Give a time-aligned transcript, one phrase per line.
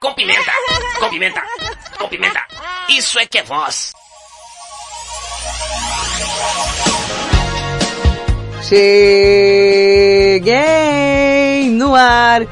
[0.00, 0.50] com pimenta.
[0.98, 1.42] Com pimenta.
[1.98, 2.40] Com pimenta.
[2.88, 3.92] Isso é que é voz.
[8.62, 8.80] Cheguei
[11.70, 12.46] no ar.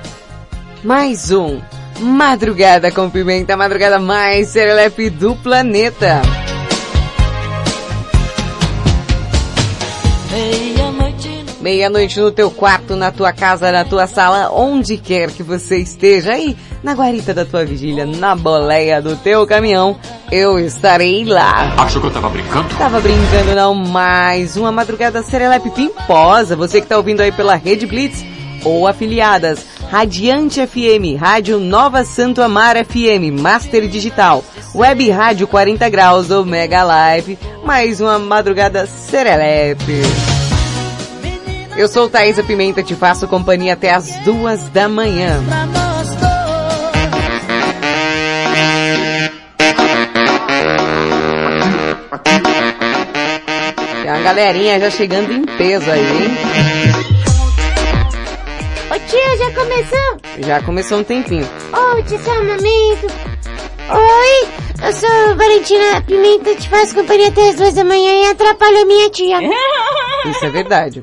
[0.85, 1.61] Mais um
[2.01, 6.23] Madrugada com Pimenta, a madrugada mais serelepe do planeta.
[11.61, 16.35] Meia-noite no teu quarto, na tua casa, na tua sala, onde quer que você esteja
[16.35, 19.97] aí, na guarita da tua vigília, na boleia do teu caminhão,
[20.31, 21.75] eu estarei lá.
[21.77, 22.69] Achou que eu tava brincando?
[22.77, 27.87] Tava brincando não, mais uma madrugada serelepe pimposa, você que tá ouvindo aí pela Rede
[27.87, 28.25] Blitz
[28.65, 36.31] ou afiliadas, Radiante FM, Rádio Nova Santo Amar FM, Master Digital, Web Rádio 40 Graus
[36.31, 40.03] ou Mega Live, mais uma madrugada serelepe.
[41.77, 45.41] Eu sou Thaisa Pimenta, te faço companhia até as duas da manhã.
[54.29, 56.31] Galerinha já chegando em peso aí, hein?
[58.91, 60.47] Ô tia, já começou?
[60.47, 61.49] Já começou um tempinho.
[61.73, 63.07] Ô, tia, só um momento.
[63.91, 64.49] Oi,
[64.85, 69.09] eu sou Valentina Pimenta, te faço companhia até as duas da manhã e atrapalho minha
[69.09, 69.39] tia.
[70.29, 71.03] Isso é verdade.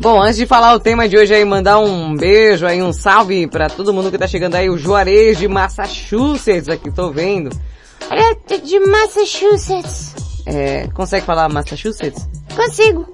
[0.00, 3.46] Bom, antes de falar o tema de hoje aí, mandar um beijo aí, um salve
[3.46, 7.50] pra todo mundo que tá chegando aí, o Juarez de Massachusetts, aqui tô vendo.
[8.10, 10.27] Olha, de Massachusetts.
[10.50, 12.26] É, consegue falar Massachusetts?
[12.56, 13.06] Consigo.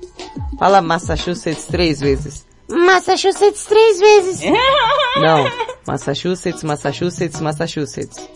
[0.56, 2.46] Fala Massachusetts três vezes.
[2.68, 4.40] Massachusetts três vezes.
[5.20, 5.44] Não,
[5.84, 8.28] Massachusetts, Massachusetts, Massachusetts.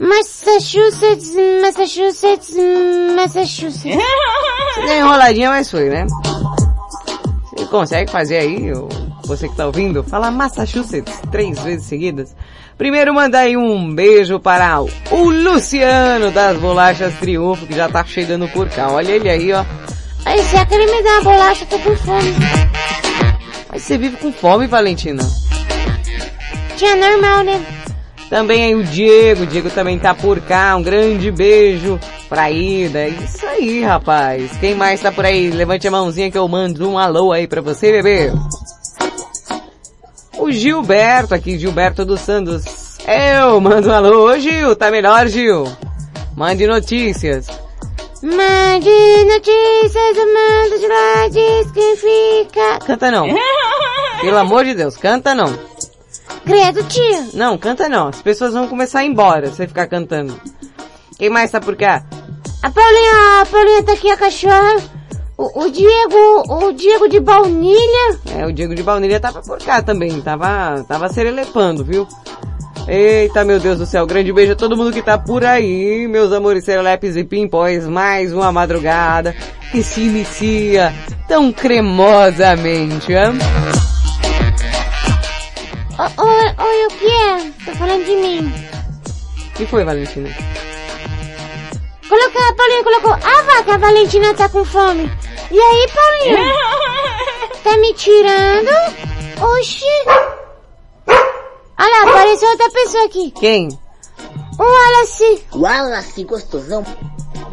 [0.00, 2.54] Massachusetts, Massachusetts,
[3.14, 4.04] Massachusetts.
[4.74, 6.06] Você deu enroladinha, mas foi, né?
[7.56, 8.72] Você consegue fazer aí,
[9.24, 12.34] você que tá ouvindo, falar Massachusetts três vezes seguidas?
[12.78, 18.46] Primeiro manda aí um beijo para o Luciano das Bolachas Triunfo, que já tá chegando
[18.48, 18.90] por cá.
[18.90, 19.64] Olha ele aí, ó.
[20.26, 22.34] Aí, se ele me dá uma bolacha, tô com fome.
[23.72, 25.22] Mas você vive com fome, Valentina?
[26.76, 27.64] Tia, normal, né?
[28.28, 31.98] Também aí o Diego, o Diego também tá por cá, um grande beijo
[32.28, 33.08] pra Ida.
[33.08, 34.50] Isso aí, rapaz.
[34.58, 35.50] Quem mais tá por aí?
[35.50, 38.32] Levante a mãozinha que eu mando um alô aí pra você, bebê.
[40.38, 42.98] O Gilberto aqui, Gilberto dos Santos.
[43.06, 44.30] Eu mando um alô.
[44.30, 45.64] Ô Gil, tá melhor, Gil?
[46.36, 47.46] Mande notícias.
[48.22, 48.90] Mande
[49.24, 52.78] notícias, o mando de lá diz quem fica.
[52.86, 53.28] Canta não.
[54.20, 55.56] Pelo amor de Deus, canta não.
[56.44, 57.28] Credo, tia.
[57.34, 58.08] Não, canta não.
[58.08, 60.38] As pessoas vão começar a ir embora se você ficar cantando.
[61.18, 62.04] Quem mais tá por cá?
[62.62, 64.95] A Paulinha, a Paulinha tá aqui, a cachorra.
[65.38, 68.18] O, o Diego, o Diego de baunilha.
[68.34, 70.20] É, o Diego de Baunilha tava por cá também.
[70.22, 72.08] Tava, tava serelepando, viu?
[72.88, 74.06] Eita, meu Deus do céu.
[74.06, 77.86] Grande beijo a todo mundo que tá por aí, meus amores serelepes e pimpões.
[77.86, 79.34] Mais uma madrugada
[79.70, 80.94] que se inicia
[81.28, 83.38] tão cremosamente, hein?
[85.98, 87.52] Oi, oi, o que é?
[87.66, 88.52] Tô falando de mim.
[89.48, 90.30] O que foi, Valentina?
[92.08, 95.10] Colocar, a Paulinha colocou, a vaca, a Valentina tá com fome.
[95.50, 96.52] E aí, Paulinha?
[97.62, 98.70] tá me tirando?
[99.40, 99.84] Oxi.
[101.78, 103.30] Olha lá, apareceu outra pessoa aqui.
[103.38, 103.68] Quem?
[104.58, 105.44] O Wallace.
[105.54, 106.84] Wallace, gostosão.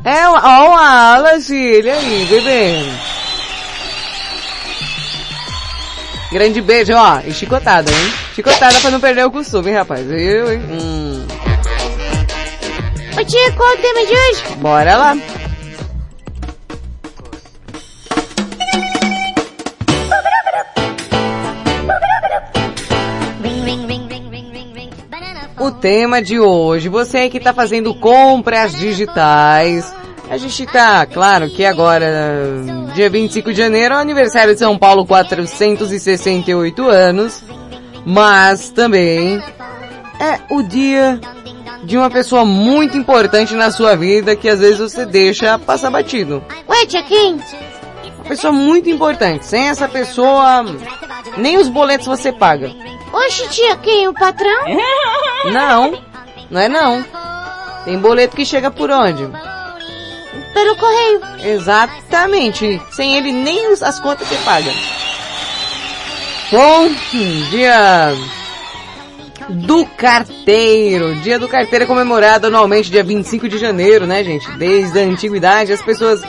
[0.05, 2.83] É, o- ó o Wallace, ele aí, bebê.
[6.31, 8.13] Grande beijo, ó, e chicotada, hein?
[8.33, 10.09] Chicotada pra não perder o costume, hein, rapaz?
[10.09, 10.59] Eu, hein?
[10.63, 11.27] Hum,
[13.15, 14.55] Ô tia, qual é o tema de hoje?
[14.57, 15.15] bora lá.
[25.83, 29.93] Tema de hoje, você aí que tá fazendo compras digitais.
[30.29, 32.07] A gente tá, claro que agora,
[32.95, 37.43] dia 25 de janeiro, é o aniversário de São Paulo, 468 anos.
[38.05, 39.43] Mas também
[40.21, 41.19] é o dia
[41.83, 46.41] de uma pessoa muito importante na sua vida que às vezes você deixa passar batido.
[46.69, 47.33] Ué, tia, quem?
[48.19, 49.45] Uma pessoa muito importante.
[49.45, 50.63] Sem essa pessoa,
[51.35, 52.71] nem os boletos você paga.
[53.13, 54.07] Oxe, tia, quem?
[54.07, 54.63] O patrão?
[55.53, 56.01] Não,
[56.49, 57.05] não é não.
[57.83, 59.27] Tem boleto que chega por onde?
[60.53, 61.21] Pelo correio.
[61.43, 62.81] Exatamente.
[62.91, 64.71] Sem ele nem as contas você paga.
[66.49, 66.89] Bom,
[67.49, 68.15] dia
[69.49, 71.15] do carteiro.
[71.15, 74.49] Dia do carteiro é comemorado anualmente dia 25 de janeiro, né, gente?
[74.51, 76.21] Desde a antiguidade, as pessoas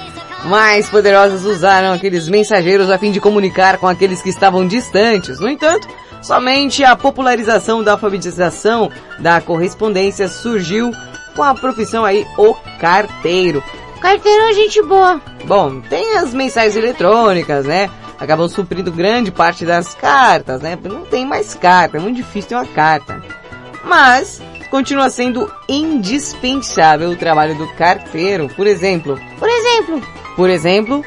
[0.44, 5.38] mais poderosas usaram aqueles mensageiros a fim de comunicar com aqueles que estavam distantes.
[5.38, 5.86] No entanto,
[6.24, 10.90] somente a popularização da alfabetização da correspondência surgiu
[11.36, 13.62] com a profissão aí, o carteiro.
[14.00, 15.20] Carteiro é gente boa.
[15.44, 17.90] Bom, tem as mensagens eletrônicas, né?
[18.18, 20.78] Acabam suprindo grande parte das cartas, né?
[20.82, 23.22] Não tem mais carta, é muito difícil ter uma carta.
[23.84, 24.40] Mas
[24.70, 28.48] continua sendo indispensável o trabalho do carteiro.
[28.56, 30.02] Por exemplo, Por exemplo,
[30.36, 31.04] por exemplo,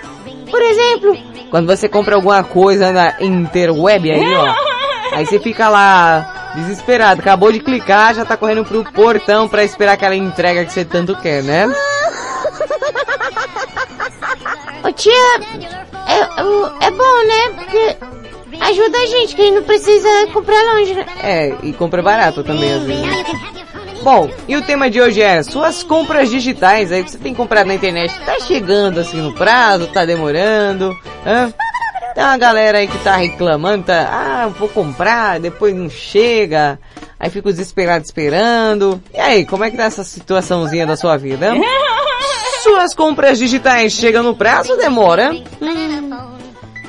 [0.50, 1.18] por exemplo,
[1.50, 4.54] quando você compra alguma coisa na interweb aí, ó.
[5.14, 9.94] Aí você fica lá desesperado, acabou de clicar, já tá correndo pro portão pra esperar
[9.94, 11.68] aquela entrega que você tanto quer, né?
[14.84, 15.14] ô tia,
[16.08, 16.20] é,
[16.88, 17.50] é bom, né?
[17.56, 17.98] Porque
[18.62, 21.06] ajuda a gente, que a gente não precisa comprar longe, né?
[21.22, 23.06] É, e compra barato também às vezes.
[24.04, 27.68] Bom, e o tema de hoje é suas compras digitais aí que você tem comprado
[27.68, 28.18] na internet.
[28.26, 30.96] Tá chegando assim no prazo, tá demorando,
[31.26, 31.52] hã?
[32.18, 36.80] Tem uma galera aí que tá reclamando, tá, ah, vou comprar, depois não chega,
[37.20, 39.00] aí fica desesperado esperando.
[39.14, 41.54] E aí, como é que tá essa situaçãozinha da sua vida?
[42.64, 45.32] Suas compras digitais chegam no prazo ou demora?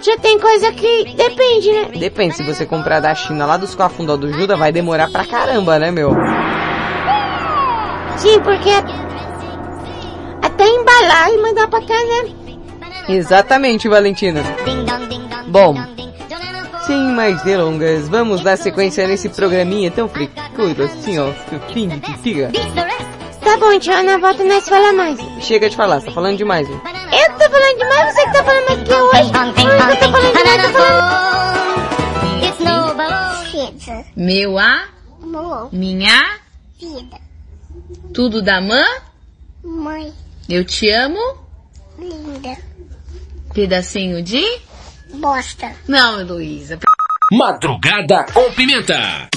[0.00, 1.90] Já tem coisa que depende, né?
[1.98, 5.78] Depende, se você comprar da China lá dos Cafundó do Juda, vai demorar pra caramba,
[5.78, 6.10] né, meu?
[8.16, 8.70] Sim, porque
[10.40, 12.37] até embalar e mandar pra casa.
[13.08, 14.42] Exatamente, Valentina.
[15.48, 15.74] Bom,
[16.86, 21.32] sem mais delongas, vamos dar sequência nesse programinha tão fricudo assim, ó.
[21.72, 22.50] Fim de figa.
[23.42, 25.18] Tá bom, tia, na volta nós fala mais.
[25.40, 26.80] Chega de falar, você tá falando demais, hein?
[26.84, 29.20] Eu que tô falando demais, você que tá falando mais que eu hoje.
[29.20, 31.28] Eu tô falando demais, tô falando...
[34.16, 34.86] Meu a,
[35.72, 36.38] minha,
[36.78, 37.18] Vida,
[38.12, 38.84] tudo da mãe,
[39.64, 40.12] mãe,
[40.48, 41.18] eu te amo,
[41.98, 42.56] linda,
[43.58, 44.40] pedacinho de...
[45.14, 45.74] bosta.
[45.88, 46.78] Não, Heloísa.
[47.32, 49.28] Madrugada com Pimenta.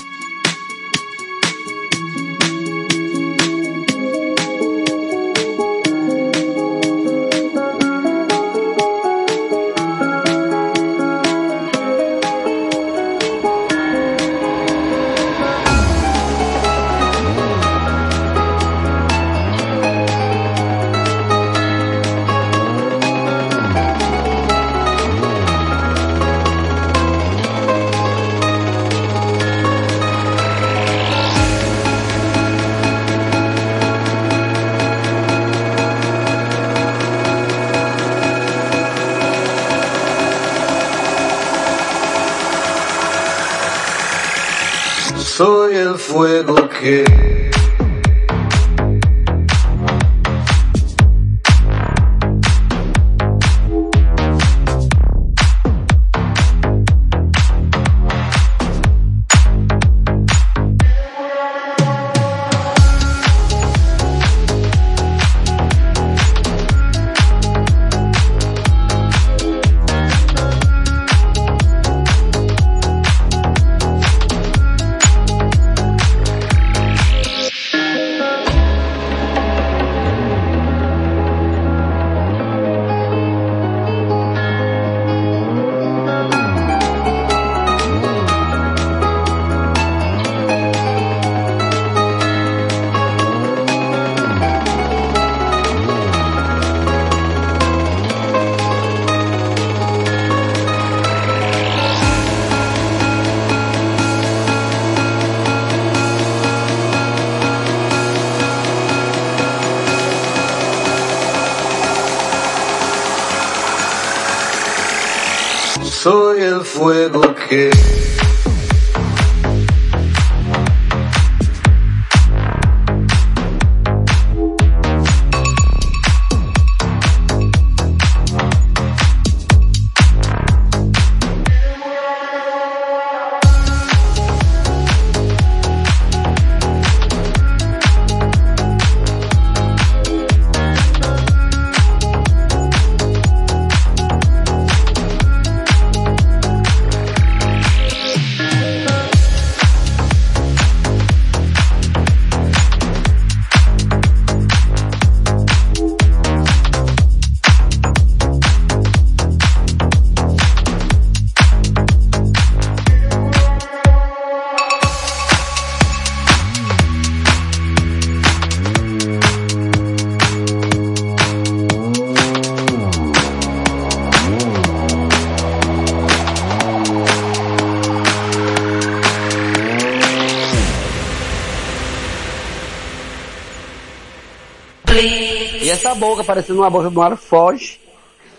[186.02, 187.80] Boca parecendo uma boca do ar foge.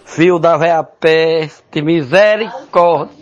[0.05, 3.15] Fio da véia peste, misericórdia.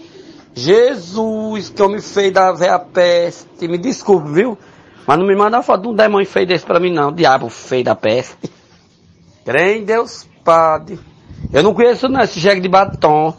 [0.54, 3.68] Jesus, que homem feio da véia peste.
[3.68, 4.58] Me desculpe, viu?
[5.06, 7.50] Mas não me manda uma foto de um demônio feio desse pra mim não, diabo
[7.50, 8.50] feio da peste.
[9.44, 10.98] Crê em Deus, Padre.
[11.52, 13.34] Eu não conheço não esse jegue de batom.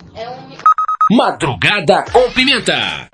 [1.12, 3.11] Madrugada com Pimenta.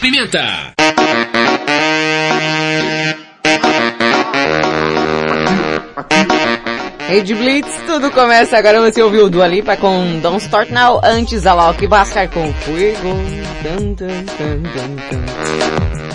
[0.00, 0.72] Pimenta.
[7.06, 8.80] Rede Blitz, tudo começa agora.
[8.80, 13.08] Você ouviu o Dua Lipa com Don't Start Now, antes Alok Bascar com Fuego.
[13.62, 14.96] Dun, dun, dun, dun,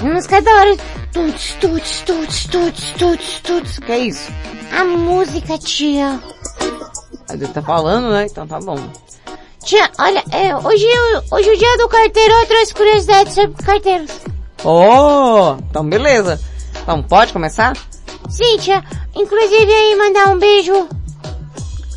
[0.02, 0.14] dun.
[0.14, 0.78] Música da hora.
[1.14, 3.80] Tuts, tuts, tuts, tuts, tuts, tuts.
[3.80, 4.32] Que é isso?
[4.76, 6.20] A música, tia.
[7.32, 8.26] Ele tá falando, né?
[8.26, 8.80] Então tá bom.
[9.66, 10.86] Tia, olha, é, hoje,
[11.32, 14.12] hoje é o dia do carteiro, eu trouxe curiosidades sobre carteiros.
[14.64, 16.40] Oh, então beleza.
[16.84, 17.76] Então pode começar?
[18.30, 18.84] Sim, tia.
[19.16, 20.88] Inclusive aí mandar um beijo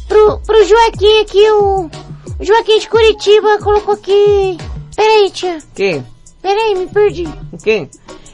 [0.09, 1.91] pro, pro Joaquim aqui, o,
[2.41, 4.57] o Joaquim de Curitiba colocou aqui.
[4.97, 5.59] Peraí, tia.
[5.75, 6.03] Que?
[6.41, 7.29] Peraí, me perdi.
[7.53, 7.87] O quê?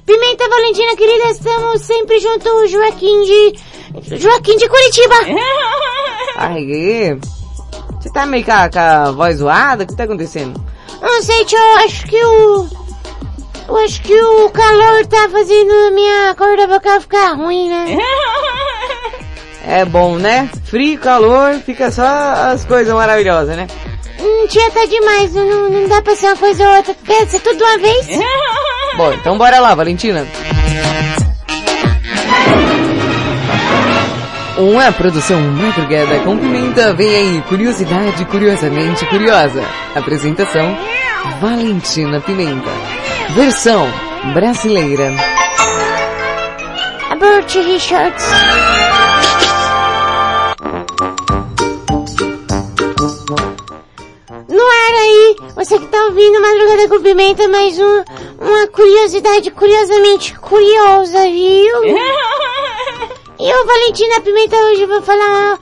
[0.07, 4.19] Pimenta Valentina, querida, estamos sempre junto, o Joaquim de...
[4.19, 5.15] Joaquim de Curitiba.
[6.37, 7.44] Ai, que-
[8.05, 9.85] você tá meio com a, com a voz zoada?
[9.85, 10.63] O que tá acontecendo?
[11.01, 12.69] Não sei, tia, eu acho que o...
[13.67, 17.97] Eu acho que o calor tá fazendo a minha corda vocal ficar ruim, né?
[19.67, 20.51] É bom, né?
[20.65, 23.67] Frio, calor, fica só as coisas maravilhosas, né?
[24.21, 26.95] Hum, tia, tá demais, não, não dá pra ser uma coisa ou outra.
[27.03, 28.07] Quer ser tudo uma vez?
[28.99, 30.27] Bom, então bora lá, Valentina.
[34.57, 36.95] Uma produção madrugada com pimenta.
[36.95, 39.63] Vem aí, curiosidade curiosamente curiosa.
[39.97, 40.77] Apresentação,
[41.41, 42.71] Valentina Pimenta.
[43.31, 43.85] Versão
[44.33, 45.13] brasileira.
[47.11, 48.25] About Richards.
[54.49, 58.05] No ar aí, você que tá ouvindo Madrugada com Pimenta, mais um,
[58.41, 61.95] uma curiosidade curiosamente curiosa, viu?
[63.45, 65.59] E o Valentina Pimenta hoje vai falar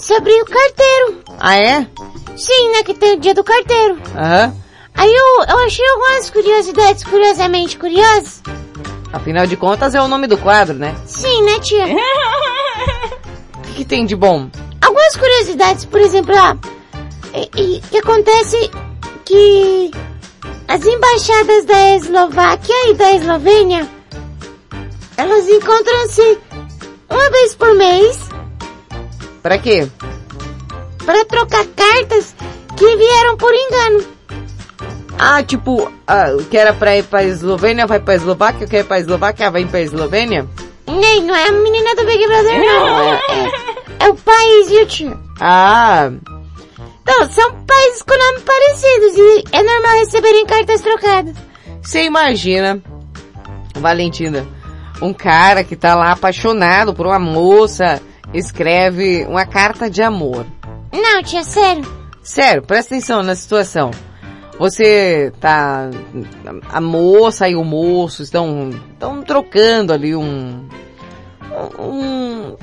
[0.00, 1.20] sobre o carteiro.
[1.38, 1.86] Ah, é?
[2.34, 3.98] Sim, né, que tem o dia do carteiro.
[4.16, 4.56] Aham.
[4.94, 8.42] Aí eu, eu achei algumas curiosidades curiosamente curiosas.
[9.12, 10.96] Afinal de contas é o nome do quadro, né?
[11.04, 11.84] Sim, né, tia?
[13.58, 14.48] O que, que tem de bom?
[14.80, 16.56] Algumas curiosidades, por exemplo, ó,
[17.34, 18.70] e, e, que acontece
[19.26, 19.90] que
[20.66, 23.86] as embaixadas da Eslováquia e da Eslovênia,
[25.18, 26.38] elas encontram-se
[27.10, 28.28] uma vez por mês
[29.42, 29.88] Pra quê?
[31.04, 32.34] para trocar cartas
[32.76, 34.04] que vieram por engano.
[35.18, 38.82] Ah, tipo, ah, que era pra ir pra Eslovênia vai pra Eslováquia, o que é
[38.82, 40.46] pra Eslováquia vai pra Eslovênia?
[40.88, 42.88] Nem, não é a menina do Big Brother, não.
[43.14, 45.16] É, é- é o país, viu?
[45.40, 46.10] Ah,
[47.02, 51.36] Então, são países com nomes parecidos e é normal receberem cartas trocadas.
[51.82, 52.82] você imagina,
[53.76, 54.44] Valentina,
[55.00, 58.00] um cara que tá lá apaixonado por uma moça,
[58.32, 60.46] escreve uma carta de amor.
[60.92, 61.84] Não, tia, sério.
[62.22, 63.90] Sério, presta atenção na situação.
[64.58, 65.90] Você tá,
[66.70, 70.66] a moça e o moço estão, estão trocando ali um,
[71.78, 72.56] um,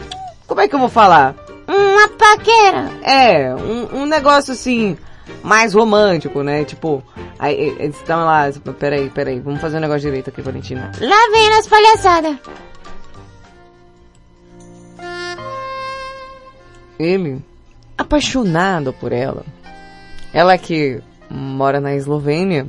[0.47, 1.35] como é que eu vou falar?
[1.67, 2.89] Uma paquera.
[3.03, 4.97] É, um, um negócio assim,
[5.43, 6.63] mais romântico, né?
[6.63, 7.03] Tipo,
[7.39, 10.91] aí eles estão lá, peraí, peraí, vamos fazer um negócio direito aqui, Valentina.
[10.99, 12.37] Lá vem as palhaçadas.
[16.99, 17.43] Ele,
[17.97, 19.43] apaixonado por ela,
[20.33, 22.67] ela que mora na Eslovênia,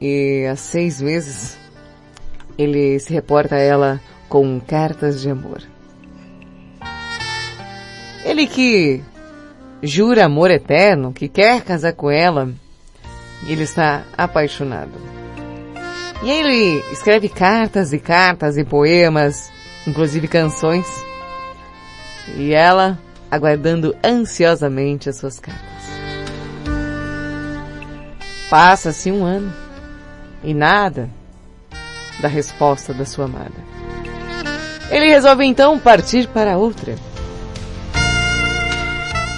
[0.00, 1.58] e há seis meses
[2.56, 5.62] ele se reporta a ela com cartas de amor.
[8.24, 9.02] Ele que
[9.82, 12.50] jura amor eterno, que quer casar com ela,
[13.46, 14.92] ele está apaixonado.
[16.22, 19.50] E ele escreve cartas e cartas e poemas,
[19.86, 20.86] inclusive canções,
[22.36, 22.98] e ela
[23.30, 25.64] aguardando ansiosamente as suas cartas.
[28.50, 29.52] Passa-se um ano
[30.42, 31.08] e nada
[32.20, 33.70] da resposta da sua amada.
[34.90, 36.96] Ele resolve então partir para outra.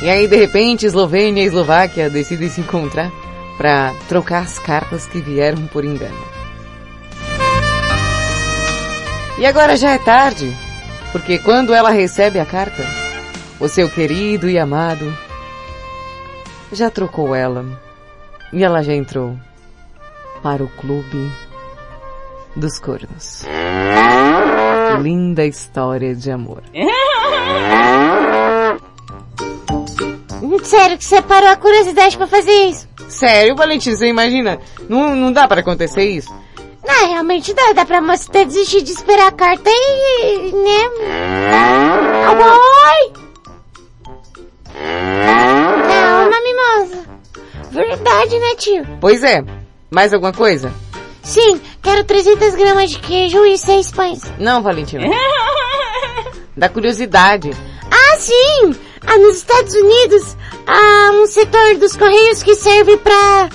[0.03, 3.13] E aí de repente Eslovênia e Eslováquia decidem se encontrar
[3.57, 6.19] para trocar as cartas que vieram por engano.
[9.39, 10.53] E agora já é tarde,
[11.13, 12.85] porque quando ela recebe a carta,
[13.61, 15.17] o seu querido e amado
[16.73, 17.65] já trocou ela
[18.53, 19.39] e ela já entrou
[20.43, 21.31] para o clube
[22.57, 23.45] dos cornos.
[25.01, 26.63] Linda história de amor.
[30.65, 32.89] Sério que você parou a curiosidade pra fazer isso?
[33.09, 34.59] Sério, Valentina, você imagina?
[34.89, 36.33] Não, não dá para acontecer isso?
[36.85, 37.73] Não, realmente dá.
[37.75, 40.53] Dá pra moça até desistir de esperar a carta e...
[40.53, 40.89] né?
[42.31, 43.13] Oi!
[45.87, 47.05] Calma, mimosa.
[47.71, 48.87] Verdade, né, tio?
[49.01, 49.45] Pois é.
[49.91, 50.73] Mais alguma coisa?
[51.23, 54.33] Sim, quero 300 gramas de queijo e 6 pães.
[54.39, 55.05] Não, Valentina.
[56.55, 57.51] Da curiosidade.
[57.91, 58.77] Ah, sim!
[59.07, 60.37] Ah, nos Estados Unidos,
[60.67, 63.49] há um setor dos correios que serve pra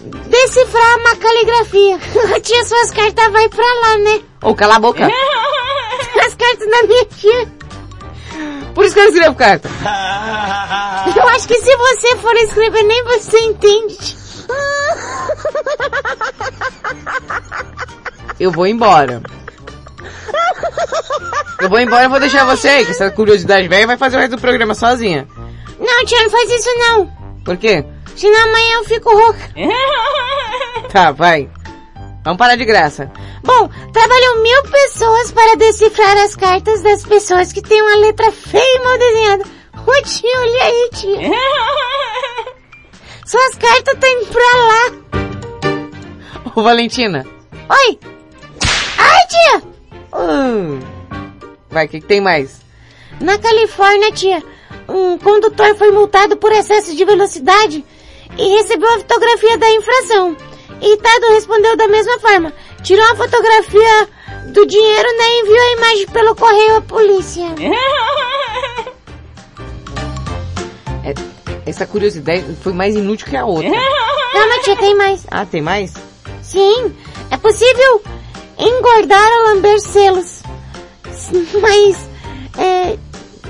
[0.00, 1.98] decifrar uma caligrafia.
[2.42, 4.20] tia, suas cartas vai pra lá, né?
[4.42, 5.06] Ou cala a boca.
[6.26, 7.52] As cartas da minha tia.
[8.74, 9.68] Por isso que eu escrevo carta.
[11.16, 14.16] Eu acho que se você for escrever, nem você entende.
[18.40, 19.22] Eu vou embora.
[21.60, 24.20] Eu vou embora e vou deixar você aí, que essa curiosidade velha vai fazer o
[24.20, 25.26] resto do programa sozinha.
[25.78, 27.06] Não, tia, não faz isso não.
[27.44, 27.84] Por quê?
[28.16, 29.50] Senão amanhã eu fico rouca.
[30.92, 31.50] Tá, vai.
[32.24, 33.10] Vamos parar de graça.
[33.42, 38.62] Bom, trabalham mil pessoas para decifrar as cartas das pessoas que têm uma letra feia
[38.62, 39.44] e mal desenhada.
[39.86, 41.18] Ô tia, olha aí, tia.
[43.26, 44.92] Suas cartas estão indo pra lá.
[46.54, 47.26] Ô, Valentina.
[47.68, 47.98] Oi!
[48.98, 49.73] Ai, tia!
[50.14, 50.80] Hum.
[51.68, 52.62] Vai, o que, que tem mais?
[53.20, 54.42] Na Califórnia, tia,
[54.88, 57.84] um condutor foi multado por excesso de velocidade
[58.38, 60.36] e recebeu a fotografia da infração.
[60.80, 62.52] Irritado respondeu da mesma forma.
[62.82, 64.08] Tirou a fotografia
[64.52, 67.46] do dinheiro né, e enviou a imagem pelo correio à polícia.
[71.06, 71.12] É,
[71.68, 73.70] essa curiosidade foi mais inútil que a outra.
[74.32, 75.26] Calma, tia, tem mais.
[75.30, 75.92] Ah, tem mais?
[76.40, 76.96] Sim,
[77.30, 78.02] é possível
[78.58, 80.42] engordar ou lamber selos.
[81.60, 82.08] Mas,
[82.58, 82.98] é,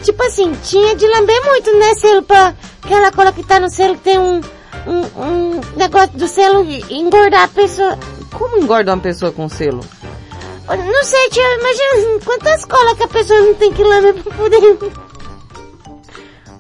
[0.03, 3.95] tipo assim, tinha de lamber muito, né, selo, pra aquela cola que tá no selo
[3.95, 4.41] que tem um,
[4.87, 7.99] um, um negócio do selo engordar a pessoa.
[8.33, 9.81] Como engorda uma pessoa com selo?
[10.67, 14.79] Não sei, tia, imagina quantas colas que a pessoa não tem que lamber pra poder...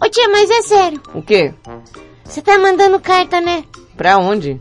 [0.00, 1.00] Ô tia, mas é sério.
[1.14, 1.54] O quê?
[2.24, 3.64] Você tá mandando carta, né?
[3.96, 4.61] Pra onde?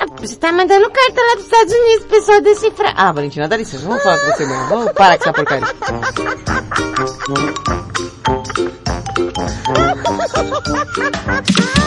[0.00, 2.94] Ah, Você tá mandando carta lá dos Estados Unidos, pessoal decifrar.
[2.96, 4.66] Ah, Valentina, dá licença, vamos falar com você mesmo.
[4.68, 5.66] Vamos parar com essa porcaria.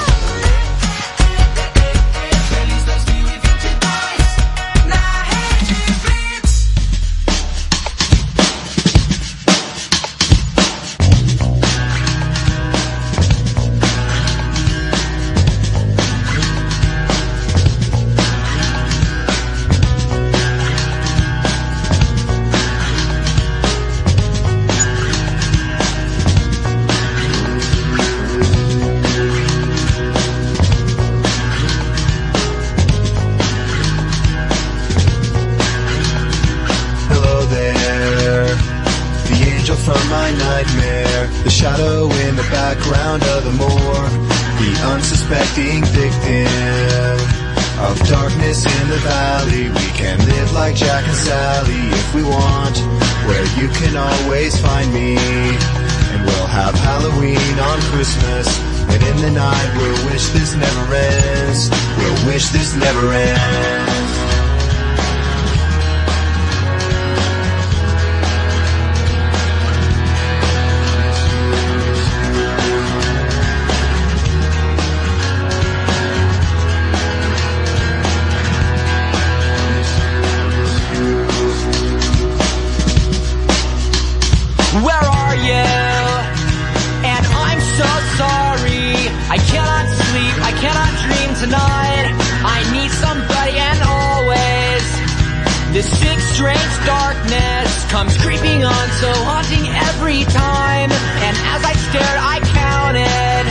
[40.76, 44.32] nightmare, the shadow in the background of the moor.
[44.62, 47.18] the unsuspecting victim
[47.82, 49.70] of darkness in the valley.
[49.70, 52.78] We can live like Jack and Sally if we want,
[53.26, 55.18] where you can always find me.
[55.18, 58.48] And we'll have Halloween on Christmas,
[58.94, 61.70] and in the night we'll wish this never ends.
[61.98, 64.21] We'll wish this never ends.
[96.86, 100.90] Darkness comes creeping on, so haunting every time.
[101.26, 103.44] And as I stared, I counted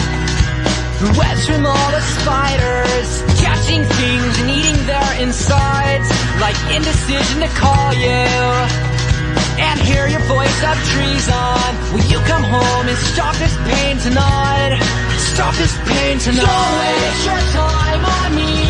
[1.00, 3.08] the webs from all the spiders,
[3.40, 6.08] catching things and eating their insides,
[6.40, 8.24] like indecision to call you
[9.60, 11.70] and hear your voice of treason.
[11.92, 14.80] Will you come home and stop this pain tonight?
[15.34, 16.44] Stop this pain tonight.
[16.44, 18.69] Don't waste your time on me.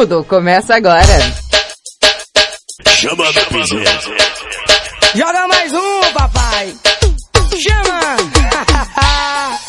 [0.00, 1.04] Tudo começa agora.
[2.86, 3.84] Chama a PG.
[5.14, 6.74] Joga mais um, papai.
[7.60, 8.16] Chama.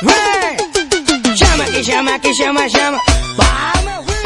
[0.00, 1.36] Vem.
[1.36, 3.00] Chama que chama que chama, chama.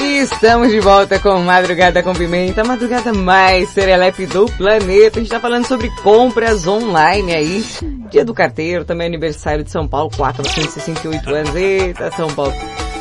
[0.02, 5.18] E estamos de volta com Madrugada com Pimenta, a madrugada mais serelepe do planeta.
[5.18, 7.64] A gente tá falando sobre compras online aí.
[8.10, 11.56] Dia do carteiro, também aniversário de São Paulo, 468 anos.
[11.56, 12.52] Eita, São Paulo.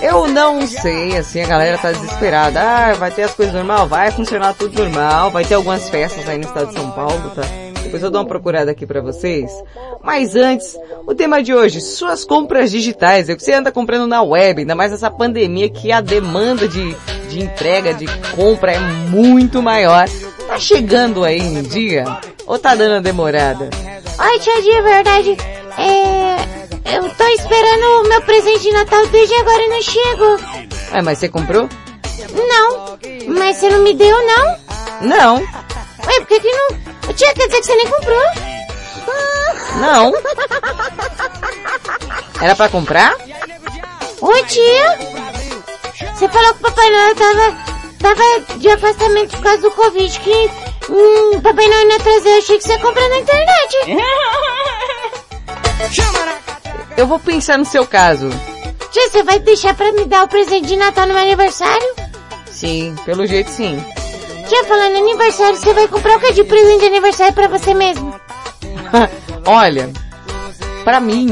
[0.01, 2.61] Eu não sei, assim, a galera tá desesperada.
[2.61, 3.87] Ah, vai ter as coisas normal?
[3.87, 5.31] Vai funcionar tudo normal.
[5.31, 7.41] Vai ter algumas festas aí no estado de São Paulo, tá?
[7.83, 9.51] Depois eu dou uma procurada aqui pra vocês.
[10.03, 13.29] Mas antes, o tema de hoje, suas compras digitais.
[13.29, 16.67] É o que você anda comprando na web, ainda mais essa pandemia que a demanda
[16.67, 16.95] de,
[17.29, 18.05] de entrega, de
[18.35, 20.07] compra é muito maior.
[20.47, 22.05] Tá chegando aí em dia?
[22.45, 23.69] Ou tá dando uma demorada?
[24.17, 25.37] Ai, tia Di, é verdade.
[25.77, 26.66] É...
[26.93, 30.39] Eu tô esperando o meu presente de Natal desde agora e não chegou.
[30.93, 31.67] É, mas você comprou?
[32.33, 32.97] Não.
[33.27, 34.57] Mas você não me deu, não?
[35.01, 35.35] Não.
[35.35, 37.13] Ué, por que que não...
[37.13, 38.23] Tia, quer dizer que você nem comprou?
[39.79, 40.13] Não.
[42.41, 43.15] Era pra comprar?
[44.21, 44.97] Oi, tia.
[46.15, 47.67] Você falou que o Papai Noel tava...
[47.99, 48.23] Tava
[48.59, 50.51] de afastamento por causa do Covid, que...
[50.89, 52.29] Hum, Papai Noel não ia trazer.
[52.29, 53.77] Eu achei que você ia comprar na internet.
[56.95, 58.29] Eu vou pensar no seu caso.
[58.91, 61.87] Tia, você vai deixar pra me dar o presente de Natal no meu aniversário?
[62.49, 63.83] Sim, pelo jeito sim.
[64.47, 68.15] Tia, falando aniversário, você vai comprar o que de presente de aniversário pra você mesmo?
[69.45, 69.91] Olha,
[70.83, 71.29] pra mim,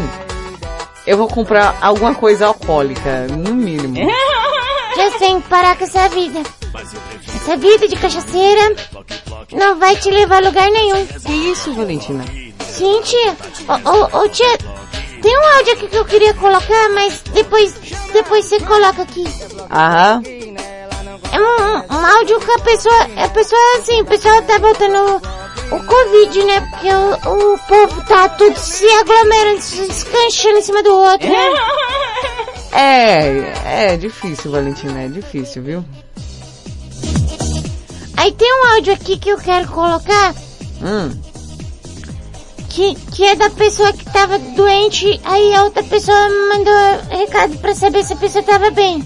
[1.07, 3.95] eu vou comprar alguma coisa alcoólica, no mínimo.
[4.95, 6.41] Já tem que parar com essa vida.
[7.35, 8.75] Essa vida de cachaceira
[9.51, 11.05] não vai te levar a lugar nenhum.
[11.05, 12.23] Que isso, Valentina?
[12.59, 13.37] Sim, tia.
[14.13, 14.57] Ô, tia,
[15.25, 17.73] tem um áudio aqui que eu queria colocar, mas depois,
[18.13, 19.23] depois você coloca aqui.
[19.71, 20.21] Aham.
[21.31, 25.19] É um, um áudio que a pessoa, a pessoa assim, o pessoal tá botando
[25.71, 26.61] o Covid, né?
[26.69, 31.49] Porque o, o povo tá tudo se aglomerando, se descanchando em cima do outro, né?
[32.77, 35.85] É, é difícil, Valentina, é difícil, viu?
[38.17, 40.35] Aí tem um áudio aqui que eu quero colocar,
[40.81, 41.09] Hum,
[42.75, 46.17] que, que é da pessoa que tava doente, aí a outra pessoa
[46.49, 49.03] mandou recado pra saber se a pessoa tava bem.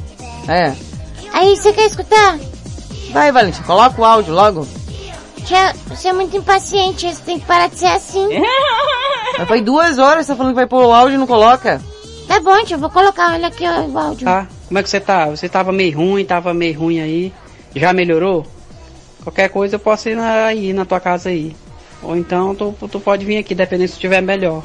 [0.48, 0.74] é.
[1.32, 2.40] Aí você quer escutar?
[3.12, 4.68] Vai, Valentina, coloca o áudio logo.
[5.46, 8.28] Tia, você é muito impaciente, você tem que parar de ser assim.
[9.38, 11.80] Mas foi duas horas, você tá falando que vai pôr o áudio e não coloca?
[12.28, 14.26] Tá bom, tia, eu vou colocar, olha aqui ó, o áudio.
[14.26, 14.48] Tá?
[14.68, 15.28] Como é que você tá?
[15.28, 17.34] Você tava meio ruim, tava meio ruim aí.
[17.76, 18.46] Já melhorou?
[19.24, 21.56] Qualquer coisa eu posso ir na- aí na tua casa aí.
[22.02, 24.64] Ou então tu, tu pode vir aqui, dependendo se estiver melhor.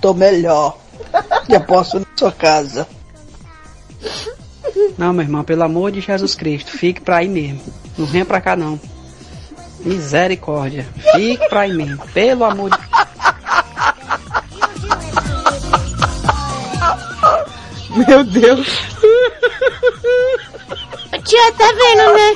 [0.00, 0.78] Tô melhor.
[1.48, 2.86] Já posso ir na sua casa.
[4.96, 7.60] Não, meu irmão, pelo amor de Jesus Cristo, fique pra aí mesmo.
[7.96, 8.78] Não venha pra cá não.
[9.80, 10.86] Misericórdia.
[11.14, 12.06] Fique pra aí mesmo.
[12.08, 12.78] Pelo amor de
[18.06, 18.68] Meu Deus.
[21.24, 22.34] Tia, tá vendo, né?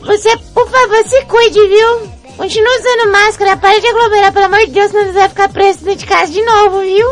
[0.00, 2.10] Você, por favor, se cuide, viu?
[2.36, 5.84] Continua usando máscara, para de aglomerar, pelo amor de Deus, senão você vai ficar preso
[5.84, 7.08] dentro de casa de novo, viu?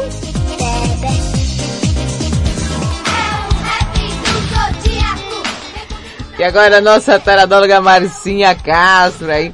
[6.38, 9.52] E agora a nossa taradóloga Marcinha Castro aí.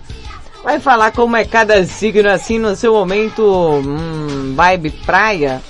[0.63, 5.63] vai falar como é cada signo assim no seu momento, hum, vibe praia.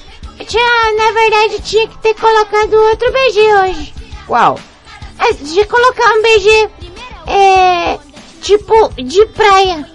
[0.45, 0.61] Tia,
[0.97, 3.95] na verdade tinha que ter colocado outro BG hoje.
[4.27, 4.59] Qual?
[5.19, 6.71] É, de colocar um BG,
[7.27, 7.99] é,
[8.43, 9.89] tipo, de praia.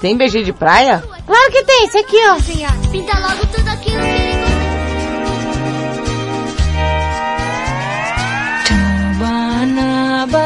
[0.00, 1.02] Tem BG de praia?
[1.26, 2.90] Claro que tem, esse aqui, ó.
[2.90, 4.38] Pinta logo tudo aquilo que
[9.18, 10.38] Bana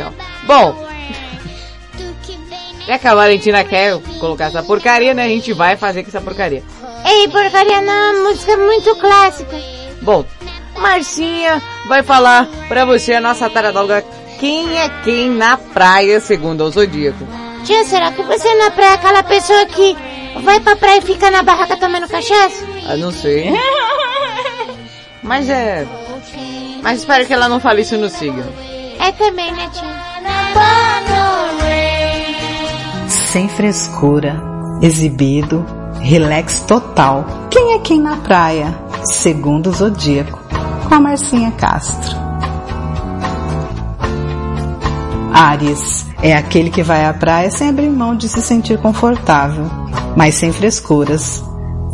[0.00, 0.14] céu.
[0.46, 0.88] Bom,
[2.86, 5.24] já que a Valentina quer colocar essa porcaria, né?
[5.24, 6.62] A gente vai fazer com essa porcaria.
[7.04, 9.56] Ei, porcaria não, música muito clássica.
[10.02, 10.24] Bom,
[10.78, 14.04] Marcinha vai falar pra você, a nossa taradalga,
[14.38, 17.26] quem é quem na praia, segundo o Zodíaco.
[17.64, 19.94] Tia, será que você na praia é aquela pessoa que
[20.42, 22.64] vai pra praia e fica na barraca tomando cachaça?
[22.88, 23.52] Ah, não sei.
[25.22, 25.86] Mas é...
[26.82, 28.69] Mas espero que ela não fale isso no signo.
[29.00, 30.10] É também, né, tia?
[33.08, 34.42] Sem frescura,
[34.82, 35.64] exibido,
[36.00, 37.24] relax total.
[37.48, 38.76] Quem é quem na praia?
[39.04, 40.38] Segundo o Zodíaco,
[40.88, 42.16] com a Marcinha Castro.
[45.32, 49.64] Ares é aquele que vai à praia sem abrir mão de se sentir confortável,
[50.16, 51.42] mas sem frescuras,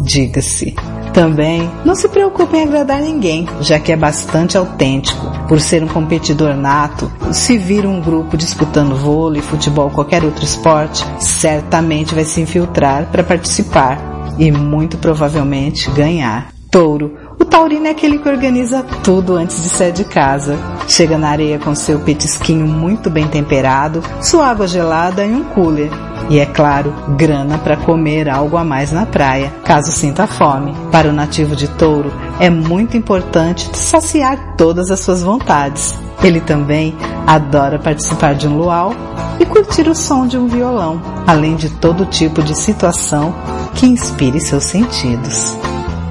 [0.03, 0.75] diga-se.
[1.17, 5.33] Também não se preocupe em agradar ninguém, já que é bastante autêntico.
[5.49, 11.07] Por ser um competidor nato, se vir um grupo disputando vôlei, futebol, qualquer outro esporte,
[11.19, 13.99] certamente vai se infiltrar para participar
[14.39, 16.53] e muito provavelmente ganhar.
[16.71, 17.17] Touro.
[17.41, 20.59] O taurino é aquele que organiza tudo antes de sair de casa.
[20.87, 25.89] Chega na areia com seu petisquinho muito bem temperado, sua água gelada e um cooler.
[26.29, 30.75] E é claro, grana para comer algo a mais na praia, caso sinta fome.
[30.91, 35.95] Para o nativo de touro, é muito importante saciar todas as suas vontades.
[36.23, 36.95] Ele também
[37.27, 38.93] adora participar de um luau
[39.39, 43.33] e curtir o som de um violão, além de todo tipo de situação
[43.75, 45.57] que inspire seus sentidos.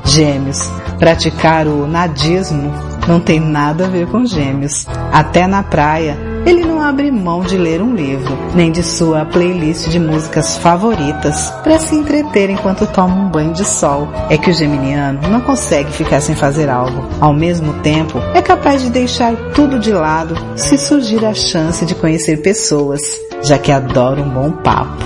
[0.05, 0.59] Gêmeos.
[0.97, 2.71] Praticar o nadismo
[3.05, 4.87] não tem nada a ver com gêmeos.
[5.11, 9.89] Até na praia, ele não abre mão de ler um livro, nem de sua playlist
[9.89, 14.07] de músicas favoritas para se entreter enquanto toma um banho de sol.
[14.29, 17.07] É que o geminiano não consegue ficar sem fazer algo.
[17.19, 21.95] Ao mesmo tempo, é capaz de deixar tudo de lado se surgir a chance de
[21.95, 23.01] conhecer pessoas,
[23.43, 25.03] já que adora um bom papo.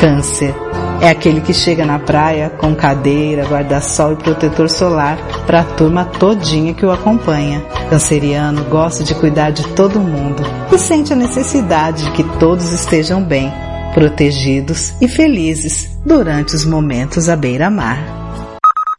[0.00, 0.67] Câncer.
[1.00, 6.04] É aquele que chega na praia com cadeira, guarda-sol e protetor solar para a turma
[6.04, 7.60] todinha que o acompanha.
[7.88, 13.22] Canceriano gosta de cuidar de todo mundo e sente a necessidade de que todos estejam
[13.22, 13.52] bem,
[13.94, 17.98] protegidos e felizes durante os momentos à beira-mar.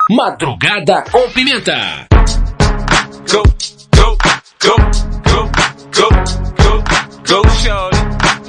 [0.09, 2.07] Madrugada com pimenta.
[3.29, 3.43] Go,
[3.95, 4.17] go,
[4.63, 4.75] go,
[5.25, 5.49] go,
[5.93, 6.09] go,
[6.57, 7.98] go, go, shorty.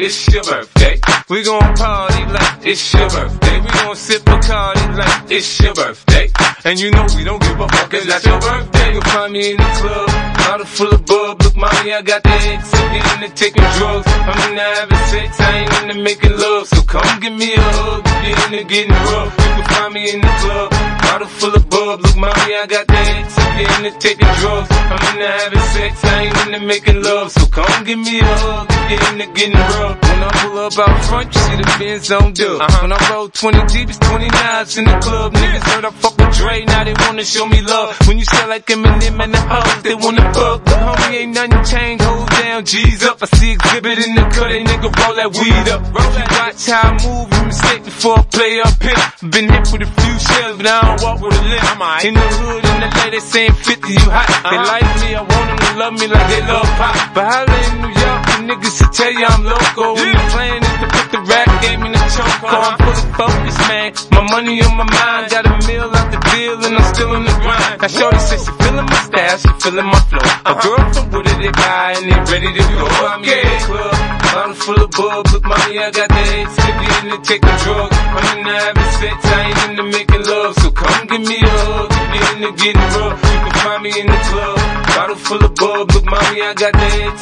[0.03, 0.99] It's your birthday.
[1.29, 3.61] We gon' party like it's your birthday.
[3.61, 6.33] We gon' sip a party like it's your birthday.
[6.65, 8.95] And you know we don't give a fuck, it's not your birthday.
[8.95, 10.09] You'll find me in the club,
[10.39, 11.43] bottle full of bub.
[11.43, 12.73] Look, mommy, I got the X.
[12.73, 14.07] I'm into taking drugs.
[14.09, 16.67] I'm into having sex, I ain't into making love.
[16.69, 19.37] So come give me a hug, you're into getting rough.
[19.37, 20.73] You can find me in the club,
[21.11, 22.01] bottle full of bub.
[22.01, 23.35] Look, mommy, I got the X.
[23.39, 24.69] I'm into taking drugs.
[24.71, 27.33] I'm into having sex, I ain't into making love.
[27.33, 29.97] So come give me a hug, if you're into getting rough.
[30.03, 32.61] When I pull up out front, you see the Benz on dub.
[32.61, 32.79] Uh-huh.
[32.83, 35.33] When I roll 20 deep, it's 29s in the club.
[35.35, 37.97] Niggas heard I fuck with Dre, now they wanna show me love.
[38.07, 40.65] When you sell like Eminem and the hoes, they wanna fuck.
[40.65, 43.19] But homie, ain't nothing changed, hold down, G's up.
[43.23, 45.83] I see exhibit in the cut, they nigga roll that weed up.
[45.91, 46.29] Roll that.
[46.41, 49.31] Watch how I move, you mistake before I play up here.
[49.31, 51.81] Been hit with a few shells, but I don't walk with a limp.
[51.81, 52.05] Right.
[52.05, 54.29] In the hood, in the lady saying 50, you hot.
[54.29, 54.51] Uh-huh.
[54.53, 56.95] They like me, I want them to love me like they love pop.
[57.17, 59.97] But holla in New York, the niggas to tell you I'm local.
[59.97, 60.13] Yeah.
[60.13, 62.29] The plan is to put the rap game in the choke.
[62.45, 62.53] Uh-huh.
[62.53, 63.89] I'm fully focused, man.
[64.13, 67.25] My money on my mind, got a meal out the deal, and I'm still in
[67.25, 67.81] the grind.
[67.81, 70.27] Now Shorty says she feeling my style, she feeling my flow.
[70.45, 72.87] A girl from Wooded, they buy, and they ready to go.
[73.09, 73.97] I'm in the club,
[74.37, 75.25] bottle full of bub.
[75.33, 77.97] Look, mommy, I got the head sippy in the taking drugs.
[77.97, 80.55] I'm in the having sex, I ain't into making love.
[80.61, 83.19] So come give me a hug, if you're into getting rough.
[83.21, 84.57] You can find me in the club,
[84.95, 85.91] bottle full of bub.
[85.93, 87.13] Look, mommy, I got the head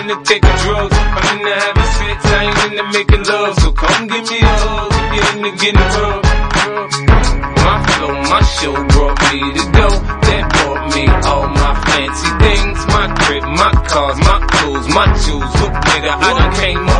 [0.00, 0.96] in the taking drugs.
[0.96, 3.54] I'm in the having sex, I ain't into making love.
[3.60, 6.22] So come give me a hug, if you're into getting rough.
[7.66, 9.88] My flow, my show brought me to go.
[10.26, 12.78] That bought me all my fancy things.
[12.94, 15.52] My crib, my cars, my clothes, my jewels.
[15.60, 16.95] Look, nigga, I done came up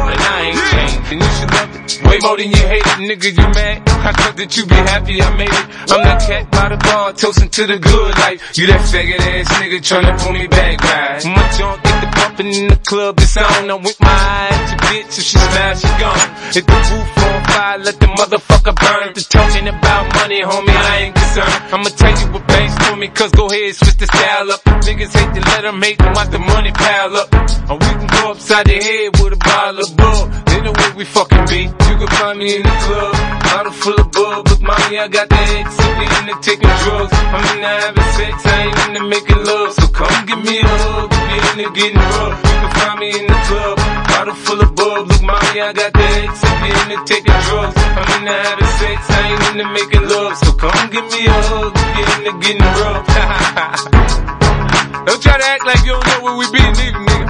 [2.26, 3.30] it way more than you hate nigga.
[3.36, 3.82] You mad?
[3.88, 5.66] I thought that you be happy I made it.
[5.90, 8.56] I'm that cat by the bar, toasting to the good life.
[8.56, 11.24] You that faggot ass nigga tryna pull me back, right?
[11.24, 13.70] My junk get the bumping in the club, it's on.
[13.70, 16.28] I'm with my eyes, bitch, if she smash, she gone.
[16.52, 19.14] Hit the roof on fire, let the motherfucker burn.
[19.16, 21.56] The talking about money, homie, I ain't concerned.
[21.72, 24.60] I'ma tell you what banks to me, cause go ahead, switch the style up.
[24.84, 27.28] Niggas hate to let them hate them, watch the money pile up.
[27.70, 30.22] Or we can go upside the head with a bottle of bull.
[30.48, 31.60] They know where we fucking be.
[31.88, 33.12] You can find me in the club,
[33.48, 34.48] bottle full of bub.
[34.48, 37.12] Look, mommy, I got the head, simply into taking drugs.
[37.34, 39.72] I'm into having sex, I ain't into making love.
[39.72, 42.36] So come give me a hug, if you're into getting rough.
[42.36, 43.75] You can find me in the club,
[44.26, 45.08] bottle full of bub.
[45.08, 47.76] Look, mommy, I got the head, simply into taking drugs.
[47.78, 50.36] I'm into having sex, I ain't into making love.
[50.38, 53.06] So come give me a hug, if you're into getting rough.
[55.06, 57.28] Don't try to act like you don't know where we be, nigga, nigga.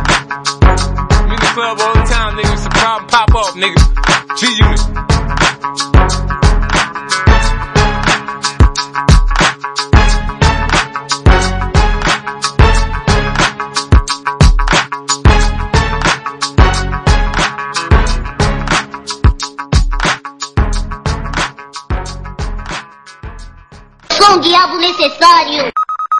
[1.13, 2.55] I'm in the club all the time, nigga.
[2.55, 3.77] It's a problem, pop up, nigga.
[4.39, 4.81] G-Unit.
[24.19, 25.73] Com o diabo necessário.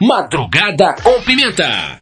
[0.03, 1.99] Madrugada com Pimenta.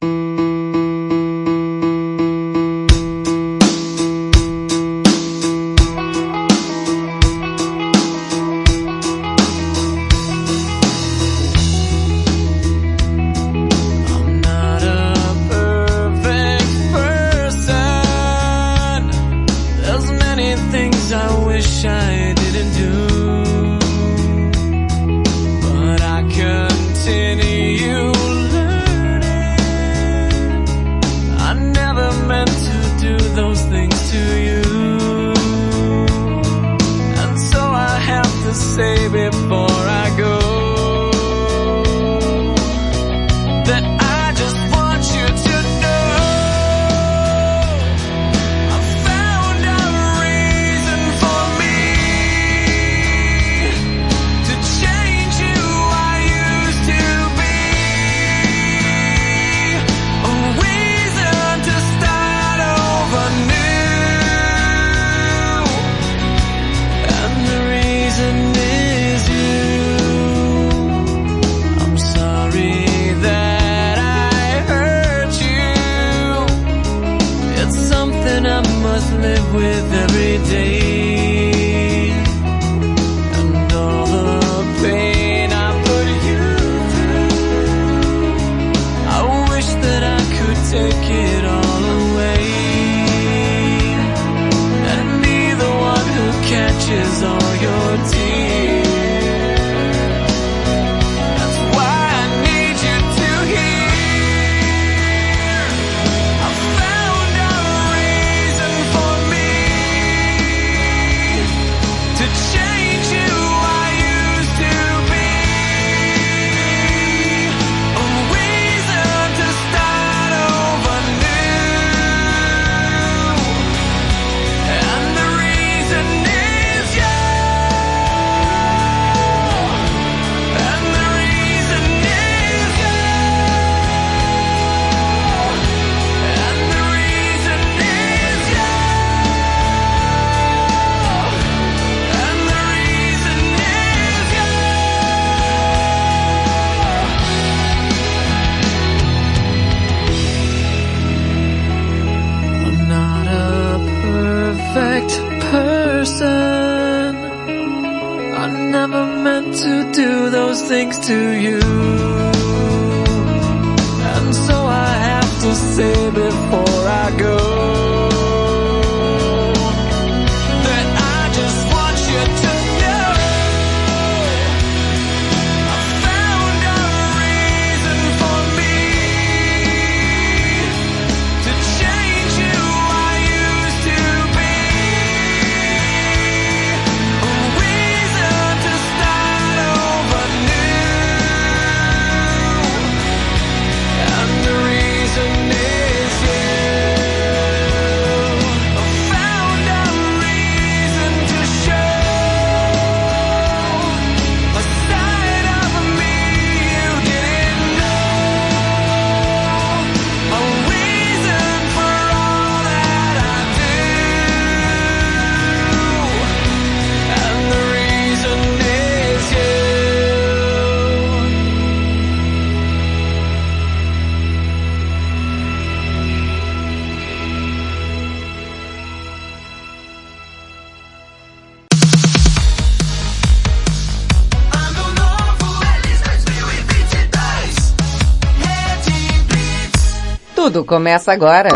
[240.44, 241.48] Tudo começa agora.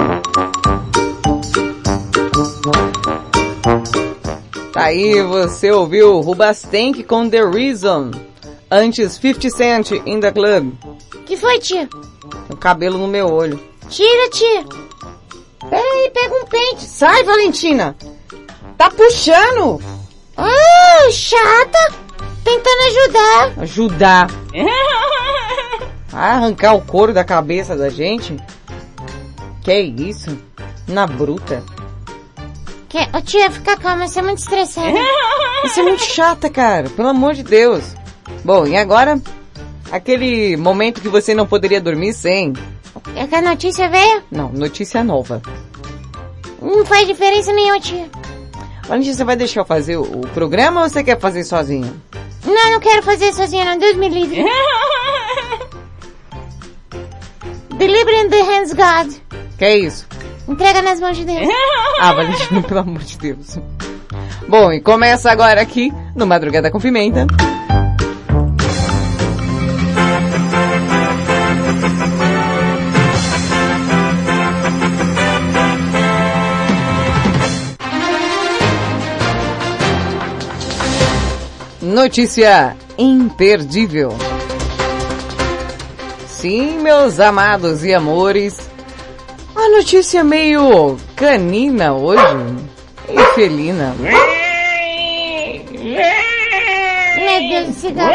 [4.73, 8.13] Tá aí, você ouviu Rubastank com The Reason.
[8.71, 10.73] Antes 50 Cent in the Club.
[11.27, 11.87] Que foi, tia?
[12.49, 13.61] O cabelo no meu olho.
[13.91, 14.65] Tira, tia.
[15.69, 16.85] Peraí, pega um pente.
[16.85, 17.95] Sai, Valentina.
[18.79, 19.83] Tá puxando.
[20.35, 21.93] Ah, chata.
[22.43, 23.63] Tentando ajudar.
[23.65, 24.31] Ajudar.
[26.11, 28.35] Arrancar o couro da cabeça da gente?
[29.69, 30.35] Que isso?
[30.87, 31.63] Na bruta.
[32.89, 33.01] Que...
[33.15, 34.99] Ô, tia, fica calma, você é muito estressada.
[35.63, 36.89] Isso é muito chata, cara.
[36.89, 37.85] Pelo amor de Deus.
[38.43, 39.21] Bom, e agora?
[39.93, 42.55] Aquele momento que você não poderia dormir sem.
[43.15, 44.23] É que a notícia veio?
[44.31, 45.43] Não, notícia nova.
[46.63, 48.09] Não faz diferença nenhuma, tia.
[48.85, 51.93] Valentina, você vai deixar eu fazer o, programa ou você quer fazer sozinha?
[52.43, 53.79] Não, não quero fazer sozinha, não.
[53.79, 54.43] Deus me livre.
[57.77, 59.29] Deliver in the hands God.
[59.59, 60.07] Que é isso?
[60.47, 61.49] Entrega nas mãos de Deus.
[62.01, 63.59] Ah, Valentina, pelo amor de Deus.
[64.49, 67.27] Bom, e começa agora aqui no Madrugada com Pimenta.
[81.83, 84.17] Notícia imperdível.
[86.29, 88.69] Sim, meus amados e amores,
[89.59, 92.23] a notícia meio canina hoje
[93.09, 93.95] e felina.
[93.99, 94.17] Meu
[97.49, 98.15] Deus, esse gato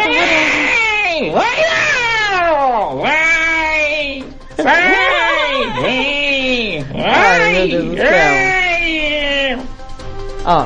[6.96, 9.60] Ai, meu Deus do céu.
[10.46, 10.66] Ó,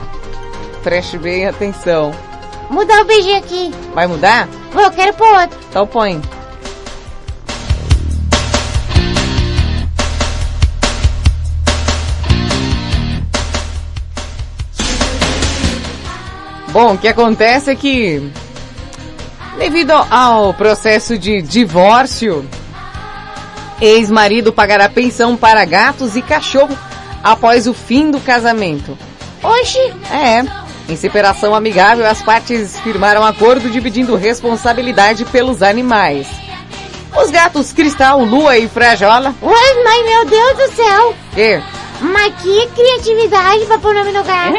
[0.83, 2.13] preste bem atenção.
[2.69, 3.73] Mudar o beijinho aqui.
[3.93, 4.47] Vai mudar?
[4.71, 5.57] Vou, eu quero pôr outro.
[5.69, 6.21] Então põe.
[16.77, 18.21] Bom, o que acontece é que,
[19.57, 22.47] devido ao processo de divórcio,
[23.81, 26.77] ex-marido pagará pensão para gatos e cachorro
[27.23, 28.95] após o fim do casamento.
[29.41, 29.91] Oxi!
[30.11, 30.45] É.
[30.87, 36.27] Em separação amigável, as partes firmaram acordo dividindo responsabilidade pelos animais.
[37.19, 39.33] Os gatos Cristal, Lua e Frajola.
[39.41, 41.15] Ué, mas meu Deus do céu!
[41.33, 41.76] Que?
[41.99, 44.55] Mas que criatividade pra pôr o nome no gato.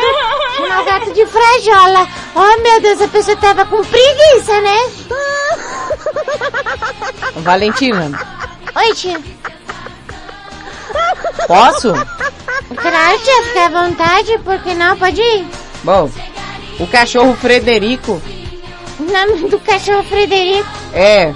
[0.56, 2.08] Chamar o gato de Frajola.
[2.34, 4.90] Oh meu Deus, a pessoa tava com preguiça, né?
[7.36, 8.10] Valentina,
[8.74, 9.20] Oi, tia.
[11.46, 11.92] posso?
[11.92, 14.96] Claro, tia, fica à vontade, porque não?
[14.96, 15.46] Pode ir.
[15.84, 16.10] Bom,
[16.80, 18.20] o cachorro Frederico
[18.98, 20.68] O nome do cachorro Frederico.
[20.92, 21.32] é.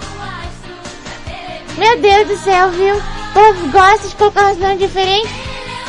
[1.79, 2.97] Meu Deus do céu, viu?
[2.97, 5.31] O povo gosta de colocar uns nomes diferentes.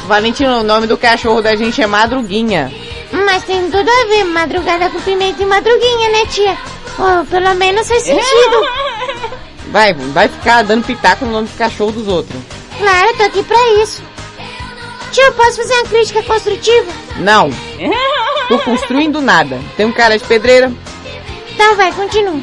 [0.05, 2.71] Valentina, o nome do cachorro da gente é Madruguinha.
[3.11, 6.57] Mas tem tudo a ver, madrugada com pimenta e madruguinha, né, tia?
[6.97, 8.23] Oh, pelo menos faz sentido.
[9.71, 12.39] Vai, vai ficar dando pitaco no nome do cachorro dos outros.
[12.77, 14.03] Claro, eu tô aqui pra isso.
[15.11, 16.91] Tia, eu posso fazer uma crítica construtiva?
[17.15, 17.49] Não.
[18.49, 19.59] Tô construindo nada.
[19.75, 20.71] Tem um cara de pedreira.
[21.55, 22.39] Então vai, continua.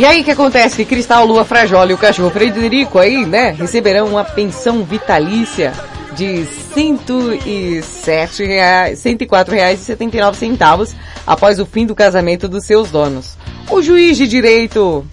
[0.00, 0.76] E aí o que acontece?
[0.76, 5.74] Que Cristal, Lua, Frajola e o cachorro Frederico aí, né, receberão uma pensão vitalícia
[6.16, 10.96] de 107 reais, 104 reais e 79 centavos
[11.26, 13.36] após o fim do casamento dos seus donos.
[13.68, 15.04] O juiz de direito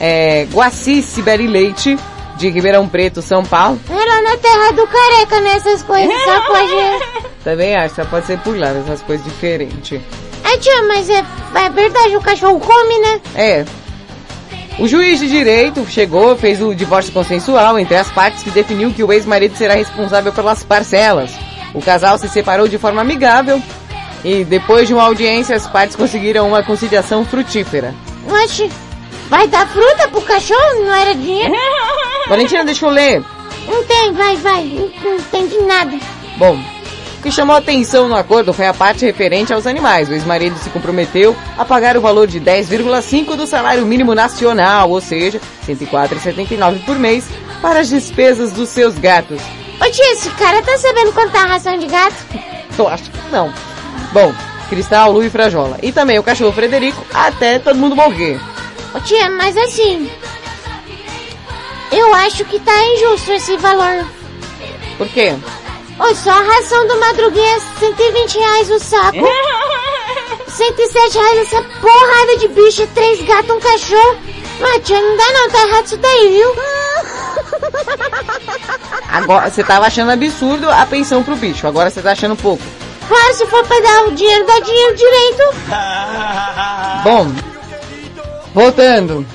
[0.00, 1.98] é, Guaci Sibeli Leite,
[2.38, 5.56] de Ribeirão Preto, São Paulo, É lá na terra do careca, né?
[5.56, 7.28] Essas coisas só pode...
[7.44, 10.00] também acho, só pode ser por lá, essas coisas diferentes.
[10.42, 11.22] Ah, tia, mas é,
[11.56, 13.20] é verdade, o cachorro come, né?
[13.34, 13.81] É.
[14.78, 19.04] O juiz de direito chegou, fez o divórcio consensual entre as partes que definiu que
[19.04, 21.30] o ex-marido será responsável pelas parcelas.
[21.74, 23.62] O casal se separou de forma amigável
[24.24, 27.94] e depois de uma audiência as partes conseguiram uma conciliação frutífera.
[28.26, 28.70] Oxe,
[29.28, 30.84] vai dar fruta pro cachorro?
[30.84, 31.54] Não era dinheiro?
[32.28, 33.22] Valentina, deixa eu ler.
[33.66, 34.64] Não tem, vai, vai.
[34.64, 35.96] Não, não entendi nada.
[36.38, 36.58] Bom,
[37.22, 40.08] o que chamou atenção no acordo foi a parte referente aos animais.
[40.08, 45.00] O ex-marido se comprometeu a pagar o valor de 10,5 do salário mínimo nacional, ou
[45.00, 47.24] seja, R$ 104,79 por mês,
[47.60, 49.40] para as despesas dos seus gatos.
[49.80, 52.26] Ô tia, esse cara tá sabendo contar a ração de gato?
[52.76, 53.54] Eu acho que não.
[54.12, 54.34] Bom,
[54.68, 55.78] Cristal, Lu e Frajola.
[55.80, 58.40] E também o cachorro Frederico, até todo mundo morrer.
[58.92, 60.10] Ô tia, mas assim...
[61.92, 64.04] Eu acho que tá injusto esse valor.
[64.98, 65.36] Por quê?
[66.02, 69.18] Ô, só a ração do Madruguinha é 120 reais o saco.
[70.48, 74.18] 107 reais essa porrada de bicho, três gatos, um cachorro.
[74.60, 76.56] Mas tia, não dá não, tá errado isso daí, viu?
[79.12, 82.62] Agora, você tava achando absurdo a pensão pro bicho, agora você tá achando pouco.
[83.06, 85.42] Claro, se for pra dar o dinheiro, dá dinheiro direito.
[87.04, 87.30] Bom,
[88.54, 89.26] voltando.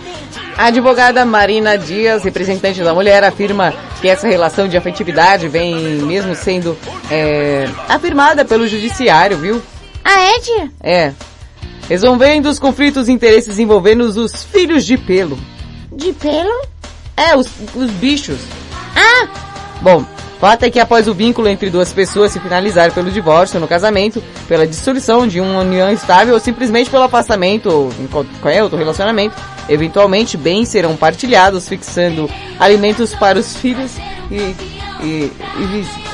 [0.58, 6.34] A advogada Marina Dias, representante da mulher, afirma que essa relação de afetividade vem mesmo
[6.34, 6.76] sendo
[7.12, 9.62] é, afirmada pelo judiciário, viu?
[10.04, 10.72] Ah, é, tia?
[10.82, 11.14] É.
[11.88, 15.38] Resolvendo os conflitos de interesses envolvendo os filhos de pelo.
[15.92, 16.66] De pelo?
[17.16, 18.40] É, os, os bichos.
[18.96, 19.28] Ah!
[19.80, 20.04] Bom,
[20.40, 24.24] fato é que após o vínculo entre duas pessoas se finalizar pelo divórcio no casamento,
[24.48, 29.36] pela dissolução de uma união estável ou simplesmente pelo afastamento ou em qualquer outro relacionamento,
[29.68, 32.30] eventualmente bens serão partilhados, fixando
[32.60, 33.92] alimentos para os filhos
[34.30, 34.56] e,
[35.04, 36.08] e, e visitas.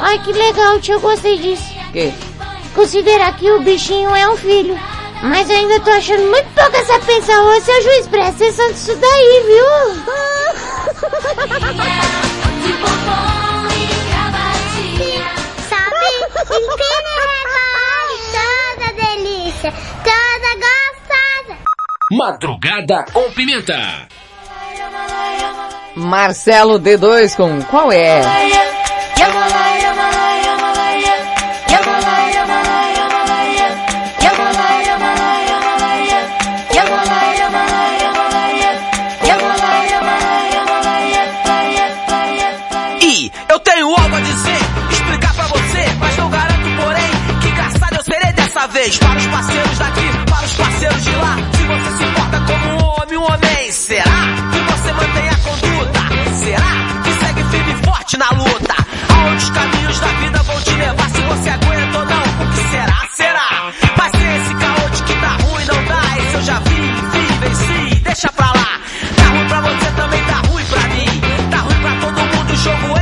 [0.00, 1.62] Ai, que legal, tia, eu gostei disso.
[1.92, 2.12] Que?
[2.74, 4.78] Considerar que o bichinho é um filho.
[5.22, 7.44] Mas eu ainda tô achando muito pouco essa pensão.
[7.44, 9.64] Ô, seu juiz, presta atenção disso daí, viu?
[15.68, 16.10] Sabe?
[16.56, 17.14] Empina
[18.32, 19.72] toda delícia,
[20.04, 21.56] toda gostosa.
[22.10, 24.08] Madrugada com pimenta.
[25.96, 28.22] Marcelo D2 com qual é?
[48.88, 48.98] Vez.
[48.98, 52.84] Para os parceiros daqui, para os parceiros de lá, se você se importa como um
[52.84, 54.20] homem, um homem, será
[54.52, 56.00] que você mantém a conduta?
[56.34, 58.74] Será que segue firme e forte na luta?
[59.14, 62.70] Aonde os caminhos da vida vão te levar, se você aguenta ou não, o que
[62.70, 63.08] será?
[63.12, 63.72] Será?
[63.96, 66.80] Mas tem esse caô de que dá ruim, não dá, esse eu já vi,
[67.12, 68.80] vi, venci, deixa pra lá.
[69.16, 71.20] Tá ruim pra você, também tá ruim pra mim.
[71.50, 72.97] Tá ruim pra todo mundo, o jogo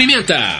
[0.00, 0.59] pimenta.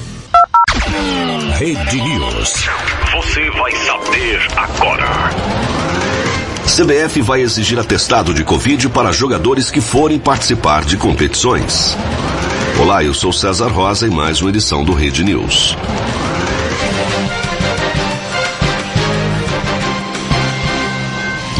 [1.57, 2.69] Rede News.
[3.13, 5.07] Você vai saber agora.
[6.65, 11.95] CBF vai exigir atestado de Covid para jogadores que forem participar de competições.
[12.79, 15.77] Olá, eu sou César Rosa e mais uma edição do Rede News.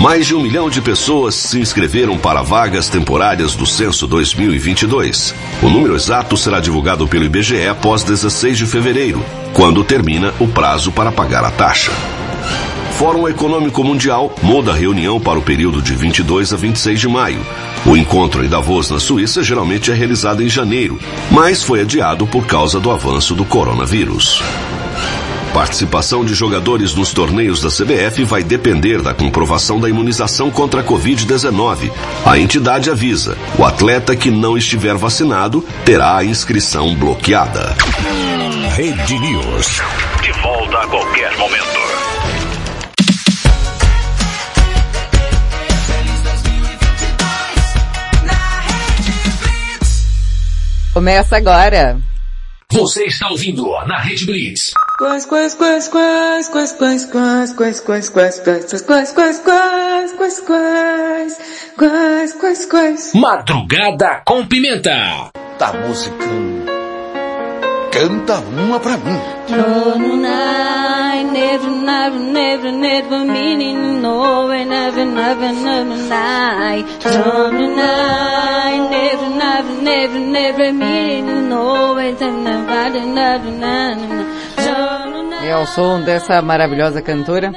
[0.01, 5.35] Mais de um milhão de pessoas se inscreveram para vagas temporárias do Censo 2022.
[5.61, 9.23] O número exato será divulgado pelo IBGE após 16 de fevereiro,
[9.53, 11.91] quando termina o prazo para pagar a taxa.
[12.97, 17.45] Fórum Econômico Mundial muda a reunião para o período de 22 a 26 de maio.
[17.85, 20.97] O encontro em Davos, na Suíça, geralmente é realizado em janeiro,
[21.29, 24.41] mas foi adiado por causa do avanço do coronavírus.
[25.53, 30.83] Participação de jogadores nos torneios da CBF vai depender da comprovação da imunização contra a
[30.83, 31.91] Covid-19.
[32.25, 37.75] A entidade avisa: o atleta que não estiver vacinado terá a inscrição bloqueada.
[38.75, 39.81] Rede News.
[40.23, 41.81] De volta a qualquer momento.
[50.93, 51.99] Começa agora.
[52.71, 54.71] Você está ouvindo na Rede Blitz.
[55.01, 60.39] Quais, quais, quais, quais, quais, quais, quais, quais, quais, quais, quais, quais, quais, quais, quais,
[60.45, 61.37] quais,
[61.75, 63.13] quais, quais, quais.
[63.15, 65.31] Madrugada com Pimenta.
[65.57, 66.69] Tá musicando.
[67.89, 69.19] Canta uma pra mim.
[69.49, 76.85] I never, never, never, never meaning no, I never, never, never lie.
[77.01, 84.40] Don't I never, never, never, never meaning no, I never, never, never, never.
[85.51, 87.51] É o som dessa maravilhosa cantora.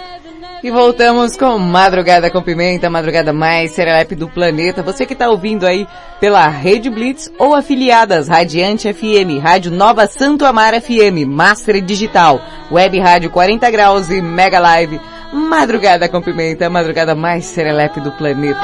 [0.64, 4.82] E voltamos com Madrugada com Pimenta, madrugada mais serelepe do planeta.
[4.82, 5.86] Você que está ouvindo aí
[6.18, 12.98] pela Rede Blitz ou afiliadas Radiante FM, Rádio Nova Santo Amaro FM, Master Digital, Web
[12.98, 15.00] Rádio 40 Graus e Mega Live.
[15.32, 18.58] Madrugada com Pimenta, madrugada mais serelepe do planeta.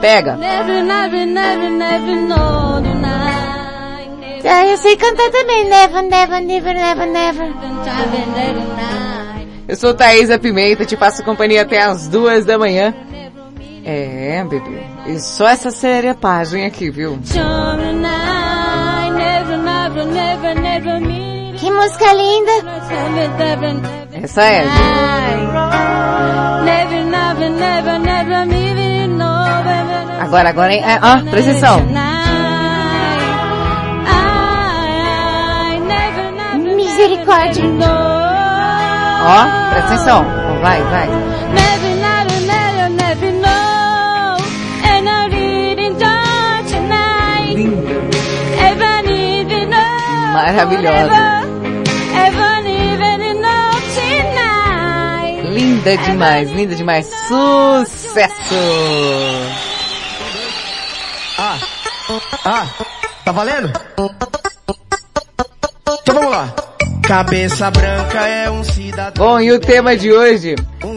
[0.00, 0.36] Pega!
[0.36, 1.68] Never, never, never.
[4.44, 5.68] Ah, eu sei cantar também.
[5.68, 7.52] Never, never, never, never, never.
[9.66, 12.94] Eu sou Thaisa Pimenta, te passo companhia até as duas da manhã.
[13.84, 14.82] É, bebê.
[15.06, 17.18] E só essa serepagem aqui, viu?
[21.58, 22.52] Que música linda.
[24.22, 24.64] Essa é.
[30.20, 30.82] Agora, agora, hein?
[30.84, 31.80] É, ó, presta atenção.
[37.08, 37.64] misericórdia.
[39.24, 40.24] Ó, presta atenção.
[40.60, 41.08] Vai, vai.
[50.32, 51.38] Maravilhosa.
[55.50, 57.06] Linda demais, linda demais.
[57.26, 58.54] Sucesso!
[61.38, 61.58] Ah,
[62.44, 62.66] ah,
[63.24, 63.72] tá valendo?
[66.02, 66.67] Então vamos lá.
[67.08, 69.26] Cabeça branca é um cidadão.
[69.26, 70.56] Bom, e o tema de hoje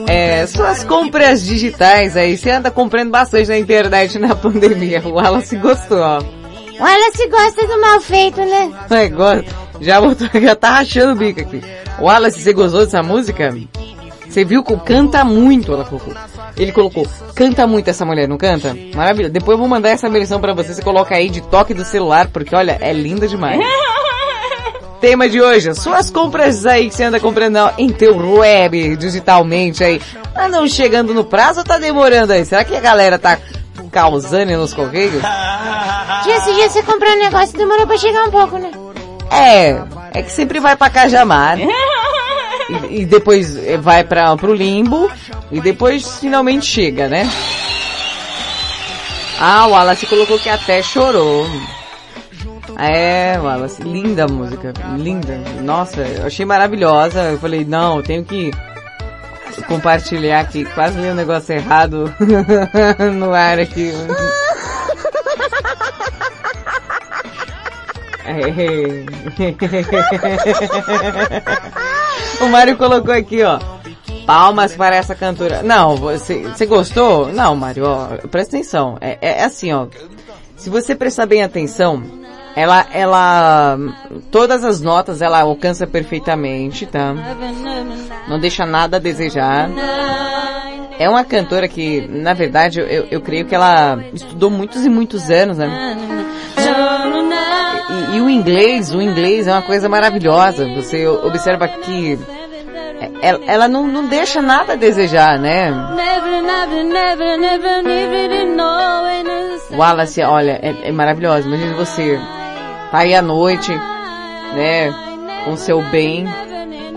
[0.09, 2.37] é suas compras digitais aí.
[2.37, 5.01] Você anda comprando bastante na internet na pandemia.
[5.05, 6.19] O Wallace gostou, ó.
[6.19, 8.73] O Wallace gosta do mal feito, né?
[8.91, 9.45] É, gosta.
[9.79, 11.61] Já, botou, já tá rachando o bico aqui.
[11.97, 13.55] Wallace, você gostou dessa música?
[14.27, 16.13] Você viu que canta muito, ela colocou.
[16.57, 18.75] Ele colocou, canta muito essa mulher, não canta?
[18.93, 19.29] Maravilha.
[19.29, 22.27] Depois eu vou mandar essa versão pra você, você coloca aí de toque do celular,
[22.27, 23.57] porque olha, é linda demais.
[25.01, 29.99] Tema de hoje, suas compras aí que você anda comprando em teu web, digitalmente aí,
[30.35, 32.45] andam chegando no prazo ou tá demorando aí?
[32.45, 33.39] Será que a galera tá
[33.91, 35.19] causando nos correios?
[36.23, 38.71] Dia esse dia você comprou um negócio e demorou pra chegar um pouco, né?
[39.31, 39.81] É,
[40.13, 41.57] é que sempre vai pra Cajamar.
[42.89, 45.11] E, e depois vai para pro limbo
[45.51, 47.29] e depois finalmente chega, né?
[49.37, 51.45] Ah, o Wallace colocou que até chorou.
[52.77, 55.37] É, Wallace, linda a música, linda.
[55.61, 57.31] Nossa, eu achei maravilhosa.
[57.31, 58.51] Eu falei, não, eu tenho que
[59.67, 60.65] compartilhar aqui.
[60.65, 62.13] Quase li um negócio errado
[63.17, 63.91] no ar aqui.
[72.41, 73.59] o Mário colocou aqui, ó.
[74.25, 75.61] Palmas para essa cantora.
[75.63, 77.33] Não, você, você gostou?
[77.33, 78.97] Não, Mário, ó, presta atenção.
[79.01, 79.87] É, é assim, ó.
[80.55, 82.01] Se você prestar bem atenção,
[82.55, 83.77] ela, ela,
[84.29, 87.13] todas as notas ela alcança perfeitamente, tá?
[88.27, 89.69] Não deixa nada a desejar.
[90.99, 95.29] É uma cantora que, na verdade, eu, eu creio que ela estudou muitos e muitos
[95.31, 95.97] anos, né?
[97.89, 100.67] E, e o inglês, o inglês é uma coisa maravilhosa.
[100.75, 102.19] Você observa que
[103.21, 105.71] ela, ela não, não deixa nada a desejar, né?
[109.75, 111.47] Wallace, olha, é, é maravilhosa.
[111.47, 112.19] Imagina você
[112.91, 113.71] tá aí à noite,
[114.53, 114.93] né,
[115.45, 116.25] com seu bem,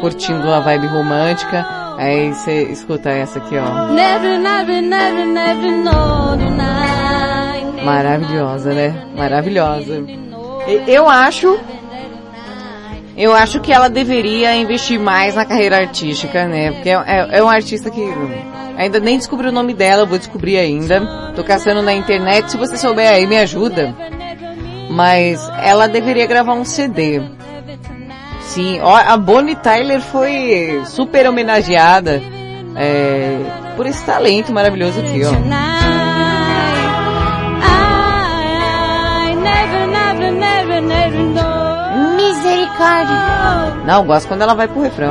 [0.00, 1.66] curtindo uma vibe romântica,
[1.96, 3.92] aí você escuta essa aqui, ó.
[7.84, 9.06] Maravilhosa, né?
[9.16, 10.04] Maravilhosa.
[10.86, 11.58] Eu acho
[13.16, 16.72] Eu acho que ela deveria investir mais na carreira artística, né?
[16.72, 18.02] Porque é, é, é um artista que
[18.76, 21.32] ainda nem descobri o nome dela, vou descobrir ainda.
[21.36, 23.94] Tô caçando na internet, se você souber aí me ajuda.
[24.94, 27.20] Mas ela deveria gravar um CD.
[28.40, 32.22] Sim, ó, a Bonnie Tyler foi super homenageada
[32.76, 33.38] é,
[33.76, 35.32] por esse talento maravilhoso aqui, ó.
[42.16, 43.16] Misericórdia.
[43.86, 45.10] Não, gosto quando ela vai pro refrão.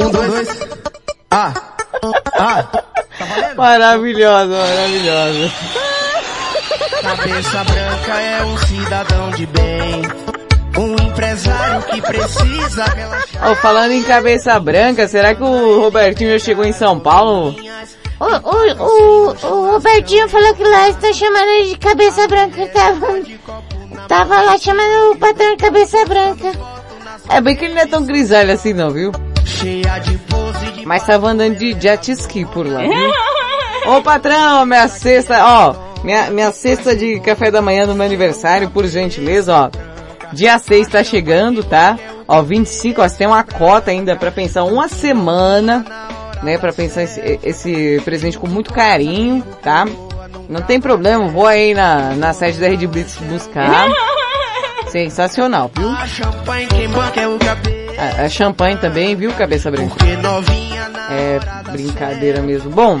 [0.00, 0.48] Um, dois.
[1.30, 1.52] Ah.
[2.38, 2.68] Ah.
[3.56, 5.52] maravilhosa, maravilhosa.
[7.02, 10.31] Cabeça branca é um cidadão de bem.
[10.78, 13.50] Um empresário que precisa relaxar.
[13.50, 17.54] Ó, falando em cabeça branca, será que o Robertinho já chegou em São Paulo?
[18.18, 22.66] O, o, o, o Robertinho falou que lá está chamando ele de cabeça branca.
[22.68, 23.06] Tava,
[24.08, 26.52] tava lá chamando o patrão de cabeça branca.
[27.28, 29.12] É bem que ele não é tão grisalho assim não, viu?
[30.86, 33.92] Mas tava andando de jet ski por lá, viu?
[33.92, 38.70] Ô patrão, minha cesta, ó, minha, minha cesta de café da manhã do meu aniversário,
[38.70, 39.91] por gentileza, ó.
[40.32, 41.98] Dia 6 tá chegando, tá?
[42.26, 45.84] Ó, 25, ó, você tem uma cota ainda pra pensar uma semana,
[46.42, 46.56] né?
[46.58, 49.86] Pra pensar esse, esse presente com muito carinho, tá?
[50.48, 53.88] Não tem problema, vou aí na, na sede da Red Blitz buscar.
[54.88, 55.88] Sensacional, viu?
[57.98, 58.24] a.
[58.24, 59.94] A, champanhe também, viu, cabeça branca?
[61.10, 61.38] É
[61.70, 62.70] brincadeira mesmo.
[62.70, 63.00] Bom,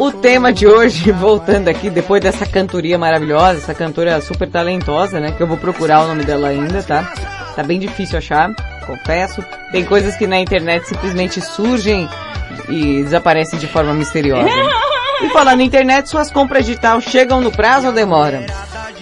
[0.00, 5.32] o tema de hoje, voltando aqui, depois dessa cantoria maravilhosa, essa cantora super talentosa, né?
[5.32, 7.12] Que eu vou procurar o nome dela ainda, tá?
[7.54, 8.54] Tá bem difícil achar,
[8.86, 9.44] confesso.
[9.70, 12.08] Tem coisas que na internet simplesmente surgem
[12.66, 14.48] e desaparecem de forma misteriosa.
[15.22, 18.46] E falando internet, suas compras digital chegam no prazo ou demora?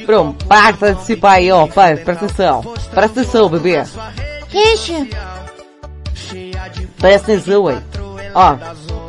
[0.04, 2.62] Pronto, participar aí, ó, pai, presta atenção.
[2.90, 3.84] Presta atenção, bebê.
[4.48, 5.06] Queixa.
[6.98, 7.78] Presta atenção aí.
[8.34, 9.07] Ó.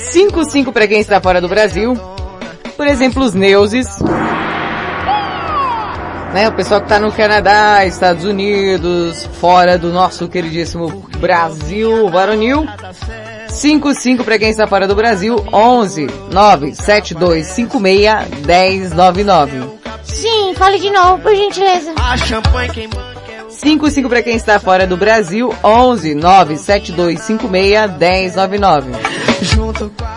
[0.00, 1.94] 5-5 pra quem está fora do Brasil.
[2.76, 3.86] Por exemplo, os Neuses.
[6.32, 10.88] Né, o pessoal que tá no Canadá, Estados Unidos, fora do nosso queridíssimo
[11.18, 12.66] Brasil varonil.
[13.48, 15.44] 5-5 pra quem está fora do Brasil.
[15.52, 19.80] 11 9 7 2 5 6 10 9 9.
[20.04, 21.92] Sim, fale de novo, por gentileza.
[21.96, 27.90] A champanhe quem banca é o 55 para quem está fora do Brasil, 11 97256
[27.98, 28.92] 1099.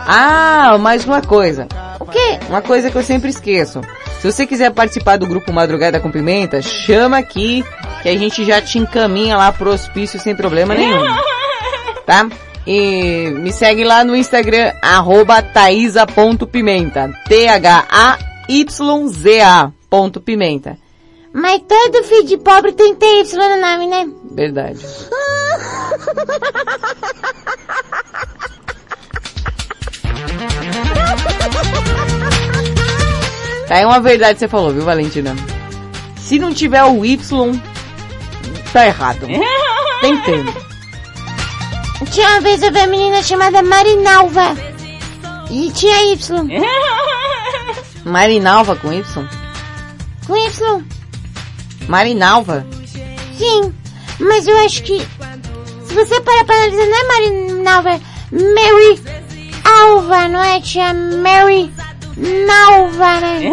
[0.08, 1.68] A Ah, mais uma coisa.
[2.00, 2.40] O quê?
[2.50, 3.82] Uma coisa que eu sempre esqueço.
[4.20, 7.66] Se você quiser participar do grupo Madrugada com Pimenta, chama aqui
[8.02, 11.04] que a gente já te encaminha lá pro hospício sem problema nenhum.
[12.06, 12.28] Tá?
[12.68, 17.14] E me segue lá no Instagram, arroba taísa.pimenta.
[17.30, 18.12] T-H-A-Y-Z-A
[19.90, 20.78] ponto pimenta.
[21.32, 24.06] Mas todo filho de pobre tem TY no nome, né?
[24.32, 24.82] Verdade.
[33.68, 35.36] Tá, é uma verdade que você falou, viu, Valentina?
[36.18, 37.60] Se não tiver o Y,
[38.72, 39.26] tá errado.
[40.02, 40.54] Tem tempo.
[42.12, 44.56] Tinha uma vez eu vi uma menina chamada Marinalva.
[45.50, 46.48] E tinha Y.
[48.06, 49.30] Marinalva com Y?
[50.28, 50.84] Com Y.
[51.88, 52.68] Marinalva?
[53.38, 53.74] Sim.
[54.20, 55.00] Mas eu acho que...
[55.86, 58.00] Se você parar pra analisar, não é Marinalva, é
[58.32, 59.23] Mary
[59.64, 60.62] Alva, não é?
[60.62, 61.72] Tia Mary
[62.18, 63.52] Nalva, né?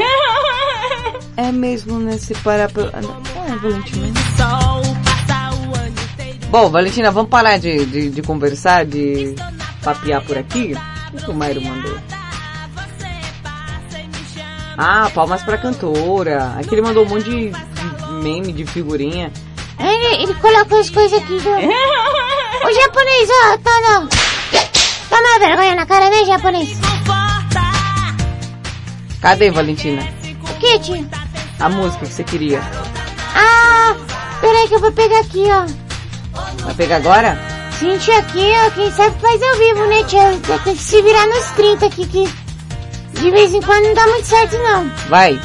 [1.37, 2.19] É mesmo, né?
[2.19, 2.85] Se parar pra...
[2.85, 4.13] É, Valentina.
[6.51, 9.35] Bom, Valentina, vamos parar de, de, de conversar, de
[9.83, 10.75] papear por aqui?
[11.15, 11.97] O que o Mairo mandou?
[14.77, 16.55] Ah, palmas pra cantora.
[16.59, 19.33] Aqui ele mandou um monte de, de meme, de figurinha.
[19.79, 21.51] Ele, ele coloca as coisas aqui do...
[22.63, 24.09] O japonês, ó, tá não.
[25.21, 26.79] Toma vergonha na cara, né, japonês?
[29.21, 30.03] Cadê, Valentina?
[30.49, 31.07] O que, tia?
[31.59, 32.63] A música que você queria.
[33.35, 33.95] Ah,
[34.41, 35.67] peraí que eu vou pegar aqui, ó.
[36.65, 37.39] Vai pegar agora?
[37.79, 40.41] Sim, aqui, ó, quem sabe faz ao vivo, né, tia?
[40.65, 44.25] Tem que se virar nos 30 aqui, que de vez em quando não dá muito
[44.25, 44.91] certo, não.
[45.11, 45.39] Vai.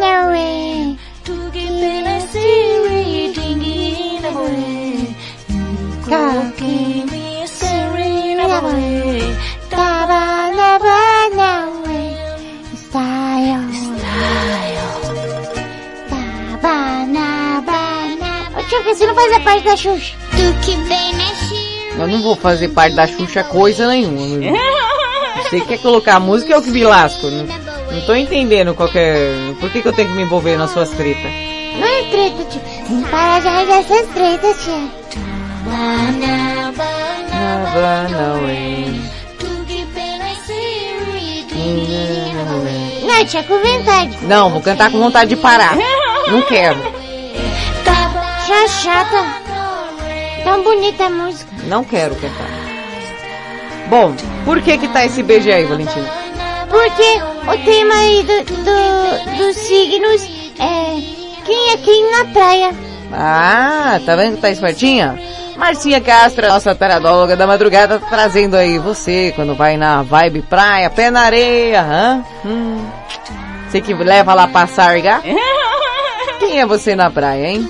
[0.00, 0.30] Na
[18.94, 20.14] você não fazia parte da Xuxa.
[20.30, 21.24] Tu que bem, né,
[21.98, 24.36] Eu não vou fazer parte da Xuxa coisa nenhuma.
[24.36, 24.52] meu.
[25.44, 27.26] Você quer colocar a música é o que me lasco.
[27.28, 29.52] Não, não tô entendendo qual que é...
[29.58, 31.32] Por que, que eu tenho que me envolver nas suas tretas?
[31.78, 32.60] Não é treta, tio.
[32.88, 35.00] Vamos parar de arranjar essas tretas, tia.
[43.02, 44.18] Não, tia, com vontade.
[44.22, 45.76] Não, vou cantar com vontade de parar.
[46.28, 46.99] Não quero.
[48.50, 49.24] Já chata.
[50.44, 51.50] Tão bonita a música.
[51.68, 52.50] Não quero cantar.
[53.88, 56.08] Bom, por que que tá esse beijo aí, Valentina?
[56.68, 60.22] Porque o tema aí do, do- dos signos
[60.58, 61.00] é
[61.44, 62.70] quem é quem na praia.
[63.12, 65.16] Ah, tá vendo que tá espertinha?
[65.56, 70.88] Marcinha Castro, nossa taradóloga da madrugada, tá trazendo aí você quando vai na vibe praia,
[70.90, 72.24] pé na areia, hã?
[72.44, 72.84] Hum.
[73.68, 75.20] Você que leva lá pra sarga?
[76.50, 77.68] Quem é você na praia, hein?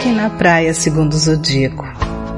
[0.00, 1.84] Quem é na praia segundo o zodíaco?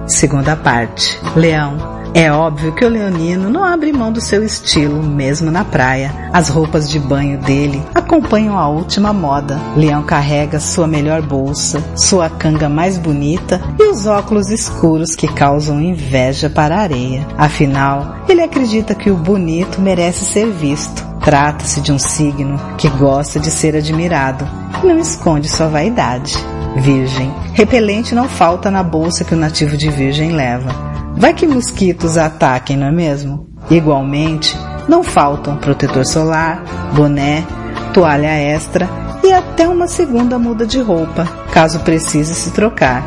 [0.06, 1.20] Segunda parte.
[1.36, 1.76] Leão.
[2.14, 6.30] É óbvio que o leonino não abre mão do seu estilo, mesmo na praia.
[6.32, 9.60] As roupas de banho dele acompanham a última moda.
[9.76, 15.82] Leão carrega sua melhor bolsa, sua canga mais bonita e os óculos escuros que causam
[15.82, 17.26] inveja para a areia.
[17.36, 21.07] Afinal, ele acredita que o bonito merece ser visto.
[21.28, 24.48] Trata-se de um signo que gosta de ser admirado
[24.82, 26.34] e não esconde sua vaidade.
[26.74, 27.30] Virgem.
[27.52, 30.70] Repelente não falta na bolsa que o nativo de Virgem leva.
[31.18, 33.46] Vai que mosquitos a ataquem, não é mesmo?
[33.70, 34.56] Igualmente,
[34.88, 36.64] não faltam protetor solar,
[36.94, 37.44] boné,
[37.92, 38.88] toalha extra
[39.22, 43.04] e até uma segunda muda de roupa, caso precise se trocar.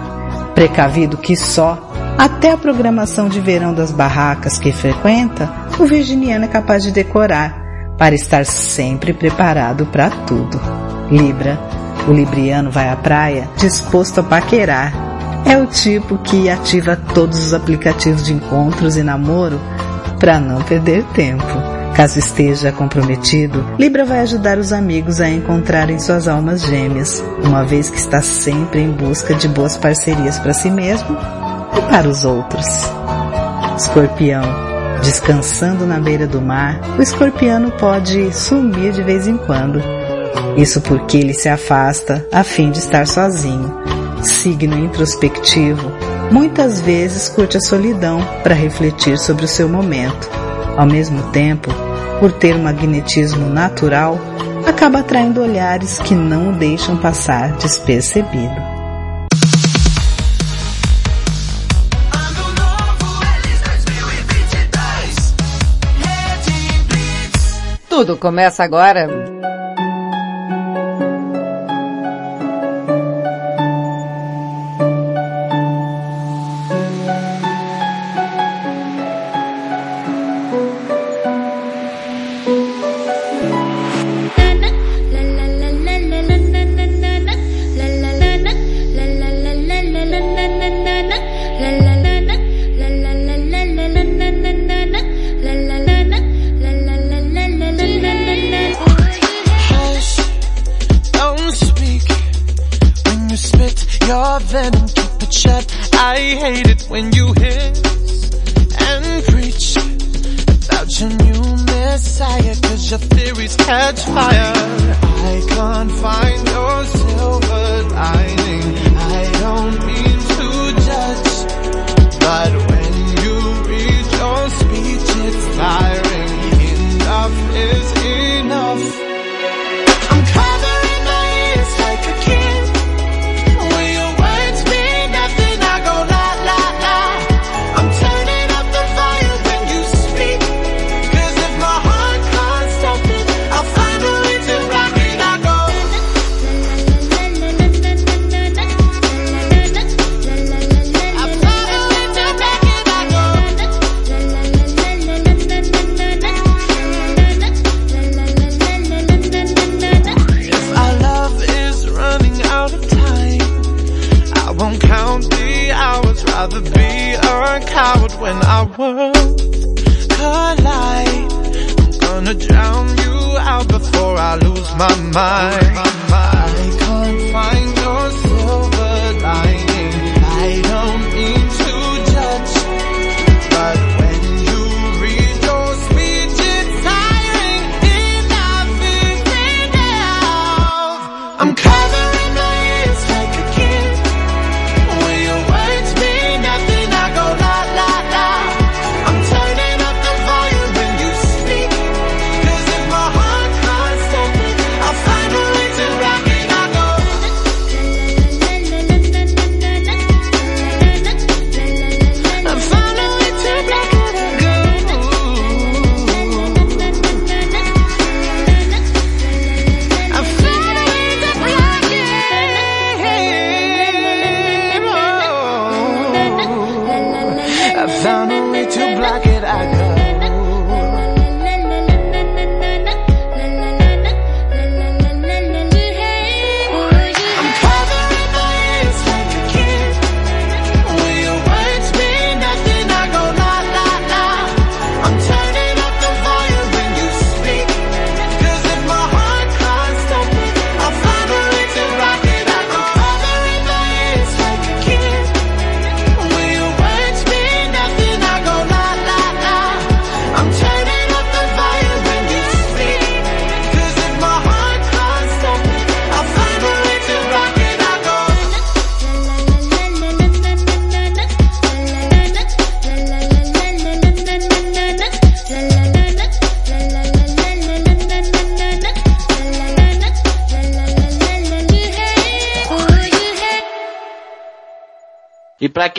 [0.54, 6.48] Precavido que só, até a programação de verão das barracas que frequenta, o virginiano é
[6.48, 7.61] capaz de decorar,
[8.02, 10.60] para estar sempre preparado para tudo.
[11.12, 11.60] Libra.
[12.08, 14.92] O libriano vai à praia disposto a paquerar.
[15.46, 19.62] É o tipo que ativa todos os aplicativos de encontros e namoro
[20.20, 21.46] para não perder tempo.
[21.96, 27.88] Caso esteja comprometido, Libra vai ajudar os amigos a encontrarem suas almas gêmeas, uma vez
[27.88, 31.16] que está sempre em busca de boas parcerias para si mesmo
[31.78, 32.66] e para os outros.
[33.78, 34.71] Escorpião.
[35.02, 39.82] Descansando na beira do mar, o escorpiano pode sumir de vez em quando.
[40.56, 43.82] Isso porque ele se afasta a fim de estar sozinho.
[44.22, 45.92] Signo introspectivo,
[46.32, 50.30] muitas vezes curte a solidão para refletir sobre o seu momento.
[50.78, 51.70] Ao mesmo tempo,
[52.20, 54.20] por ter um magnetismo natural,
[54.66, 58.71] acaba atraindo olhares que não o deixam passar despercebido.
[68.02, 69.21] Tudo começa agora.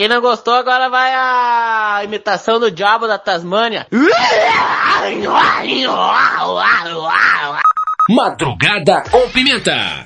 [0.03, 3.87] Quem não gostou, agora vai a imitação do diabo da Tasmânia.
[8.09, 10.02] Madrugada com Pimenta.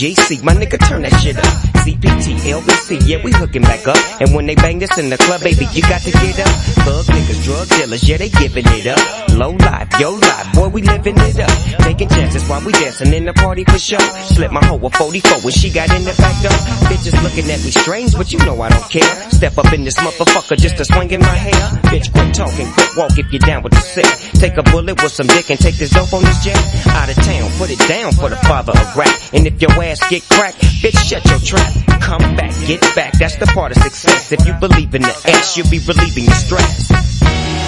[0.00, 1.44] JC, my nigga, turn that shit up.
[1.84, 3.98] CPT, LBC, yeah, we hooking back up.
[4.18, 6.48] And when they bang this in the club, baby, you got to get up.
[6.86, 9.29] Thug niggas, drug dealers, yeah, they giving it up.
[9.40, 11.48] Low life, yo life, boy, we living it up.
[11.80, 13.98] Taking chances while we dancing in the party for sure.
[14.36, 16.52] Slip my hoe a 44 when she got in the back door.
[16.92, 19.30] Bitches looking at me strange, but you know I don't care.
[19.30, 21.56] Step up in this motherfucker just to swing in my hair.
[21.88, 24.04] Bitch, quit talking, quit walk if you're down with the sick.
[24.34, 26.60] Take a bullet with some dick and take this dope on this jet.
[26.88, 29.08] Out of town, put it down for the father of rap.
[29.32, 31.72] And if your ass get cracked, bitch, shut your trap.
[32.02, 34.32] Come back, get back, that's the part of success.
[34.32, 37.59] If you believe in the ass, you'll be relieving the stress.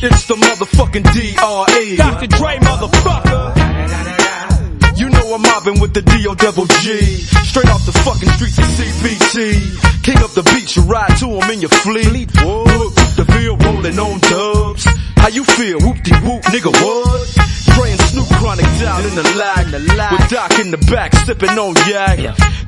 [0.00, 1.96] It's the motherfucking D.R.E.
[1.96, 2.28] Dr.
[2.28, 3.50] Dre, motherfucker.
[4.96, 6.34] You know I'm mobbing with the D.O.
[6.36, 7.02] double G.
[7.50, 10.04] Straight off the fucking streets of CPT.
[10.04, 12.30] King up the beach, you ride to him in your fleet.
[12.38, 14.86] Whoop, the bill rolling on dubs.
[15.16, 15.80] How you feel?
[15.80, 17.26] Whoop de whoop, nigga, what?
[17.66, 19.66] Spraying Snoop Chronic down in the lag.
[20.12, 22.67] With Doc in the back, sipping on yak.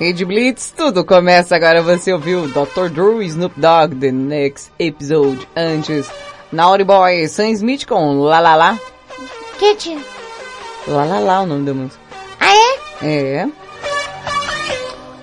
[0.00, 1.82] Rede Blitz, tudo começa agora.
[1.82, 2.88] Você ouviu Dr.
[2.90, 5.46] Drew e Snoop Dogg, The Next Episode.
[5.54, 6.10] Antes,
[6.50, 8.78] Naughty Boy, Sam Smith com La La La.
[9.58, 9.98] Que tia?
[10.88, 12.00] La La La, o nome da música.
[12.40, 12.50] Ah,
[13.02, 13.42] é?
[13.42, 13.48] É.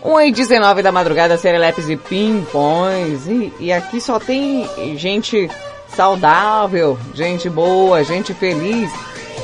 [0.03, 3.25] 1 e 19 da madrugada, serelepes e pimpões.
[3.25, 5.49] E, e aqui só tem gente
[5.87, 8.91] saudável, gente boa, gente feliz.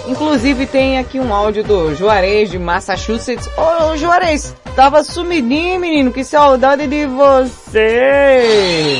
[0.08, 3.50] Inclusive tem aqui um áudio do Juarez de Massachusetts.
[3.58, 9.00] Ô Juarez, tava sumidinho, menino, que saudade de você.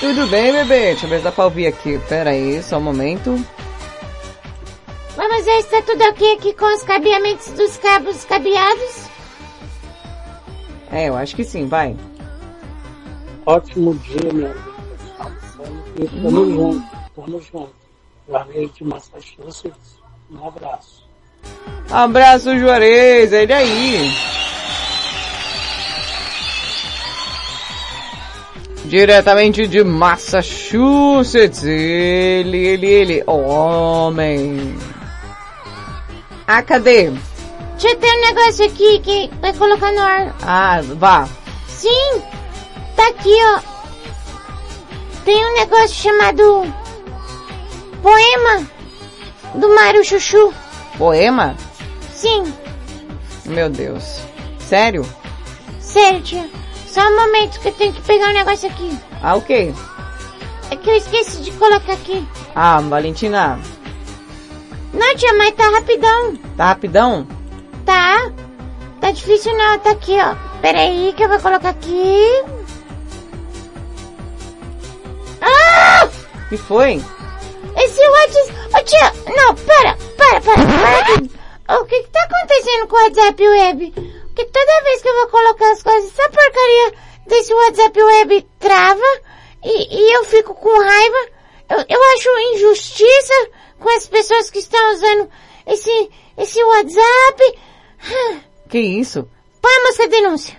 [0.00, 0.92] Tudo bem, bebê?
[0.92, 1.98] Deixa eu ver se dá pra ouvir aqui.
[2.08, 3.42] Pera aí, só um momento.
[5.16, 9.08] Vamos ver se tá tudo ok aqui com os cabeamentos dos cabos cabeados.
[10.92, 11.96] É, eu acho que sim, vai.
[13.46, 14.70] Ótimo dia, meu amigo.
[15.96, 16.82] E tamo junto,
[17.14, 17.79] tamo junto.
[18.30, 19.98] Juarez de Massachusetts.
[20.30, 21.04] Um abraço.
[21.90, 24.10] Abraço, Juarez, ele aí.
[28.84, 34.78] Diretamente de Massachusetts, ele, ele, ele, homem.
[36.46, 37.10] Ah, cadê?
[37.72, 40.36] Deixa eu ter um negócio aqui que vai colocar no ar.
[40.42, 41.28] Ah, vá.
[41.66, 42.22] Sim,
[42.94, 43.60] tá aqui, ó.
[45.24, 46.79] Tem um negócio chamado
[48.02, 48.66] Poema
[49.54, 50.52] do Mário Chuchu.
[50.96, 51.56] Poema?
[52.12, 52.52] Sim,
[53.46, 54.20] Meu Deus.
[54.58, 55.04] Sério?
[55.80, 56.48] sério, tia.
[56.86, 58.96] Só um momento que eu tenho que pegar um negócio aqui.
[59.22, 59.72] Ah, o quê?
[60.70, 62.26] É que eu esqueci de colocar aqui.
[62.54, 63.58] Ah, Valentina,
[64.92, 66.36] Não, tia, mas tá rapidão.
[66.56, 67.26] tá rapidão?
[67.84, 68.30] Tá?
[69.00, 70.34] tá difícil não, tá aqui, ó.
[70.60, 72.44] Pera aí que eu vou colocar aqui.
[75.40, 76.08] Ah!
[76.48, 77.02] que foi?
[77.76, 78.52] Esse WhatsApp...
[78.74, 81.30] Ô tia, não, para, para, para, para tudo.
[81.68, 83.92] O que que tá acontecendo com o WhatsApp Web?
[84.26, 86.92] Porque toda vez que eu vou colocar as coisas, essa porcaria
[87.26, 89.20] desse WhatsApp Web trava
[89.62, 91.28] e, e eu fico com raiva.
[91.68, 93.48] Eu, eu acho injustiça
[93.78, 95.30] com as pessoas que estão usando
[95.66, 97.58] esse, esse WhatsApp.
[98.68, 99.28] Que isso?
[99.60, 100.56] Põe a música de denúncia.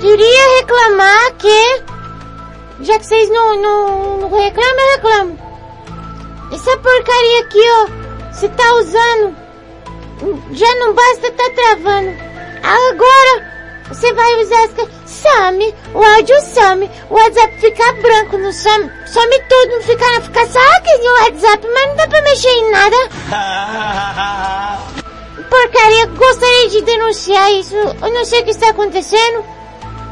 [0.00, 1.82] Queria reclamar que,
[2.82, 5.38] já que vocês não, não, não reclamam, eu reclamo.
[6.52, 7.86] Essa porcaria aqui, ó,
[8.32, 9.36] você tá usando,
[10.52, 12.10] já não basta tá travando.
[12.62, 13.50] Agora,
[13.88, 15.00] você vai usar essa...
[15.10, 20.46] Some, o áudio some, o WhatsApp fica branco, não some, some tudo, não fica, fica
[20.46, 22.96] só aqui no WhatsApp, mas não dá pra mexer em nada.
[25.50, 27.74] Porcaria, gostaria de denunciar isso.
[27.74, 29.44] Eu não sei o que está acontecendo,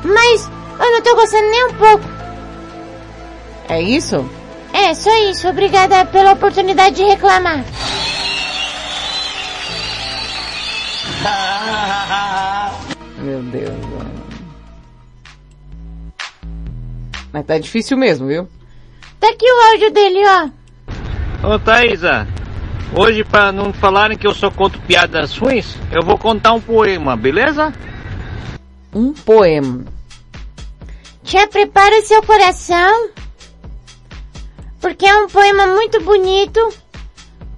[0.05, 0.51] mas
[0.81, 2.18] eu não tô gostando nem um pouco.
[3.69, 4.29] É isso?
[4.73, 5.49] É, só isso.
[5.49, 7.65] Obrigada pela oportunidade de reclamar.
[13.19, 13.71] Meu Deus.
[13.71, 14.19] mano.
[17.33, 18.49] Mas tá difícil mesmo, viu?
[19.21, 20.49] Tá aqui o áudio dele, ó.
[21.55, 22.27] Ô Thaisa,
[22.97, 27.17] hoje pra não falarem que eu só conto piadas ruins, eu vou contar um poema,
[27.17, 27.73] beleza?
[28.95, 29.85] Um poema.
[31.23, 33.11] Já prepara o seu coração,
[34.81, 36.61] porque é um poema muito bonito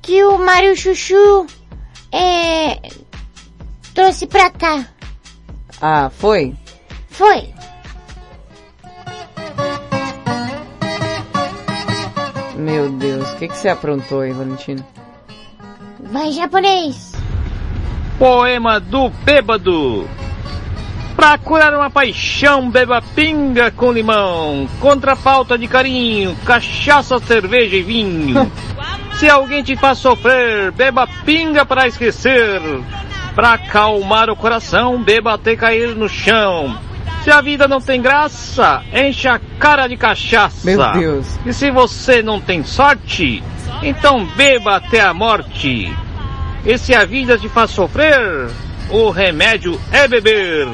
[0.02, 1.46] que o Mário Chuchu
[2.12, 2.80] é,
[3.94, 4.86] trouxe pra cá.
[5.80, 6.54] Ah, foi?
[7.08, 7.52] Foi.
[12.56, 14.86] Meu Deus, o que, que você aprontou aí, Valentina?
[15.98, 17.12] Vai, japonês.
[18.18, 20.06] Poema do bêbado.
[21.20, 24.66] Pra curar uma paixão, beba pinga com limão.
[24.80, 28.50] Contra a falta de carinho, cachaça, cerveja e vinho.
[29.20, 32.62] Se alguém te faz sofrer, beba pinga para esquecer.
[33.34, 36.74] Pra acalmar o coração, beba até cair no chão.
[37.22, 40.64] Se a vida não tem graça, enche a cara de cachaça.
[40.64, 41.38] Meu Deus.
[41.44, 43.44] E se você não tem sorte,
[43.82, 45.94] então beba até a morte.
[46.64, 48.48] E se a vida te faz sofrer,
[48.90, 50.66] o remédio é beber.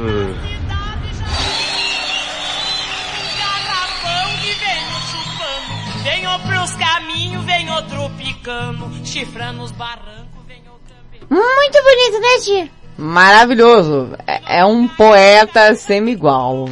[11.28, 12.70] Muito bonito, né, tia?
[12.96, 14.16] Maravilhoso.
[14.26, 16.68] É, é um poeta semi-igual.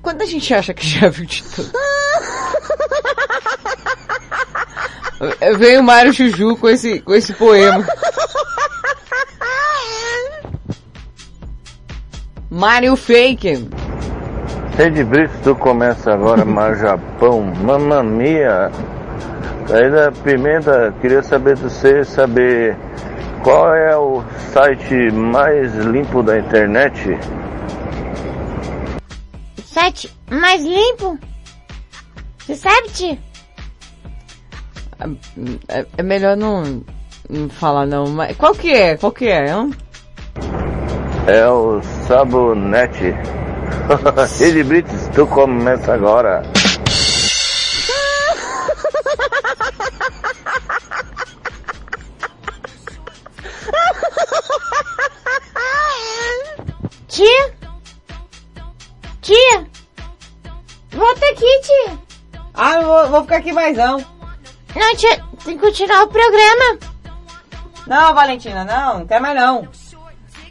[0.00, 1.72] Quando a gente acha que já viu de tudo?
[5.58, 7.84] Veio o Mário Chuchu com esse, com esse poema.
[12.50, 13.68] Mário Fake.
[14.76, 18.70] Rede Brito começa agora, Mar Japão, Mamma Mia.
[19.72, 22.76] Aí da Pimenta, queria saber de você, saber
[23.42, 24.22] qual é o
[24.52, 27.18] site mais limpo da internet?
[29.64, 31.18] Site mais limpo?
[32.38, 33.25] Você sabe, tia?
[35.68, 36.82] É, é melhor não,
[37.28, 38.96] não falar não, mas qual que é?
[38.96, 39.50] Qual que é?
[39.50, 39.70] Hã?
[41.26, 43.14] É o Sabonete.
[44.38, 46.42] Rede Brits, tu começa agora.
[57.08, 57.54] Tia?
[59.20, 59.66] Tia?
[60.92, 61.98] Volta aqui, tia.
[62.54, 64.15] Ah, não vou, vou ficar aqui mais não.
[64.76, 66.78] Não, tia, tem que continuar o programa.
[67.86, 69.66] Não, Valentina, não, não quer mais não.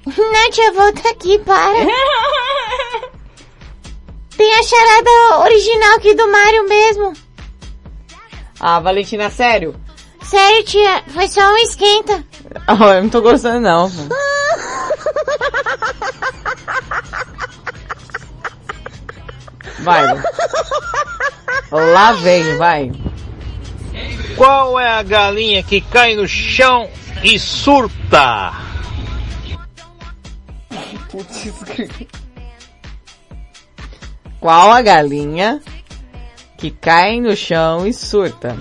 [0.06, 1.73] Não, tia, volta aqui, para.
[4.38, 7.14] tem a charada original aqui do Mario mesmo.
[8.60, 9.76] Ah, Valentina, sério?
[10.23, 12.23] Sério, tia, foi só um esquenta.
[12.68, 13.91] Oh, eu não tô gostando não.
[19.80, 20.03] Vai.
[21.72, 22.91] Lá vem, vai.
[24.35, 26.89] Qual é a galinha que cai no chão
[27.23, 28.51] e surta?
[34.41, 35.61] Qual a galinha
[36.57, 38.57] que cai no chão e surta?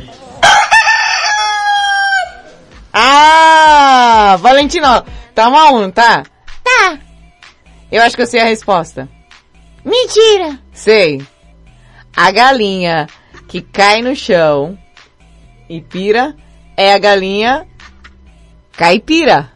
[2.93, 4.37] Ah!
[4.41, 6.23] Valentina, tá mal, não tá?
[6.63, 6.99] Tá.
[7.91, 9.09] Eu acho que eu sei a resposta.
[9.85, 10.57] Mentira.
[10.73, 11.21] Sei.
[12.17, 13.09] A galinha
[13.49, 14.79] que cai no chão
[15.69, 16.35] E pira
[16.77, 17.67] é a galinha
[18.73, 19.51] caipira.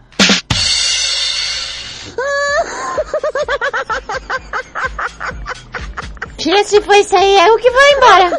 [6.38, 8.38] Tira se for isso aí, é o que vai embora.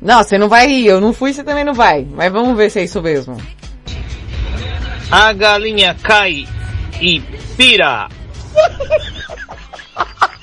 [0.00, 0.86] Não, você não vai ir.
[0.86, 2.06] Eu não fui, você também não vai.
[2.08, 3.36] Mas vamos ver se é isso mesmo.
[5.10, 6.46] A galinha cai
[7.00, 7.20] e
[7.56, 8.08] pira.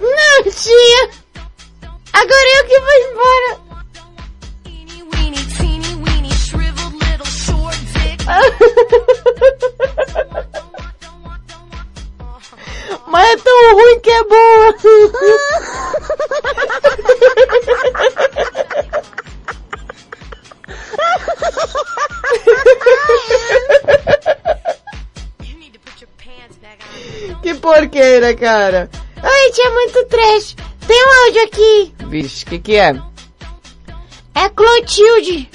[0.00, 1.10] Não, tia.
[2.12, 3.50] Agora eu que vou embora.
[13.06, 14.74] Mas é tão ruim que é boa.
[28.24, 28.90] porqueira, cara.
[29.22, 30.56] Ai, tia, muito trash.
[30.86, 31.94] Tem um áudio aqui.
[32.06, 32.94] Vixe, que que é?
[34.34, 35.50] É Clotilde.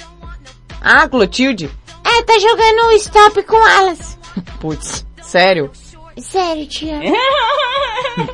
[0.80, 1.70] Ah, Clotilde?
[2.04, 4.18] É, tá jogando stop com alas.
[4.60, 5.70] Putz, sério?
[6.18, 7.00] Sério, tia.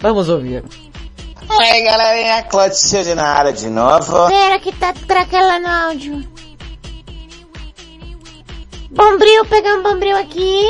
[0.00, 0.64] Vamos ouvir.
[1.48, 4.28] Oi, galerinha, Clotilde na área de novo.
[4.28, 6.32] Pera que tá craquelando áudio.
[8.90, 10.66] Bombril, pegar um bombril aqui.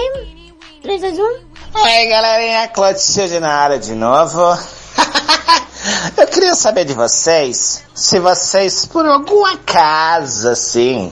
[0.83, 1.52] 3, 2, 1.
[1.75, 4.39] Oi, galerinha, Clotilde na área de novo.
[6.17, 11.11] Eu queria saber de vocês, se vocês, por algum acaso, assim,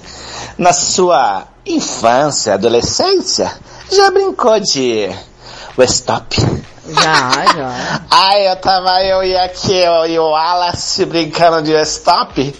[0.58, 3.50] na sua infância, adolescência,
[3.90, 5.08] já brincou de
[5.78, 6.36] o stop?
[6.86, 8.02] Já, já.
[8.10, 12.54] Aí eu tava eu e aqui eu, e o Wallace brincando de stop.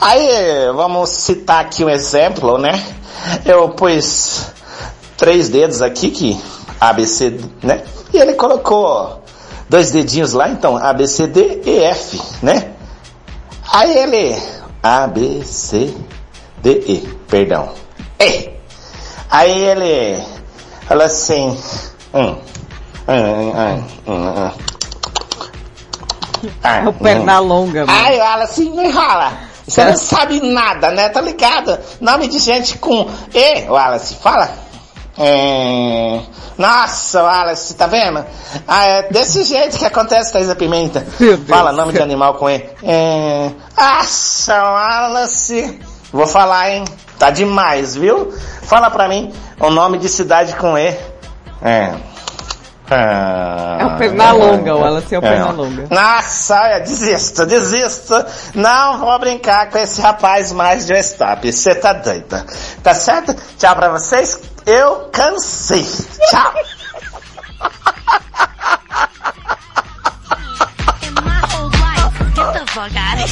[0.00, 2.82] Aí vamos citar aqui um exemplo, né?
[3.44, 4.46] Eu pus
[5.18, 6.53] três dedos aqui que
[6.88, 7.82] ABC, né?
[8.12, 9.22] E ele colocou
[9.68, 12.70] dois dedinhos lá, então A, B, C, D e F, né?
[13.72, 14.36] Aí ele
[14.82, 15.94] A, B, C,
[16.62, 17.70] D, E, perdão.
[18.20, 18.50] E.
[19.30, 20.22] Aí ele
[20.86, 21.58] falou assim,
[22.12, 22.36] hum,
[23.08, 24.50] hum, hum, hum, hum.
[26.62, 27.98] Ah, É o perna longa, mano.
[27.98, 29.32] Aí ela assim, me enrola.
[29.66, 31.08] Você não sabe nada, né?
[31.08, 31.78] Tá ligado?
[32.00, 34.63] Nome de gente com E, Wallace, fala.
[35.18, 36.20] É...
[36.58, 38.24] Nossa, Wallace, tá vendo?
[38.66, 41.04] Ah, é desse jeito que acontece, Thaisa Pimenta.
[41.48, 42.64] Fala nome de animal com E.
[42.82, 43.50] É...
[43.76, 45.80] Nossa, Wallace.
[46.12, 46.84] Vou falar, hein?
[47.18, 48.32] Tá demais, viu?
[48.62, 50.96] Fala pra mim o nome de cidade com E.
[51.62, 51.94] É.
[52.90, 55.86] Ah, É o Pernalonga, o Wallace é o Pernalonga.
[55.90, 58.14] Nossa, olha, desisto, desisto.
[58.54, 61.50] Não vou brincar com esse rapaz mais de um stop.
[61.50, 62.44] Você tá doida.
[62.82, 63.34] Tá certo?
[63.58, 64.38] Tchau pra vocês.
[64.66, 65.84] Eu cansei.
[66.30, 66.54] Tchau.
[72.34, 73.28] Get the fuck out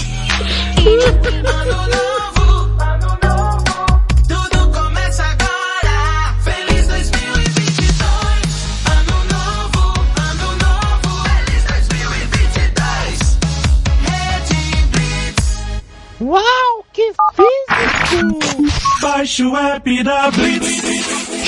[4.29, 6.35] Tudo começa agora.
[6.45, 7.97] Feliz 2022.
[8.87, 9.83] Ano novo,
[10.21, 11.11] ano novo.
[11.25, 13.39] Feliz 2022.
[14.05, 14.61] Rede
[14.93, 15.47] Blitz.
[16.21, 18.39] Uau, que físico!
[19.01, 21.22] Baixe o app da Blitz.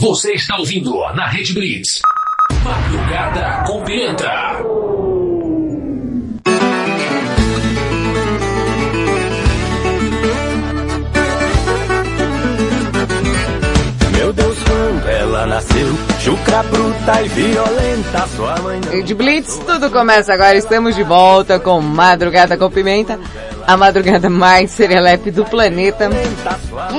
[0.00, 2.00] Você está ouvindo na Rede Blitz.
[2.64, 4.28] Madrugada com Pimenta.
[14.16, 15.86] Meu Deus, quando ela nasceu,
[16.20, 18.92] chucra bruta e violenta, sua mãe não...
[18.92, 20.56] Rede Blitz, tudo começa agora.
[20.56, 23.18] Estamos de volta com Madrugada com Pimenta,
[23.66, 26.08] a madrugada mais serelepe do planeta.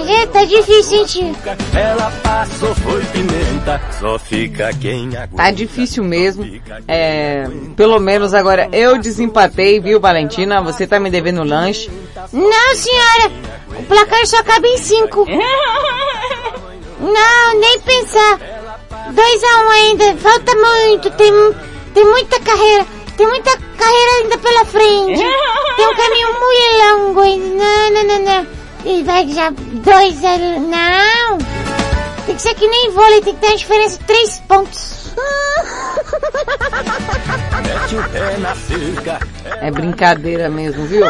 [0.07, 1.35] É, tá difícil, tio?
[1.73, 5.35] Ela passou, foi pimenta, só fica quem aguenta.
[5.35, 6.45] Tá difícil mesmo.
[6.87, 10.61] É, pelo menos agora eu desempatei, viu, Valentina?
[10.61, 11.89] Você tá me devendo lanche.
[12.31, 13.31] Não, senhora.
[13.77, 15.25] O placar só cabe em cinco.
[16.99, 18.39] Não, nem pensar.
[19.11, 20.15] 2 a 1 um ainda.
[20.17, 21.11] Falta muito.
[21.11, 21.31] Tem,
[21.93, 22.85] tem muita carreira.
[23.15, 25.23] Tem muita carreira ainda pela frente.
[25.75, 27.55] Tem um caminho muito longo ainda.
[27.55, 28.47] Não, não, não, não.
[28.85, 30.59] E vai já 2 a 0.
[30.61, 31.37] Não.
[32.25, 33.21] Tem que ser que nem vôlei.
[33.21, 34.95] Tem que ter uma diferença de 3 pontos.
[37.63, 39.19] Mete o pé na cerca.
[39.61, 41.05] É brincadeira mesmo, viu?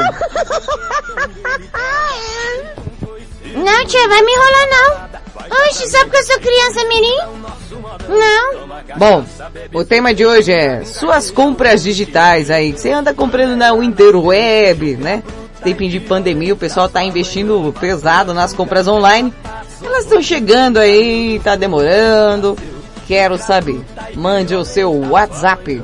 [3.56, 5.06] Não, tia, vai me enrolar não.
[5.68, 7.20] Oxe, sabe que eu sou criança mirim?
[8.07, 8.68] Não.
[8.98, 9.26] Bom,
[9.74, 12.72] o tema de hoje é suas compras digitais aí.
[12.72, 15.24] Você anda comprando na Interweb, né?
[15.64, 19.34] Tempinho de pandemia, o pessoal tá investindo pesado nas compras online.
[19.84, 22.57] Elas estão chegando aí, tá demorando.
[23.07, 23.82] Quero saber.
[24.16, 25.84] Mande o seu WhatsApp.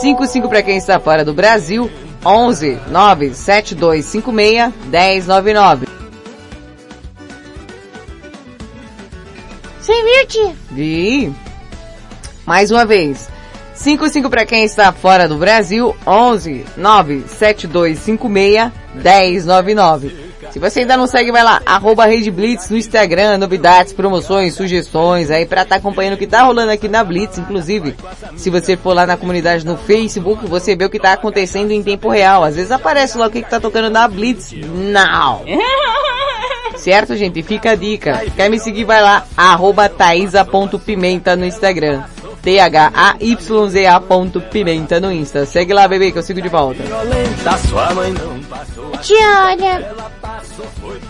[0.00, 1.90] 55 para quem está fora do Brasil.
[2.24, 5.93] 11 97256 1099.
[10.34, 10.52] Tia?
[10.72, 11.32] Vi.
[12.44, 13.28] Mais uma vez.
[13.74, 20.24] 55 para quem está fora do Brasil, 11 97256 1099.
[20.50, 25.30] Se você ainda não segue, vai lá, arroba Rede Blitz no Instagram, novidades, promoções, sugestões
[25.30, 27.94] aí pra estar tá acompanhando o que tá rolando aqui na Blitz, inclusive.
[28.36, 31.82] Se você for lá na comunidade no Facebook, você vê o que tá acontecendo em
[31.82, 32.44] tempo real.
[32.44, 35.44] Às vezes aparece lá o que, que tá tocando na Blitz Now.
[36.76, 37.42] Certo, gente?
[37.42, 38.24] Fica a dica.
[38.36, 42.02] Quer me seguir, vai lá, arroba taisa.pimenta no Instagram.
[42.44, 45.46] T-H-A-Y-Z-A ponto pimenta no Insta.
[45.46, 46.82] Segue lá, bebê, que eu sigo de volta.
[49.00, 49.94] Tia, olha,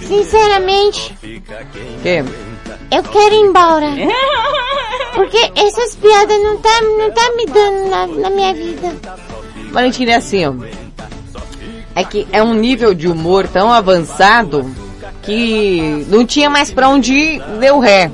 [0.01, 1.12] sinceramente,
[2.03, 2.24] Que?
[2.93, 3.86] eu quero ir embora.
[5.15, 8.95] Porque essas piadas não tá, não tá me dando na, na minha vida.
[9.73, 10.55] Valentina, é assim, ó.
[11.97, 14.65] É que é um nível de humor tão avançado
[15.24, 18.10] que não tinha mais pra onde ir, deu ré.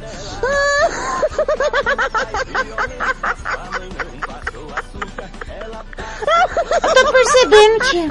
[6.83, 8.09] Eu tô percebendo, tia.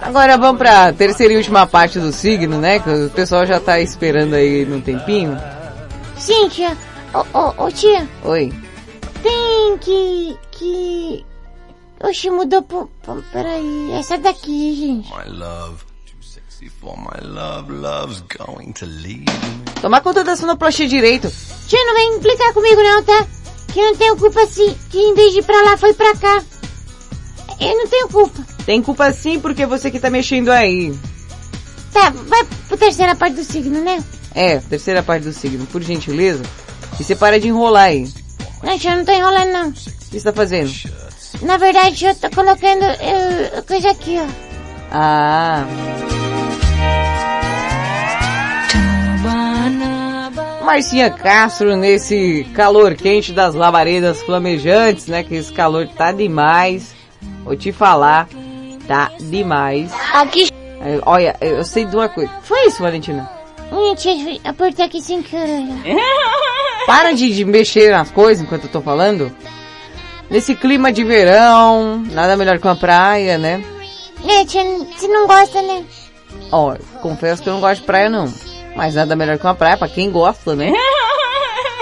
[0.00, 2.78] Agora vamos pra terceira e última parte do signo, né?
[2.78, 5.36] Que o pessoal já tá esperando aí num tempinho.
[6.16, 6.76] Sim, tia.
[7.14, 8.52] Ô, ô, ô, tia, Oi.
[9.22, 10.36] tem que...
[10.50, 11.25] que...
[12.00, 12.90] Oxe, mudou pro...
[13.02, 15.08] pro- Peraí, essa daqui, gente.
[15.10, 19.80] My love, too sexy for my love, love's going to leave me.
[19.80, 21.30] Toma conta da sonoplastia direito.
[21.68, 23.26] Tia, não vem implicar comigo não, tá?
[23.72, 26.14] Que eu não tenho culpa se que em vez de ir pra lá foi pra
[26.16, 26.42] cá.
[27.60, 28.42] Eu não tenho culpa.
[28.66, 30.94] Tem culpa sim porque você que tá mexendo aí.
[31.92, 34.02] Tá, vai pro terceira parte do signo, né?
[34.34, 36.42] É, terceira parte do signo, por gentileza.
[37.00, 38.10] E você para de enrolar aí.
[38.62, 39.68] Não, tia, eu não tô enrolando não.
[39.70, 40.70] O que você tá fazendo?
[41.42, 44.26] Na verdade, eu tô colocando eh, coisa aqui, ó.
[44.90, 45.64] Ah.
[50.64, 55.22] Marcinha Castro nesse calor quente das labaredas flamejantes, né?
[55.22, 56.94] Que esse calor tá demais.
[57.44, 58.28] Vou te falar,
[58.86, 59.92] tá demais.
[60.12, 60.48] Aqui.
[60.80, 62.30] É, Olha, eu sei de uma coisa.
[62.42, 63.30] Foi isso, Valentina?
[63.96, 65.66] Tia, apertei aqui sem querer.
[66.86, 69.32] Para de, de mexer nas coisas enquanto eu tô falando.
[70.30, 73.62] Nesse clima de verão, nada melhor que uma praia, né?
[74.24, 75.84] É, você não gosta, né?
[76.50, 78.32] Ó, confesso que eu não gosto de praia não.
[78.74, 80.72] Mas nada melhor que uma praia pra quem gosta, né?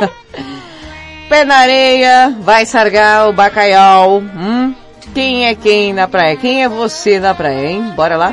[1.29, 4.19] Pé na areia, vai sargar o bacalhau.
[4.21, 4.75] Hum?
[5.15, 6.37] Quem é quem na praia?
[6.37, 7.93] Quem é você na praia, hein?
[7.97, 8.33] Bora lá?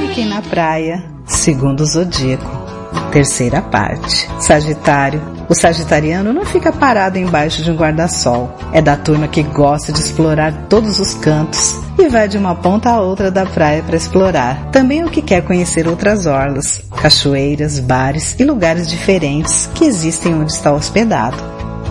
[0.00, 2.68] Fiquem na praia, segundo o zodíaco.
[3.10, 4.28] Terceira parte.
[4.40, 5.37] Sagitário.
[5.48, 8.54] O sagitariano não fica parado embaixo de um guarda-sol.
[8.72, 12.90] É da turma que gosta de explorar todos os cantos e vai de uma ponta
[12.90, 14.70] a outra da praia para explorar.
[14.70, 20.52] Também o que quer conhecer outras orlas, cachoeiras, bares e lugares diferentes que existem onde
[20.52, 21.38] está hospedado.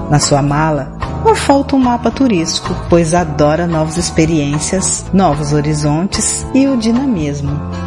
[0.09, 6.67] Na sua mala, não falta um mapa turístico, pois adora novas experiências, novos horizontes e
[6.67, 7.86] o dinamismo.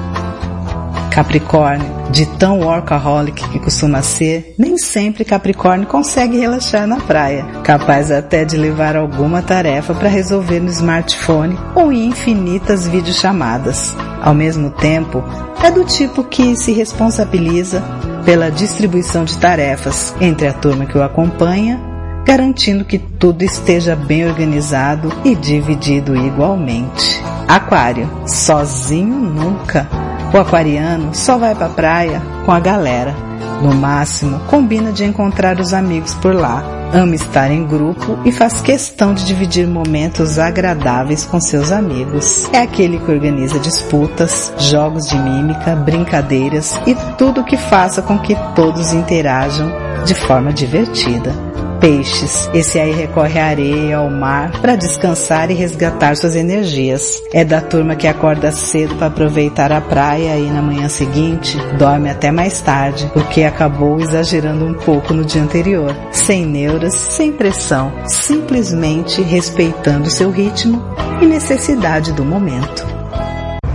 [1.11, 8.13] Capricórnio, de tão workaholic que costuma ser, nem sempre Capricórnio consegue relaxar na praia, capaz
[8.13, 13.95] até de levar alguma tarefa para resolver no smartphone ou em infinitas videochamadas.
[14.23, 15.23] Ao mesmo tempo,
[15.63, 17.83] é do tipo que se responsabiliza
[18.25, 21.81] pela distribuição de tarefas entre a turma que o acompanha,
[22.25, 27.21] garantindo que tudo esteja bem organizado e dividido igualmente.
[27.49, 29.89] Aquário, sozinho nunca.
[30.33, 33.15] O aquariano só vai pra praia com a galera.
[33.63, 36.63] No máximo, combina de encontrar os amigos por lá.
[36.93, 42.49] Ama estar em grupo e faz questão de dividir momentos agradáveis com seus amigos.
[42.53, 48.37] É aquele que organiza disputas, jogos de mímica, brincadeiras e tudo que faça com que
[48.55, 49.71] todos interajam
[50.05, 51.50] de forma divertida.
[51.81, 52.51] Peixes.
[52.53, 57.21] Esse aí recorre à areia, ao mar, para descansar e resgatar suas energias.
[57.33, 62.11] É da turma que acorda cedo para aproveitar a praia e na manhã seguinte dorme
[62.11, 65.97] até mais tarde, porque acabou exagerando um pouco no dia anterior.
[66.13, 70.85] Sem neuras, sem pressão, simplesmente respeitando seu ritmo
[71.23, 72.87] e necessidade do momento.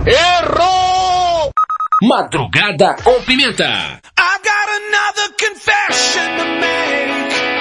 [0.06, 1.50] Errou!
[2.02, 3.64] Madrugada com pimenta.
[4.18, 7.55] I've got another confession to make.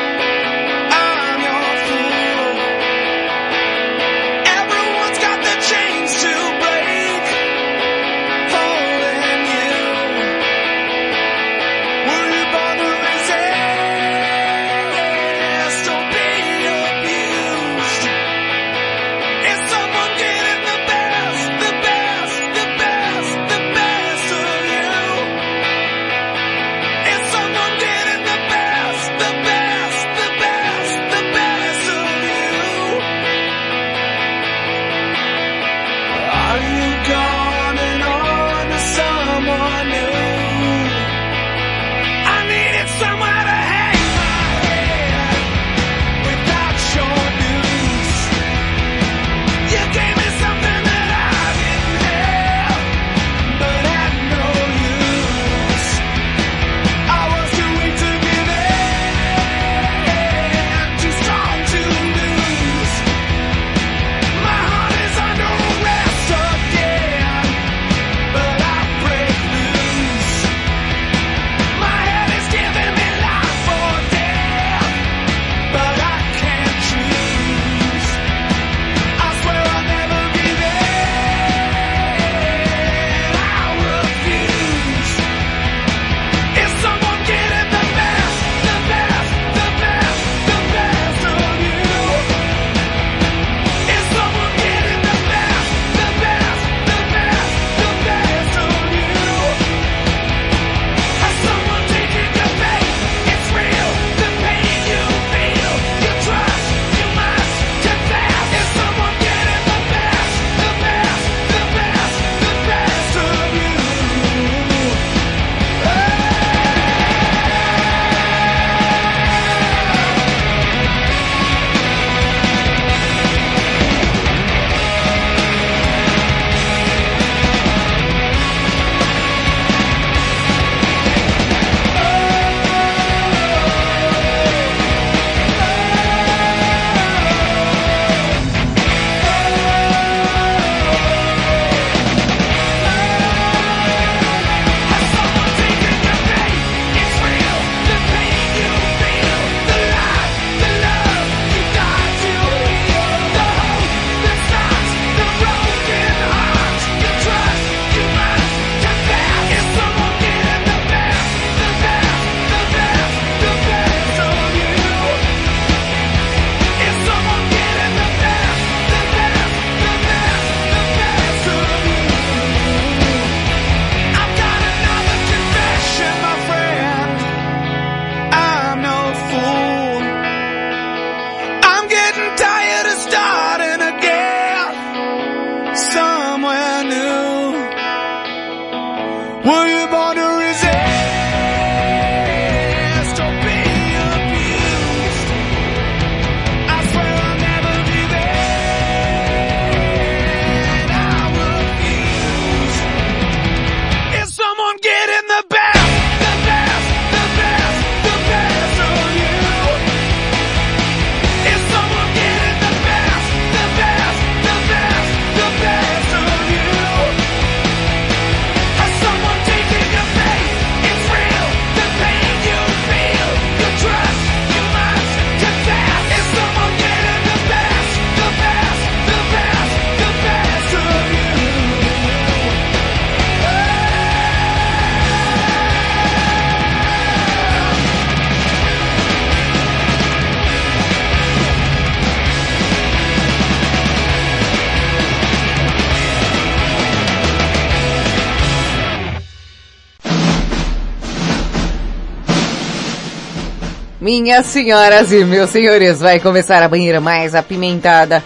[254.25, 258.23] Minhas senhoras e meus senhores, vai começar a banheira mais apimentada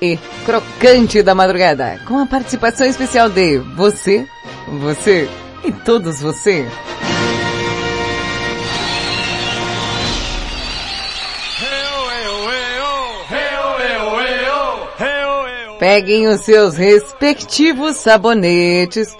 [0.00, 4.26] e crocante da madrugada, com a participação especial de você,
[4.80, 5.28] você
[5.62, 6.66] e todos você.
[15.78, 19.14] Peguem os seus respectivos sabonetes,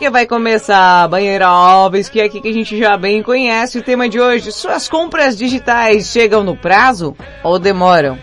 [0.00, 3.78] porque vai começar a banheira Alves, que é aqui que a gente já bem conhece.
[3.78, 7.14] O tema de hoje, suas compras digitais chegam no prazo
[7.44, 8.18] ou demoram?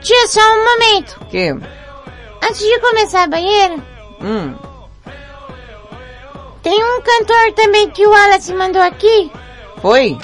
[0.00, 1.18] Tia, só um momento.
[1.28, 1.48] Que?
[2.40, 3.74] Antes de começar a banheira,
[4.20, 4.54] Hum,
[6.62, 9.28] tem um cantor também que o Wallace mandou aqui.
[9.80, 10.16] foi?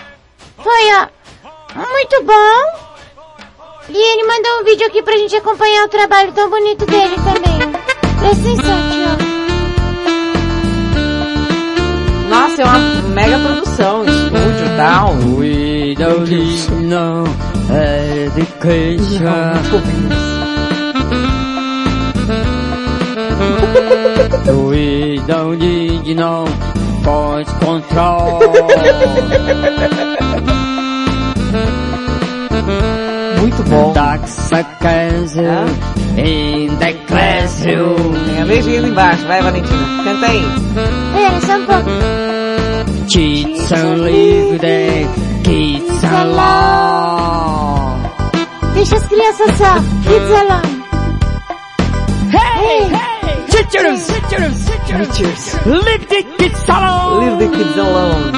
[0.58, 1.08] Foi, ó.
[1.74, 2.88] Muito bom.
[3.88, 7.72] E ele mandou um vídeo aqui pra gente acompanhar o trabalho tão bonito dele também.
[8.20, 8.97] Presta atenção,
[12.60, 12.78] é uma
[13.14, 15.14] mega produção, estúdio e tal.
[15.36, 17.24] We don't need no
[18.28, 19.18] education.
[24.68, 26.44] We don't need no
[27.04, 28.40] point control.
[33.40, 33.92] Muito bom.
[33.92, 35.68] Taxa castle
[36.16, 38.14] in the classroom.
[38.26, 40.42] Tem a legenda embaixo, vai Valentina, canta aí.
[41.14, 42.37] Pera, só um pouco.
[43.08, 45.08] Kids are living,
[45.42, 48.02] kids alone.
[48.74, 49.80] Deixa as crianças só.
[50.04, 50.84] Kids alone.
[52.30, 57.20] Hey, hey, teachers, teachers, teachers, leave the kids alone.
[57.24, 58.32] Leave the kids alone.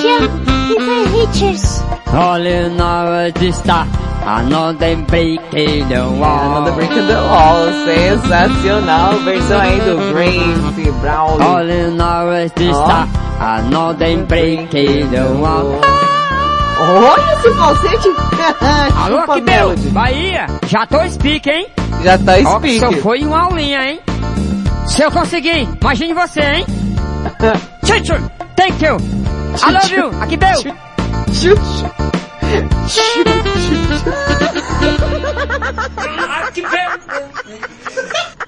[0.00, 0.18] Tia,
[0.66, 1.82] que foi Richards?
[2.12, 3.86] All in our dista,
[4.26, 6.62] another break in the wall.
[6.62, 11.42] Another Break in the Wall, sensacional, versão aí do Brave Brown.
[11.42, 13.08] All in our dista,
[13.40, 15.80] another break in the wall.
[16.76, 18.08] Olha esse falsete!
[19.04, 19.88] Alô, que Melody.
[19.90, 21.66] Bahia, já tô speak, hein?
[22.02, 22.80] Já tá speak.
[22.80, 24.00] só foi uma aulinha, hein?
[24.86, 26.66] Se eu conseguir, imagine você, hein?
[27.86, 28.20] Teacher,
[28.56, 28.96] thank you.
[29.66, 30.58] I love you, aqui Bel.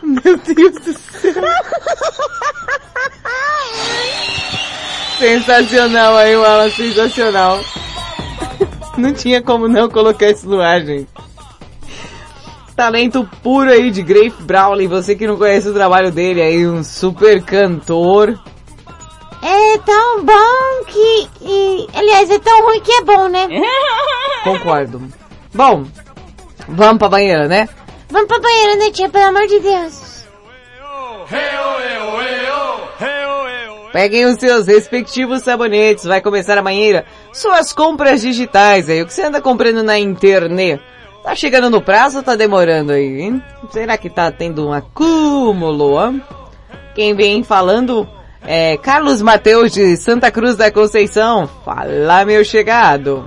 [0.02, 1.42] Meu Deus do céu.
[5.18, 7.60] Sensacional aí, Wallace, sensacional.
[8.96, 11.08] Não tinha como não colocar isso no ar, gente.
[12.74, 16.84] Talento puro aí de Grafe Brawley, você que não conhece o trabalho dele aí, um
[16.84, 18.38] super cantor.
[19.42, 21.28] É tão bom que...
[21.42, 23.46] E, aliás, é tão ruim que é bom, né?
[24.44, 25.02] Concordo.
[25.54, 25.84] Bom,
[26.68, 27.68] vamos pra banheira, né?
[28.10, 29.08] Vamos pra banheira, né, tia?
[29.08, 30.24] Pelo amor de Deus.
[33.92, 37.06] Peguem os seus respectivos sabonetes, vai começar a banheira.
[37.32, 40.82] Suas compras digitais aí, o que você anda comprando na internet?
[41.24, 43.42] Tá chegando no prazo ou tá demorando aí, hein?
[43.70, 46.20] Será que tá tendo um acúmulo, hã?
[46.94, 48.06] Quem vem falando
[48.46, 51.48] é Carlos Mateus de Santa Cruz da Conceição.
[51.64, 53.24] Fala, meu chegado.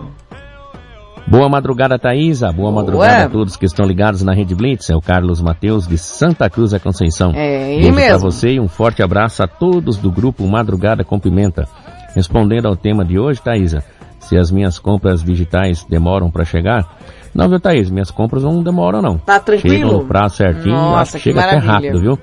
[1.28, 2.52] Boa madrugada, Thaisa.
[2.52, 4.90] Boa madrugada a todos que estão ligados na Rede Blitz.
[4.90, 7.32] É o Carlos Mateus de Santa Cruz da Conceição.
[7.36, 8.20] É, ele Beijo pra mesmo.
[8.32, 11.68] você e um forte abraço a todos do grupo Madrugada com Pimenta.
[12.16, 13.84] Respondendo ao tema de hoje, Thaisa,
[14.20, 16.98] se as minhas compras digitais demoram para chegar,
[17.34, 17.92] não, viu, Thaís?
[17.92, 19.20] Minhas compras não demoram, não.
[19.20, 19.76] Tá tranquilo?
[19.76, 21.72] Chegam no prazo certinho, Nossa, acho que chega até maravilha.
[21.74, 22.20] rápido, viu?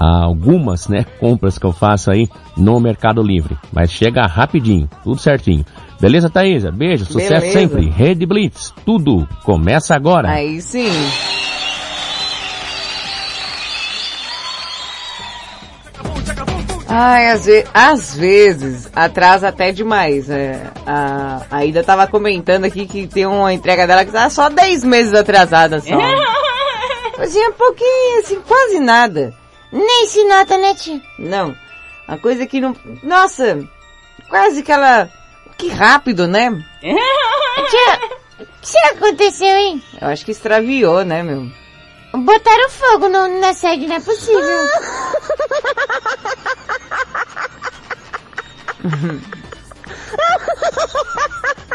[0.00, 5.20] Há algumas, né, compras que eu faço aí no Mercado Livre, mas chega rapidinho, tudo
[5.20, 5.64] certinho.
[6.00, 6.70] Beleza, Thaisa?
[6.72, 7.52] Beijo, sucesso Beleza.
[7.52, 7.90] sempre.
[7.90, 10.30] Rede Blitz, tudo começa agora.
[10.30, 10.88] Aí sim.
[16.88, 20.28] Ai, às, ve- às vezes atrasa até demais.
[20.28, 20.60] É.
[20.86, 24.84] A, a Ida tava comentando aqui que tem uma entrega dela que tá só 10
[24.84, 25.96] meses atrasada só.
[27.16, 29.32] Fazia pouquinho, assim, quase nada.
[29.72, 31.00] Nem se nota, né, tia?
[31.18, 31.56] Não.
[32.08, 32.74] A coisa que não.
[33.02, 33.62] Nossa!
[34.28, 35.08] Quase que ela.
[35.56, 36.50] Que rápido, né?
[36.82, 38.00] Tia,
[38.40, 39.82] o que aconteceu, hein?
[40.00, 41.46] Eu acho que extraviou, né, meu?
[42.12, 44.40] Botaram fogo no- na sede, não é possível.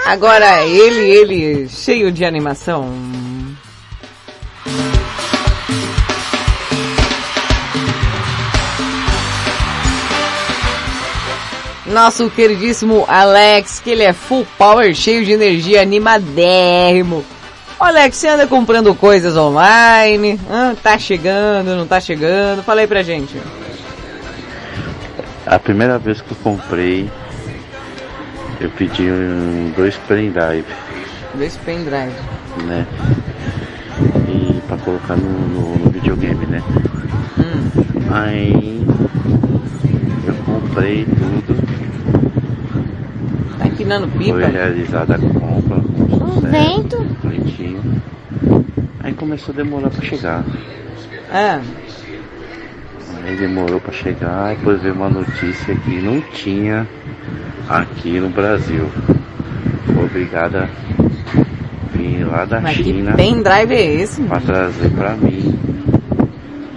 [0.05, 2.91] Agora ele, ele, cheio de animação.
[11.85, 17.23] Nosso queridíssimo Alex, que ele é full power, cheio de energia, animadérrimo.
[17.79, 20.39] Alex, você anda comprando coisas online?
[20.49, 20.73] Hã?
[20.81, 22.63] tá chegando, não tá chegando?
[22.63, 23.39] Fala aí pra gente.
[25.45, 27.07] A primeira vez que eu comprei
[28.59, 30.65] Eu pedi um, dois pendrive,
[31.35, 32.13] Dois pendrive.
[32.63, 32.87] né?
[34.27, 36.63] E pra colocar no, no- no videogame, né?
[38.11, 38.81] Aí
[40.25, 41.64] eu comprei tudo.
[43.85, 44.47] Empinando Foi pipa?
[44.47, 45.75] realizada a compra.
[45.77, 46.97] com Um sucesso, vento?
[47.23, 48.01] Bonitinho.
[48.99, 50.43] Aí começou a demorar pra chegar.
[51.31, 51.61] É.
[53.23, 56.87] Aí demorou pra chegar, depois veio uma notícia que não tinha
[57.69, 58.89] aqui no Brasil.
[59.93, 60.67] Foi obrigada
[61.93, 64.23] a vir lá da Mas que China pendrive é esse?
[64.23, 65.59] pra trazer pra mim.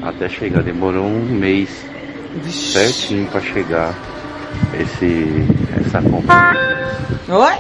[0.03, 1.71] Até chegar, demorou um mês
[2.51, 3.95] certinho pra chegar
[4.79, 5.45] esse,
[5.89, 6.55] essa compra.
[7.29, 7.55] Oi?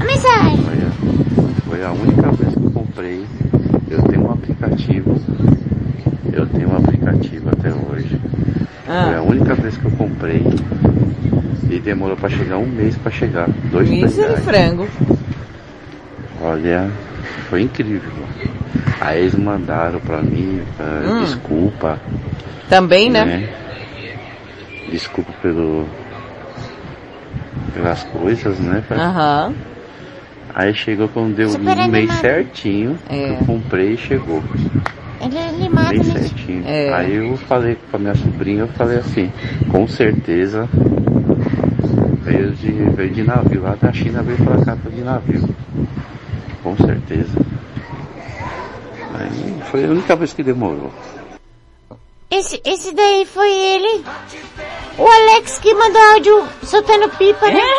[0.00, 0.58] A mensagem.
[0.58, 3.26] Foi a, foi a única vez que eu comprei.
[3.90, 5.20] Eu tenho um aplicativo.
[6.32, 8.20] Eu tenho um aplicativo até hoje.
[8.88, 9.04] Ah.
[9.06, 10.42] Foi a única vez que eu comprei.
[11.70, 13.48] E demorou pra chegar um mês pra chegar.
[13.70, 14.42] Dois Mísero pendrive.
[14.44, 14.88] frango.
[16.40, 16.90] Olha,
[17.48, 18.10] foi incrível.
[19.00, 21.20] Aí eles mandaram pra mim, ah, Hum.
[21.24, 21.98] desculpa.
[22.68, 23.48] Também, né?
[24.90, 25.86] Desculpa pelo.
[27.72, 28.82] Pelas coisas, né?
[28.90, 29.54] Aham.
[30.54, 32.20] Aí chegou quando deu Super um mês animado.
[32.20, 33.30] certinho, É.
[33.30, 34.42] eu comprei e chegou.
[35.20, 36.18] Ele é limado Bem mesmo.
[36.18, 36.64] certinho.
[36.66, 36.92] É.
[36.94, 39.30] Aí eu falei pra minha sobrinha, eu falei assim,
[39.70, 40.68] com certeza
[42.22, 45.48] veio de, veio de navio, lá da China veio pra cá de navio.
[46.62, 47.38] Com certeza.
[49.14, 50.90] Aí foi a única vez que demorou.
[52.32, 54.04] Esse, esse daí foi ele.
[54.96, 57.60] O Alex que mandou áudio soltando pipa, né?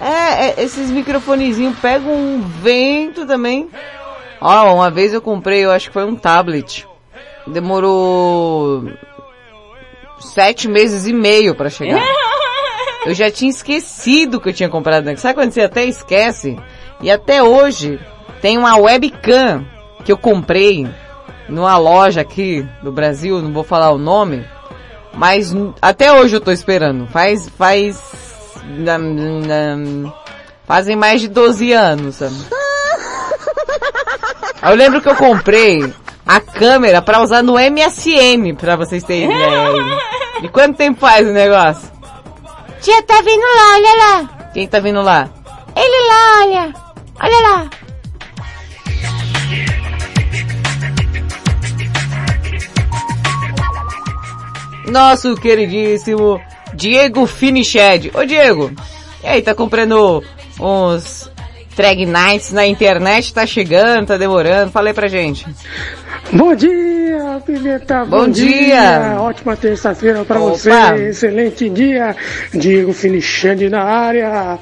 [0.00, 3.68] É, é, esses microfonezinhos pegam um vento também.
[4.40, 6.86] Ó, uma vez eu comprei, eu acho que foi um tablet.
[7.44, 8.84] Demorou
[10.20, 12.00] sete meses e meio pra chegar.
[13.04, 15.04] Eu já tinha esquecido que eu tinha comprado.
[15.04, 15.16] né?
[15.16, 16.56] Sabe quando você até esquece?
[17.00, 17.98] E até hoje
[18.40, 19.66] tem uma webcam
[20.04, 20.86] que eu comprei
[21.48, 24.46] numa loja aqui do Brasil, não vou falar o nome,
[25.14, 27.06] mas até hoje eu tô esperando.
[27.08, 28.02] Faz, faz,
[30.66, 32.34] fazem mais de 12 anos, sabe?
[34.60, 35.94] Eu lembro que eu comprei
[36.26, 39.98] a câmera pra usar no MSN, pra vocês terem ideia aí.
[40.42, 41.90] E quanto tempo faz o negócio?
[42.80, 44.50] Tia, tá vindo lá, olha lá.
[44.52, 45.28] Quem tá vindo lá?
[45.76, 46.74] Ele lá, olha.
[47.20, 47.70] Olha lá.
[54.88, 56.40] Nosso queridíssimo
[56.74, 58.10] Diego Finiched.
[58.14, 58.70] Ô Diego,
[59.22, 60.22] e aí, tá comprando
[60.60, 61.30] uns
[61.76, 63.34] Drag Nights na internet?
[63.34, 64.70] Tá chegando, tá demorando?
[64.70, 65.46] Fala aí pra gente.
[66.32, 68.04] Bom dia, Pimenta.
[68.04, 69.16] Bom dia.
[69.18, 70.70] Ótima terça-feira para você.
[71.08, 72.14] Excelente dia.
[72.52, 74.58] Diego Finichande na área.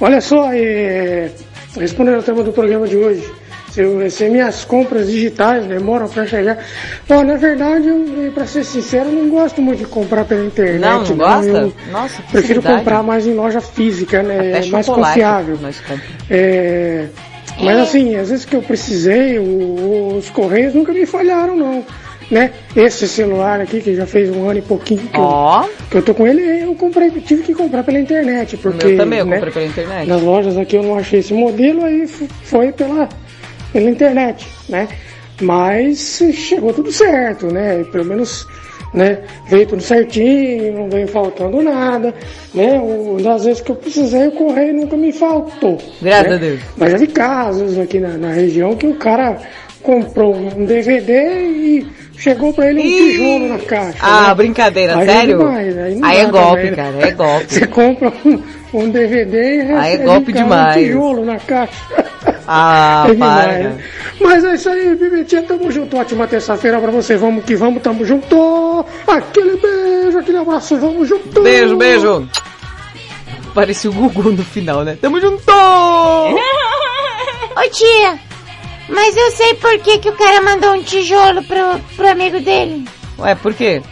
[0.00, 1.30] Olha só, é,
[1.78, 3.30] respondendo ao tema do programa de hoje.
[3.70, 6.58] Se, eu, se minhas compras digitais demoram para chegar.
[7.06, 10.80] Bom, na verdade, eu, para ser sincero, eu não gosto muito de comprar pela internet.
[10.80, 11.48] Não, não gosta?
[11.48, 12.78] Eu Nossa, que prefiro facilidade.
[12.78, 14.56] comprar mais em loja física, né?
[14.56, 15.58] Até É mais confiável.
[16.30, 17.06] É,
[17.60, 21.84] mas assim, às vezes que eu precisei, os correios nunca me falharam não.
[22.30, 22.52] Né?
[22.76, 25.62] Esse celular aqui, que já fez um ano e pouquinho que, Ó.
[25.62, 28.96] eu, que eu tô com ele, eu comprei, tive que comprar pela internet, porque meu
[28.98, 30.06] também, eu né, comprei pela internet.
[30.06, 33.08] nas lojas aqui eu não achei esse modelo, aí foi pela,
[33.72, 34.88] pela internet, né?
[35.40, 37.84] Mas chegou tudo certo, né?
[37.92, 38.46] Pelo menos
[38.92, 39.18] né,
[39.48, 42.14] veio tudo certinho, não veio faltando nada,
[42.54, 42.80] né?
[42.80, 45.78] O, das vezes que eu precisei, o correio nunca me faltou.
[46.00, 46.34] Graças né?
[46.34, 46.60] a Deus.
[46.76, 49.38] Mas já vi casos aqui na, na região que o cara
[49.82, 51.12] comprou um DVD
[51.46, 51.86] e
[52.16, 53.98] chegou pra ele um tijolo na caixa.
[54.00, 54.34] Ah, né?
[54.34, 55.34] brincadeira, Aí sério?
[55.34, 57.46] É demais, aí Aí é golpe, também, cara, é golpe.
[57.54, 58.42] Você compra um,
[58.74, 60.76] um DVD e recebe Aí é golpe demais.
[60.76, 62.07] um tijolo na caixa.
[62.50, 63.76] Ah, É para.
[64.20, 65.98] Mas é isso aí, Bibitinha, tamo junto.
[65.98, 67.14] Ótima terça-feira pra você.
[67.16, 68.86] Vamos que vamos, tamo junto.
[69.06, 71.42] Aquele beijo, aquele abraço, vamos junto.
[71.42, 72.26] Beijo, beijo.
[73.54, 74.96] Parecia o Gugu no final, né?
[75.00, 75.52] Tamo junto!
[77.56, 78.18] Ô tia,
[78.88, 82.88] mas eu sei por que, que o cara mandou um tijolo pro, pro amigo dele.
[83.18, 83.82] Ué, por quê?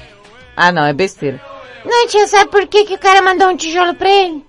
[0.56, 1.40] Ah, não, é besteira.
[1.84, 4.44] Não, tia, sabe por que, que o cara mandou um tijolo pra ele?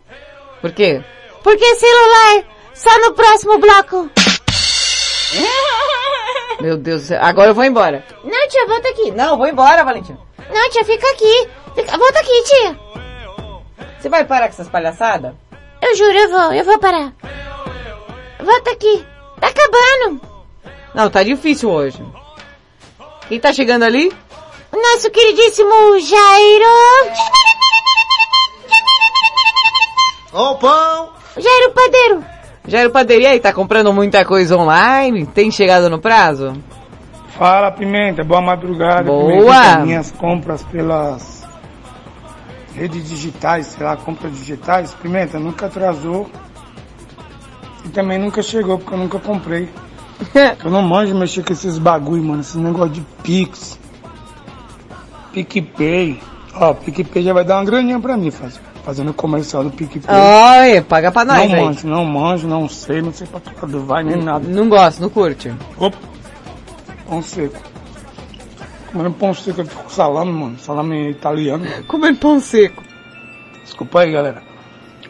[0.61, 1.01] Por quê?
[1.43, 2.43] Porque celular,
[2.77, 4.09] só no próximo bloco.
[6.61, 7.19] Meu Deus do céu.
[7.21, 8.03] Agora eu vou embora.
[8.23, 9.11] Não, tia, volta aqui.
[9.11, 10.17] Não, vou embora, Valentina.
[10.51, 11.49] Não, tia, fica aqui.
[11.75, 12.79] Fica- Volta aqui, tia.
[13.99, 15.33] Você vai parar com essas palhaçadas?
[15.81, 17.13] Eu juro, eu vou, eu vou parar.
[18.39, 19.05] Volta aqui.
[19.39, 20.21] Tá acabando.
[20.95, 22.03] Não, tá difícil hoje.
[23.27, 24.11] Quem tá chegando ali?
[24.71, 26.65] O nosso queridíssimo Jairo.
[30.33, 31.13] Ó o pão!
[31.37, 32.25] Jairo Padeiro.
[32.67, 35.25] Jairo Padeiro, e aí, tá comprando muita coisa online?
[35.25, 36.53] Tem chegado no prazo?
[37.29, 38.25] Fala, Pimenta.
[38.25, 39.03] Boa madrugada.
[39.03, 39.77] Boa.
[39.77, 41.47] Minhas compras pelas
[42.75, 44.93] redes digitais, sei lá, compras digitais.
[44.95, 46.29] Pimenta, nunca atrasou.
[47.85, 49.69] E também nunca chegou, porque eu nunca comprei.
[50.61, 52.41] eu não manjo mexer com esses bagulho, mano.
[52.41, 53.79] Esse negócio de Pix.
[55.31, 56.19] PicPay.
[56.53, 60.15] Ó, PicPay já vai dar uma graninha pra mim, faz, fazendo comercial do PicPay.
[60.15, 61.61] Olha, paga pra nós Não aí.
[61.65, 64.47] manjo, não manjo, não sei, não sei pra que lado vai, nem nada.
[64.47, 65.53] Não gosta, não curte.
[65.77, 65.97] Opa,
[67.05, 67.59] pão seco.
[68.89, 70.57] Comendo pão seco aqui com salame, mano.
[70.57, 71.65] Salame italiano.
[71.85, 72.81] Comendo pão seco.
[73.61, 74.41] Desculpa aí, galera.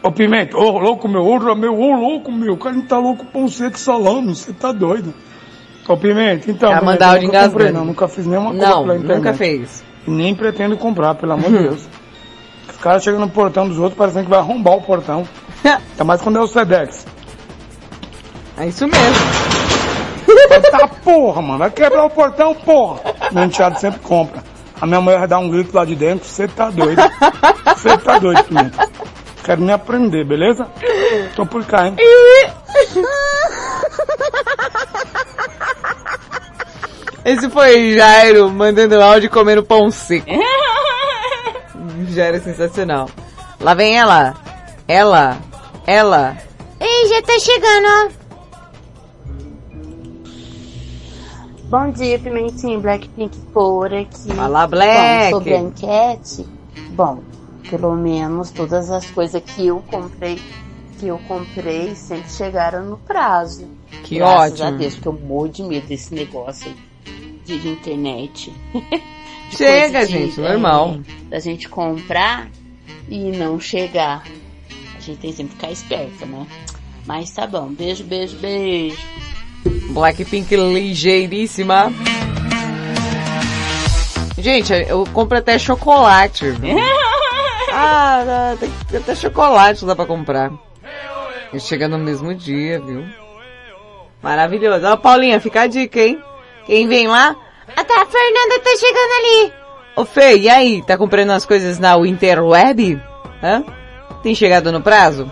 [0.02, 2.54] Ô Pimenta, ô louco meu, ô meu, ô louco meu.
[2.54, 5.14] O cara não tá louco com pão seco salame, você tá doido.
[5.88, 6.70] Ô Pimenta, então.
[6.70, 7.72] Pimenta, mandar comprei, engasgando.
[7.74, 9.16] não, nunca fiz nenhuma compra Não, pela internet.
[9.18, 9.84] nunca fez.
[10.04, 11.88] Nem pretendo comprar, pelo amor de Deus.
[12.78, 15.26] Os caras chegam no portão dos outros parecendo que vai arrombar o portão.
[15.64, 17.04] Ainda mais quando é o Sedex.
[18.56, 19.16] É isso mesmo.
[20.70, 21.58] Tá porra, mano.
[21.58, 23.00] Vai quebrar o portão, porra.
[23.32, 24.44] Meu enteado sempre compra.
[24.80, 26.28] A minha mulher vai dar um grito lá de dentro.
[26.28, 27.02] Você tá doido.
[27.76, 28.88] Você tá doido, Pimenta.
[29.42, 30.68] Quero me aprender, beleza?
[31.34, 31.96] Tô por cá, hein?
[37.24, 40.26] Esse foi Jairo mandando áudio comendo pão seco.
[42.18, 43.08] Jairo é sensacional.
[43.60, 44.34] Lá vem ela.
[44.88, 45.38] Ela.
[45.86, 46.36] Ela.
[46.80, 48.08] Ei, já tá chegando, ó.
[51.70, 54.34] Bom dia, Pimentinho, Blackpink por aqui.
[54.34, 55.30] Fala, Black.
[55.30, 56.46] Bom, sobre a enquete,
[56.90, 57.20] bom,
[57.70, 60.42] pelo menos todas as coisas que eu comprei,
[60.98, 63.68] que eu comprei, sempre chegaram no prazo.
[64.02, 64.66] Que Graças ótimo.
[64.66, 66.74] a Deus, que eu morro de medo desse negócio
[67.48, 68.52] aí de internet.
[69.50, 71.00] Chega, de, gente, é, normal.
[71.28, 72.48] da gente comprar
[73.08, 74.22] e não chegar.
[74.96, 76.46] A gente tem sempre que ficar esperta, né?
[77.06, 78.98] Mas tá bom, beijo, beijo, beijo.
[79.90, 81.92] Blackpink ligeiríssima.
[84.36, 86.44] Gente, eu compro até chocolate.
[87.72, 88.54] ah,
[88.94, 90.52] até chocolate dá pra comprar.
[91.52, 93.04] E chega no mesmo dia, viu?
[94.22, 94.86] Maravilhoso.
[94.86, 96.22] Ó, Paulinha, fica a dica, hein?
[96.66, 97.34] Quem vem lá?
[97.76, 99.52] Ah, tá, a Fernanda tá chegando ali.
[99.96, 100.82] Ô Fê, e aí?
[100.82, 103.00] Tá comprando as coisas na Interweb?
[103.42, 103.64] Hã?
[104.22, 105.30] Tem chegado no prazo?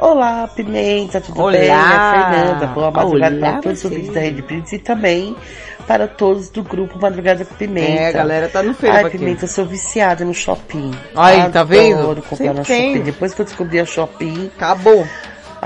[0.00, 1.52] Olá, Pimenta, tudo Olá.
[1.52, 1.68] bem?
[1.68, 2.66] É a Fernanda.
[2.66, 5.36] Boa madrugada Olá, para todos os ouvintes da Rede Blitz e também
[5.86, 7.92] para todos do grupo Madrugada com Pimenta.
[7.92, 9.18] É, a galera tá no fervo Ai, aqui.
[9.18, 10.90] Pimenta, eu sou viciada no shopping.
[11.14, 12.00] Aí, tá vendo?
[12.00, 12.92] Adoro comprar Sempre no tem.
[12.92, 13.04] shopping.
[13.04, 14.50] Depois que eu descobri a shopping...
[14.56, 15.06] Acabou.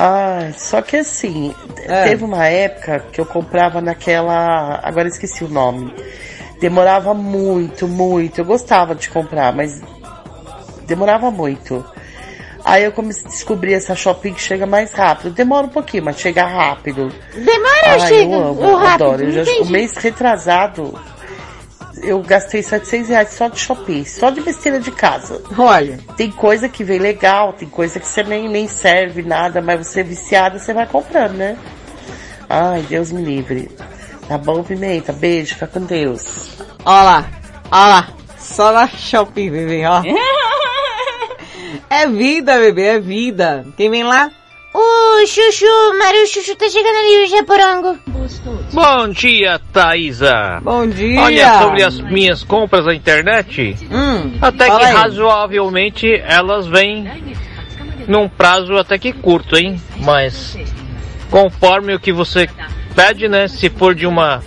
[0.01, 1.53] Ai, só que assim,
[1.89, 2.05] É.
[2.05, 4.79] teve uma época que eu comprava naquela...
[4.81, 5.93] Agora eu esqueci o nome.
[6.61, 8.41] Demorava muito, muito.
[8.41, 9.81] Eu gostava de comprar, mas
[10.87, 11.85] demorava muito.
[12.65, 15.31] Aí eu comecei a descobrir essa shopping que chega mais rápido.
[15.31, 17.13] Demora um pouquinho, mas chega rápido.
[17.35, 18.35] Demora Ai, chega?
[18.35, 19.05] eu amo, Ou rápido?
[19.05, 19.25] adoro.
[19.25, 20.97] Eu já, o mês retrasado,
[22.03, 25.43] eu gastei 700 reais só de shopping, só de besteira de casa.
[25.57, 25.99] Olha.
[26.17, 30.01] Tem coisa que vem legal, tem coisa que você nem, nem serve nada, mas você
[30.01, 31.57] é viciado, você vai comprando, né?
[32.49, 33.71] Ai, Deus me livre.
[34.27, 35.13] Tá bom, Pimenta?
[35.13, 36.59] Beijo, fica com Deus.
[36.85, 37.29] Ó lá,
[37.71, 38.09] ó lá.
[38.39, 40.03] Só na Shopping, bebê, ó.
[41.91, 43.67] é vida, bebê, é vida.
[43.77, 44.31] Quem vem lá?
[44.81, 45.67] O Chuchu,
[45.99, 47.99] Mário Chuchu tá chegando ali, o Japorango.
[48.73, 50.61] Bom dia, Thaisa.
[50.63, 51.21] Bom dia.
[51.21, 54.95] Olha, sobre as minhas compras na internet, Hum, até que aí.
[54.95, 57.11] razoavelmente elas vêm
[58.07, 59.83] num prazo até que curto, hein?
[59.97, 60.57] Mas
[61.29, 62.49] conforme o que você
[62.95, 63.49] pede, né?
[63.49, 64.41] Se for de uma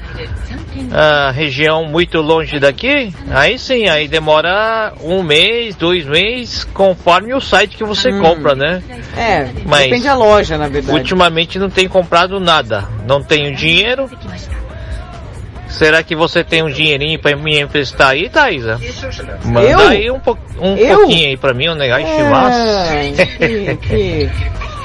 [0.92, 7.42] ah, região muito longe daqui, aí sim, aí demora um mês, dois meses, conforme o
[7.42, 8.22] site que você Hum.
[8.22, 8.82] compra, né?
[9.18, 10.98] É, Mas depende da loja, na verdade.
[10.98, 12.86] Ultimamente não tenho comprado nada.
[13.08, 14.10] Não tenho dinheiro.
[15.68, 18.80] Será que você tem um dinheirinho pra me emprestar aí, Thaisa?
[19.46, 19.80] Manda Eu?
[19.80, 24.30] aí um, po um pouquinho aí pra mim, um negócio de É, que, que...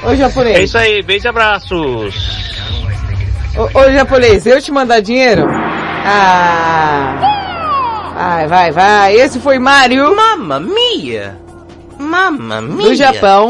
[0.03, 0.55] Ô japonês.
[0.57, 2.55] É isso aí, beijos e abraços.
[3.57, 5.45] Ô, ô japonês, eu te mandar dinheiro?
[6.09, 7.15] Ah.
[8.15, 9.15] Vai, vai, vai.
[9.15, 10.15] Esse foi Mario.
[10.15, 11.37] Mamma mia.
[11.99, 12.87] Mamma mia.
[12.87, 13.49] Do Japão.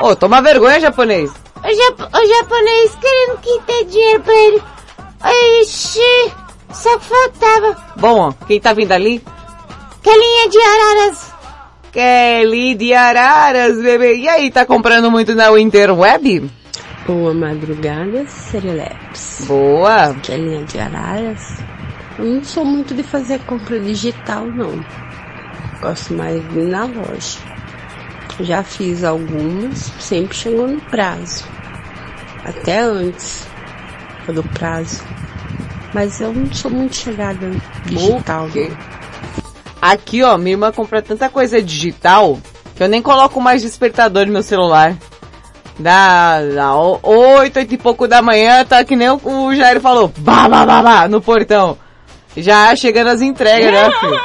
[0.00, 1.30] Ô, toma vergonha, japonês.
[1.62, 4.62] O, jap o japonês querendo que dê dinheiro pra ele.
[5.60, 6.32] Ixi,
[6.72, 7.76] só que faltava.
[7.96, 9.22] Bom, ó, quem tá vindo ali?
[10.02, 11.32] Calinha de araras.
[11.92, 14.16] Kelly de Araras, bebê.
[14.16, 16.50] E aí, tá comprando muito na Interweb?
[17.06, 19.44] Boa madrugada, Serileps.
[19.46, 20.14] Boa.
[20.22, 21.58] Que é linha de araras.
[22.18, 24.84] Eu não sou muito de fazer compra digital, não.
[25.80, 27.38] Gosto mais de ir na loja.
[28.40, 31.44] Já fiz algumas, sempre chegou no prazo.
[32.44, 33.46] Até antes
[34.28, 35.02] do prazo.
[35.92, 37.50] Mas eu não sou muito chegada
[37.86, 38.48] digital.
[38.50, 38.70] quê?
[39.80, 42.38] Aqui, ó, minha irmã compra tanta coisa digital
[42.76, 44.96] que eu nem coloco mais despertador no meu celular.
[45.82, 46.40] Dá
[46.76, 50.48] o- oito, oito e pouco da manhã, tá que nem o, o Jair falou, bah,
[50.48, 51.76] bah, bah, bah, no portão.
[52.36, 54.20] Já chegando as entregas, né, filho?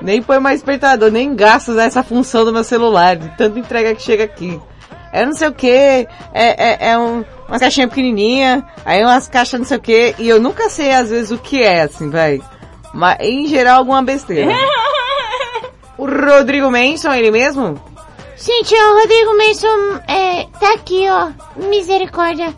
[0.00, 4.02] Nem põe mais despertador, nem gasto nessa função do meu celular, de tanta entrega que
[4.02, 4.60] chega aqui.
[5.12, 9.58] É não sei o que, é, é, é um, uma caixinha pequenininha, aí umas caixas
[9.60, 12.40] não sei o que, e eu nunca sei às vezes o que é, assim, vai.
[12.92, 14.52] Mas, em geral, alguma besteira.
[15.96, 17.80] o Rodrigo Manson, ele mesmo?
[18.38, 21.30] Gente, o Rodrigo Mason é, tá aqui, ó.
[21.68, 22.54] Misericórdia.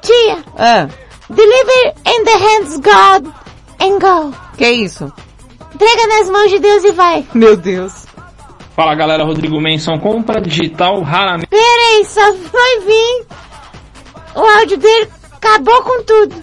[0.00, 0.88] Tia, Ah,
[1.28, 3.32] deliver in the hands God
[3.80, 4.34] and go.
[4.56, 5.12] que isso?
[5.74, 7.26] Entrega nas mãos de Deus e vai.
[7.34, 8.06] Meu Deus.
[8.76, 11.48] Fala galera, Rodrigo Menson, compra digital raramente.
[11.48, 13.26] Peraí, só foi vir.
[14.34, 16.42] O áudio dele acabou com tudo.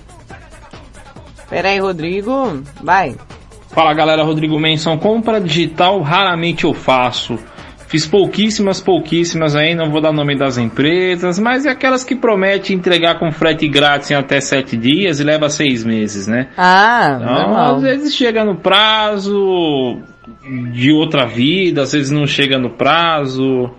[1.50, 2.62] Pera aí, Rodrigo.
[2.84, 3.16] Vai.
[3.70, 7.38] Fala galera, Rodrigo Menson, compra digital raramente eu faço.
[7.90, 12.76] Fiz pouquíssimas, pouquíssimas aí, não vou dar nome das empresas, mas é aquelas que prometem
[12.76, 16.50] entregar com frete grátis em até sete dias e leva seis meses, né?
[16.56, 17.76] Ah, Então, normal.
[17.78, 19.98] às vezes chega no prazo
[20.72, 23.72] de outra vida, às vezes não chega no prazo.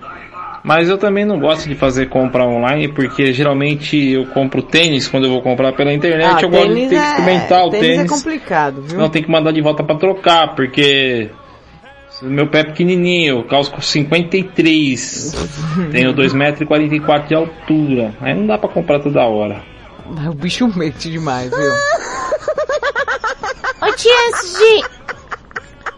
[0.65, 5.25] Mas eu também não gosto de fazer compra online, porque geralmente eu compro tênis quando
[5.25, 7.87] eu vou comprar pela internet, Ah, eu gosto de ter que é- experimentar o tênis
[7.89, 8.11] é tênis.
[8.11, 8.99] complicado, viu?
[8.99, 11.31] Não tem que mandar de volta pra trocar, porque
[12.23, 15.35] meu pé é pequenininho, eu calço 53,
[15.91, 19.63] tenho 2,44m de altura, aí não dá pra comprar toda hora.
[20.29, 21.73] O bicho mente demais, viu?
[23.83, 24.85] Ô tia, antes de...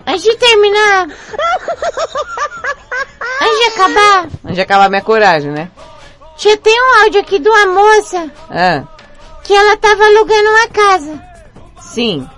[0.07, 1.09] Antes de terminar...
[3.41, 4.29] Antes de acabar...
[4.45, 5.69] Antes de acabar minha coragem, né?
[6.37, 8.85] Tia, tem um áudio aqui de uma moça Ah,
[9.43, 11.23] que ela tava alugando uma casa.
[11.81, 12.29] sim.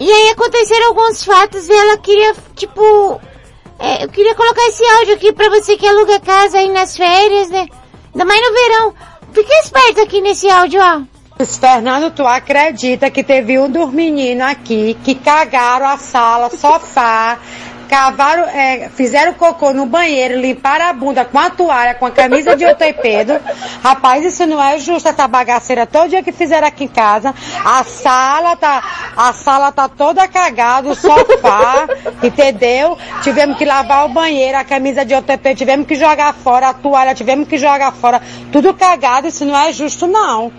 [0.00, 3.20] E aí aconteceram alguns fatos e ela queria, tipo...
[3.78, 7.48] é, eu queria colocar esse áudio aqui pra você que aluga casa aí nas férias,
[7.50, 7.66] né?
[8.12, 8.94] Ainda mais no verão.
[9.32, 11.02] Fica esperto aqui nesse áudio, ó.
[11.44, 17.38] Fernando, tu acredita que teve um dos meninos aqui que cagaram a sala, sofá,
[17.88, 22.54] cavaram, é, fizeram cocô no banheiro, limparam a bunda com a toalha, com a camisa
[22.54, 23.40] de ortopedo.
[23.82, 27.34] Rapaz, isso não é justo, essa bagaceira todo dia que fizeram aqui em casa.
[27.64, 31.88] A sala tá, a sala tá toda cagada, o sofá,
[32.22, 32.98] entendeu?
[33.22, 37.14] Tivemos que lavar o banheiro, a camisa de ortopedo, tivemos que jogar fora, a toalha,
[37.14, 38.20] tivemos que jogar fora.
[38.52, 40.52] Tudo cagado, isso não é justo não.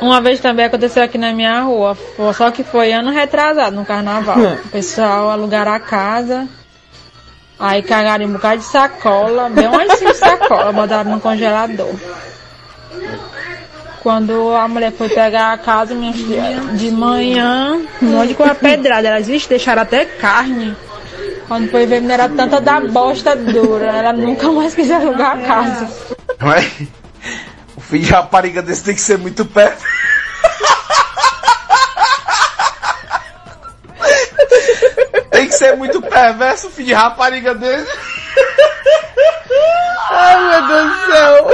[0.00, 1.96] Uma vez também aconteceu aqui na minha rua,
[2.34, 4.38] só que foi ano retrasado, no carnaval.
[4.64, 6.48] O pessoal alugaram a casa,
[7.58, 11.94] aí cagaram em um bocado de sacola, bem umas cinco sacolas, botaram no congelador.
[14.02, 18.54] Quando a mulher foi pegar a casa, minha filha, de manhã, um monte de coisa
[18.54, 20.74] pedrada, elas vixe, deixaram até carne.
[21.46, 25.42] Quando foi ver, não era tanta da bosta dura, ela nunca mais quis alugar a
[25.42, 25.90] casa.
[26.40, 26.99] O
[27.90, 29.84] filho de rapariga desse tem que ser muito perto.
[35.32, 37.90] tem que ser muito perverso filho de rapariga desse.
[40.10, 41.50] Ai, meu Deus do céu.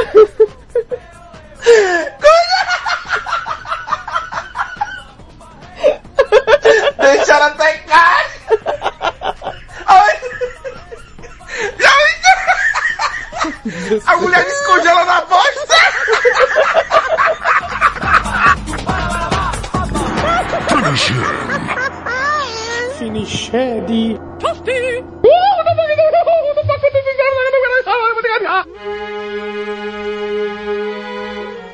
[6.99, 8.35] Deixaram até carne.
[9.23, 9.36] Ai.
[14.07, 15.77] A mulher descongela na bosta.
[22.99, 23.51] Finished.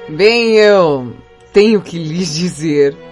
[0.08, 1.16] Bem, eu
[1.52, 2.96] tenho que lhes dizer.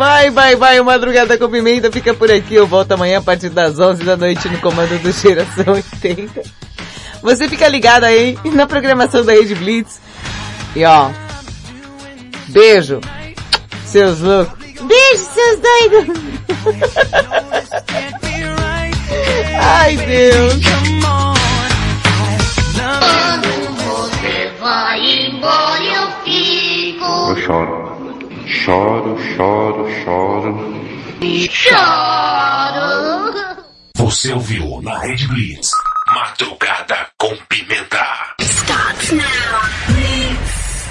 [0.00, 2.54] Vai, vai, vai, o Madrugada com Pimenta fica por aqui.
[2.54, 6.42] Eu volto amanhã a partir das 11 da noite no comando do Geração 80.
[7.20, 10.00] Você fica ligado aí na programação da Rede Blitz.
[10.74, 11.10] E ó,
[12.48, 12.98] beijo,
[13.84, 14.58] seus loucos.
[14.80, 16.16] Beijo, seus doidos.
[19.60, 20.54] Ai, Deus.
[22.74, 27.04] Quando você vai embora, eu fico.
[27.04, 27.89] Eu choro.
[28.50, 30.74] Choro, choro, choro.
[31.48, 32.90] Choro!
[33.96, 35.70] Você ouviu na Rede Blitz.
[36.12, 38.04] Madrugada com pimenta.
[38.40, 40.88] Start now, Blitz.